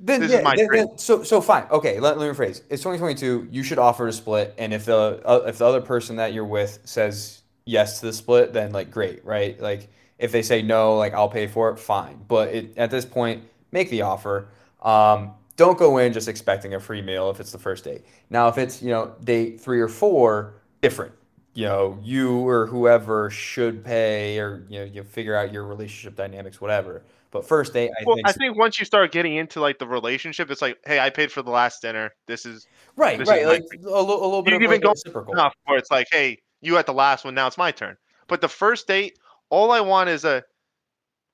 Then, 0.01 0.21
This 0.21 0.33
is 0.33 0.45
my 0.45 0.55
then- 0.55 0.69
then- 0.71 0.97
so 0.99 1.25
so 1.25 1.41
fine. 1.41 1.65
Okay, 1.73 1.99
let, 1.99 2.19
let 2.19 2.29
me 2.29 2.33
rephrase. 2.33 2.63
It's 2.71 2.83
2022. 2.85 3.49
You 3.51 3.63
should 3.65 3.79
offer 3.81 4.07
to 4.07 4.13
split, 4.13 4.55
and 4.57 4.73
if 4.73 4.85
the 4.85 5.21
uh, 5.25 5.43
if 5.47 5.59
the 5.59 5.67
other 5.67 5.81
person 5.81 6.17
that 6.17 6.33
you're 6.33 6.45
with 6.45 6.79
says 6.85 7.43
yes 7.65 7.99
to 8.01 8.07
the 8.07 8.13
split, 8.13 8.53
then 8.53 8.71
like 8.73 8.91
great, 8.93 9.25
right? 9.25 9.61
Like 9.61 9.89
if 10.19 10.31
they 10.31 10.43
say 10.43 10.63
no, 10.63 10.97
like 10.97 11.15
I'll 11.15 11.29
pay 11.29 11.49
for 11.49 11.71
it, 11.71 11.79
fine. 11.81 12.25
But 12.29 12.49
it, 12.55 12.79
at 12.79 12.91
this 12.93 13.05
point, 13.05 13.43
make 13.73 13.91
the 13.91 14.03
offer. 14.03 14.47
Um, 14.83 15.33
don't 15.57 15.77
go 15.77 15.99
in 15.99 16.13
just 16.13 16.29
expecting 16.29 16.75
a 16.75 16.79
free 16.81 17.03
meal 17.03 17.31
if 17.31 17.41
it's 17.41 17.51
the 17.51 17.59
first 17.59 17.83
date. 17.83 18.05
Now, 18.31 18.47
if 18.47 18.57
it's 18.59 18.81
you 18.81 18.91
know 18.91 19.17
date 19.25 19.61
three 19.61 19.81
or 19.81 19.89
four, 19.89 20.55
different. 20.81 21.13
You 21.59 21.65
know, 21.65 21.99
you 22.05 22.47
or 22.47 22.67
whoever 22.67 23.31
should 23.31 23.85
pay, 23.85 24.39
or 24.39 24.65
you 24.69 24.79
know, 24.79 24.85
you 24.85 25.03
figure 25.03 25.35
out 25.35 25.53
your 25.53 25.65
relationship 25.65 26.15
dynamics, 26.15 26.61
whatever. 26.61 27.03
But 27.33 27.45
first 27.45 27.73
date, 27.73 27.91
I 28.01 28.05
Well, 28.05 28.15
think 28.15 28.29
I 28.29 28.31
think 28.31 28.57
once 28.57 28.79
you 28.79 28.85
start 28.85 29.11
getting 29.11 29.35
into 29.35 29.61
like 29.61 29.81
the 29.81 29.87
relationship, 29.89 30.53
it's 30.53 30.63
like, 30.63 30.79
hey, 30.87 31.01
I 31.01 31.11
paid 31.11 31.33
for 31.33 31.43
the 31.43 31.51
last 31.51 31.83
dinner. 31.83 32.13
This 32.29 32.47
is 32.47 32.69
Right, 32.95 33.19
This 33.19 33.27
right. 33.27 33.43
is 33.43 33.49
Like 33.49 33.65
a, 33.73 34.01
little, 34.01 34.41
bit 34.45 34.53
You 34.53 34.57
of 34.59 34.63
even 34.63 34.75
like 34.75 34.83
go 34.83 34.91
reciprocal. 34.91 35.35
enough 35.35 35.53
where 35.65 35.77
it's 35.77 35.91
like, 35.91 36.07
hey, 36.13 36.39
you 36.61 36.79
at 36.79 36.87
the 36.87 36.95
last 36.95 37.25
one. 37.25 37.35
Now 37.35 37.49
it's 37.49 37.59
my 37.59 37.73
turn. 37.73 37.97
But 38.29 38.41
the 38.41 38.49
first 38.49 38.87
date, 38.87 39.19
all 39.51 39.73
I 39.73 39.81
want 39.81 40.11
is 40.11 40.25
a 40.25 40.45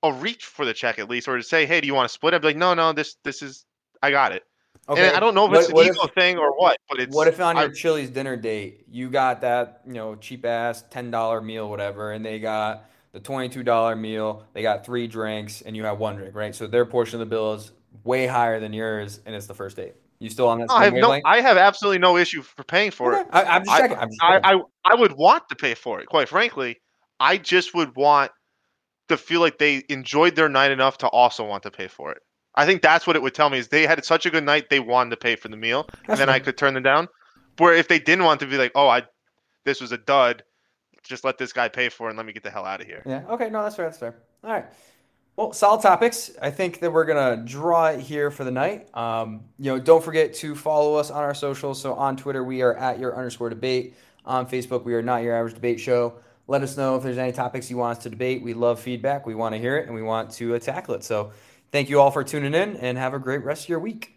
a 0.01 0.11
reach 0.11 0.45
for 0.45 0.65
the 0.65 0.73
check 0.73 0.97
at 0.97 1.07
least, 1.07 1.27
or 1.27 1.37
to 1.37 1.43
say, 1.43 1.67
hey, 1.67 1.81
do 1.81 1.85
you 1.85 1.93
want 1.93 2.09
to 2.09 2.13
split? 2.13 2.41
Be 2.41 2.47
like, 2.47 2.57
no, 2.57 2.73
no, 2.73 2.93
this 2.93 3.15
this 3.23 3.43
is 3.43 3.63
I 4.01 4.09
got 4.09 4.31
it. 4.31 4.41
Okay. 4.87 5.07
And 5.07 5.17
I 5.17 5.19
don't 5.19 5.33
know 5.33 5.45
if 5.45 5.51
what- 5.51 5.61
it's 5.61 5.69
an 5.69 5.77
ego 5.77 6.05
if- 6.05 6.13
thing 6.13 6.37
or 6.37 6.55
what, 6.57 6.77
but 6.89 6.99
it's 6.99 7.15
What 7.15 7.27
if 7.27 7.39
on 7.39 7.57
I- 7.57 7.63
your 7.63 7.71
Chili's 7.71 8.09
dinner 8.09 8.35
date 8.37 8.85
you 8.89 9.09
got 9.09 9.41
that 9.41 9.81
you 9.85 9.93
know 9.93 10.15
cheap 10.15 10.45
ass 10.45 10.83
ten 10.89 11.09
dollar 11.11 11.41
meal 11.41 11.69
whatever, 11.69 12.11
and 12.11 12.25
they 12.25 12.39
got 12.39 12.85
the 13.11 13.19
twenty 13.19 13.49
two 13.49 13.63
dollar 13.63 13.95
meal, 13.95 14.45
they 14.53 14.61
got 14.61 14.85
three 14.85 15.07
drinks, 15.07 15.61
and 15.61 15.75
you 15.75 15.83
have 15.85 15.99
one 15.99 16.15
drink, 16.17 16.35
right? 16.35 16.53
So 16.53 16.67
their 16.67 16.85
portion 16.85 17.19
of 17.19 17.27
the 17.27 17.29
bill 17.29 17.53
is 17.53 17.71
way 18.03 18.27
higher 18.27 18.59
than 18.59 18.73
yours, 18.73 19.21
and 19.25 19.33
it's 19.33 19.47
the 19.47 19.53
first 19.55 19.77
date. 19.77 19.95
You 20.19 20.29
still 20.29 20.47
on 20.47 20.59
that 20.59 20.71
I 20.71 20.85
have 20.85 20.93
no. 20.93 21.19
I 21.25 21.41
have 21.41 21.57
absolutely 21.57 21.99
no 21.99 22.17
issue 22.17 22.41
for 22.41 22.63
paying 22.63 22.91
for 22.91 23.13
it. 23.13 23.21
Okay, 23.21 23.29
I, 23.31 23.57
am 23.57 23.65
just 23.65 23.77
checking. 23.77 23.97
I'm 23.97 24.09
just 24.09 24.23
I, 24.23 24.39
checking. 24.39 24.63
I 24.85 24.91
I 24.91 24.95
would 24.95 25.13
want 25.13 25.49
to 25.49 25.55
pay 25.55 25.73
for 25.73 25.99
it. 25.99 26.07
Quite 26.07 26.29
frankly, 26.29 26.77
I 27.19 27.37
just 27.37 27.73
would 27.73 27.95
want 27.95 28.31
to 29.09 29.17
feel 29.17 29.41
like 29.41 29.57
they 29.57 29.83
enjoyed 29.89 30.35
their 30.35 30.49
night 30.49 30.71
enough 30.71 30.97
to 30.99 31.07
also 31.07 31.45
want 31.45 31.63
to 31.63 31.71
pay 31.71 31.87
for 31.87 32.11
it. 32.11 32.19
I 32.55 32.65
think 32.65 32.81
that's 32.81 33.05
what 33.05 33.15
it 33.15 33.21
would 33.21 33.33
tell 33.33 33.49
me 33.49 33.57
is 33.57 33.67
they 33.67 33.85
had 33.85 34.03
such 34.05 34.25
a 34.25 34.29
good 34.29 34.43
night 34.43 34.69
they 34.69 34.79
wanted 34.79 35.09
to 35.11 35.17
pay 35.17 35.35
for 35.35 35.49
the 35.49 35.57
meal, 35.57 35.87
and 35.89 36.07
That's 36.07 36.19
then 36.19 36.29
I 36.29 36.39
could 36.39 36.57
turn 36.57 36.73
them 36.73 36.83
down. 36.83 37.07
Where 37.57 37.73
if 37.73 37.87
they 37.87 37.99
didn't 37.99 38.25
want 38.25 38.39
to 38.41 38.47
be 38.47 38.57
like, 38.57 38.71
oh, 38.75 38.87
I 38.87 39.03
this 39.63 39.81
was 39.81 39.91
a 39.91 39.97
dud, 39.97 40.43
just 41.03 41.23
let 41.23 41.37
this 41.37 41.53
guy 41.53 41.69
pay 41.69 41.89
for 41.89 42.07
it 42.07 42.11
and 42.11 42.17
let 42.17 42.25
me 42.25 42.33
get 42.33 42.43
the 42.43 42.49
hell 42.49 42.65
out 42.65 42.81
of 42.81 42.87
here. 42.87 43.03
Yeah. 43.05 43.23
Okay. 43.29 43.49
No, 43.49 43.63
that's 43.63 43.75
fair. 43.75 43.85
That's 43.85 43.97
fair. 43.97 44.15
All 44.43 44.51
right. 44.51 44.65
Well, 45.35 45.51
solid 45.51 45.81
topics. 45.81 46.31
I 46.41 46.49
think 46.49 46.79
that 46.79 46.93
we're 46.93 47.05
gonna 47.05 47.43
draw 47.43 47.87
it 47.87 47.99
here 47.99 48.31
for 48.31 48.45
the 48.45 48.51
night. 48.51 48.87
Um, 48.95 49.43
you 49.59 49.71
know, 49.71 49.79
don't 49.79 50.03
forget 50.03 50.33
to 50.35 50.55
follow 50.55 50.95
us 50.95 51.11
on 51.11 51.23
our 51.23 51.35
socials. 51.35 51.81
So 51.81 51.93
on 51.93 52.15
Twitter, 52.15 52.43
we 52.43 52.61
are 52.61 52.75
at 52.75 52.99
your 52.99 53.17
underscore 53.17 53.49
debate. 53.49 53.95
On 54.25 54.47
Facebook, 54.47 54.85
we 54.85 54.93
are 54.93 55.01
not 55.01 55.23
your 55.23 55.35
average 55.35 55.53
debate 55.53 55.79
show. 55.79 56.15
Let 56.47 56.61
us 56.61 56.77
know 56.77 56.95
if 56.95 57.03
there's 57.03 57.17
any 57.17 57.31
topics 57.31 57.69
you 57.69 57.77
want 57.77 57.97
us 57.97 58.03
to 58.03 58.09
debate. 58.09 58.41
We 58.41 58.53
love 58.53 58.79
feedback. 58.79 59.25
We 59.25 59.35
want 59.35 59.53
to 59.53 59.59
hear 59.59 59.77
it 59.77 59.87
and 59.87 59.95
we 59.95 60.01
want 60.01 60.31
to 60.33 60.55
uh, 60.55 60.59
tackle 60.59 60.93
it. 60.95 61.03
So 61.03 61.31
thank 61.75 61.89
you 61.89 61.99
all 61.99 62.09
for 62.09 62.23
tuning 62.23 62.53
in 62.53 62.77
and 62.77 62.97
have 62.97 63.13
a 63.13 63.19
great 63.19 63.43
rest 63.43 63.63
of 63.63 63.69
your 63.69 63.79
week. 63.79 64.14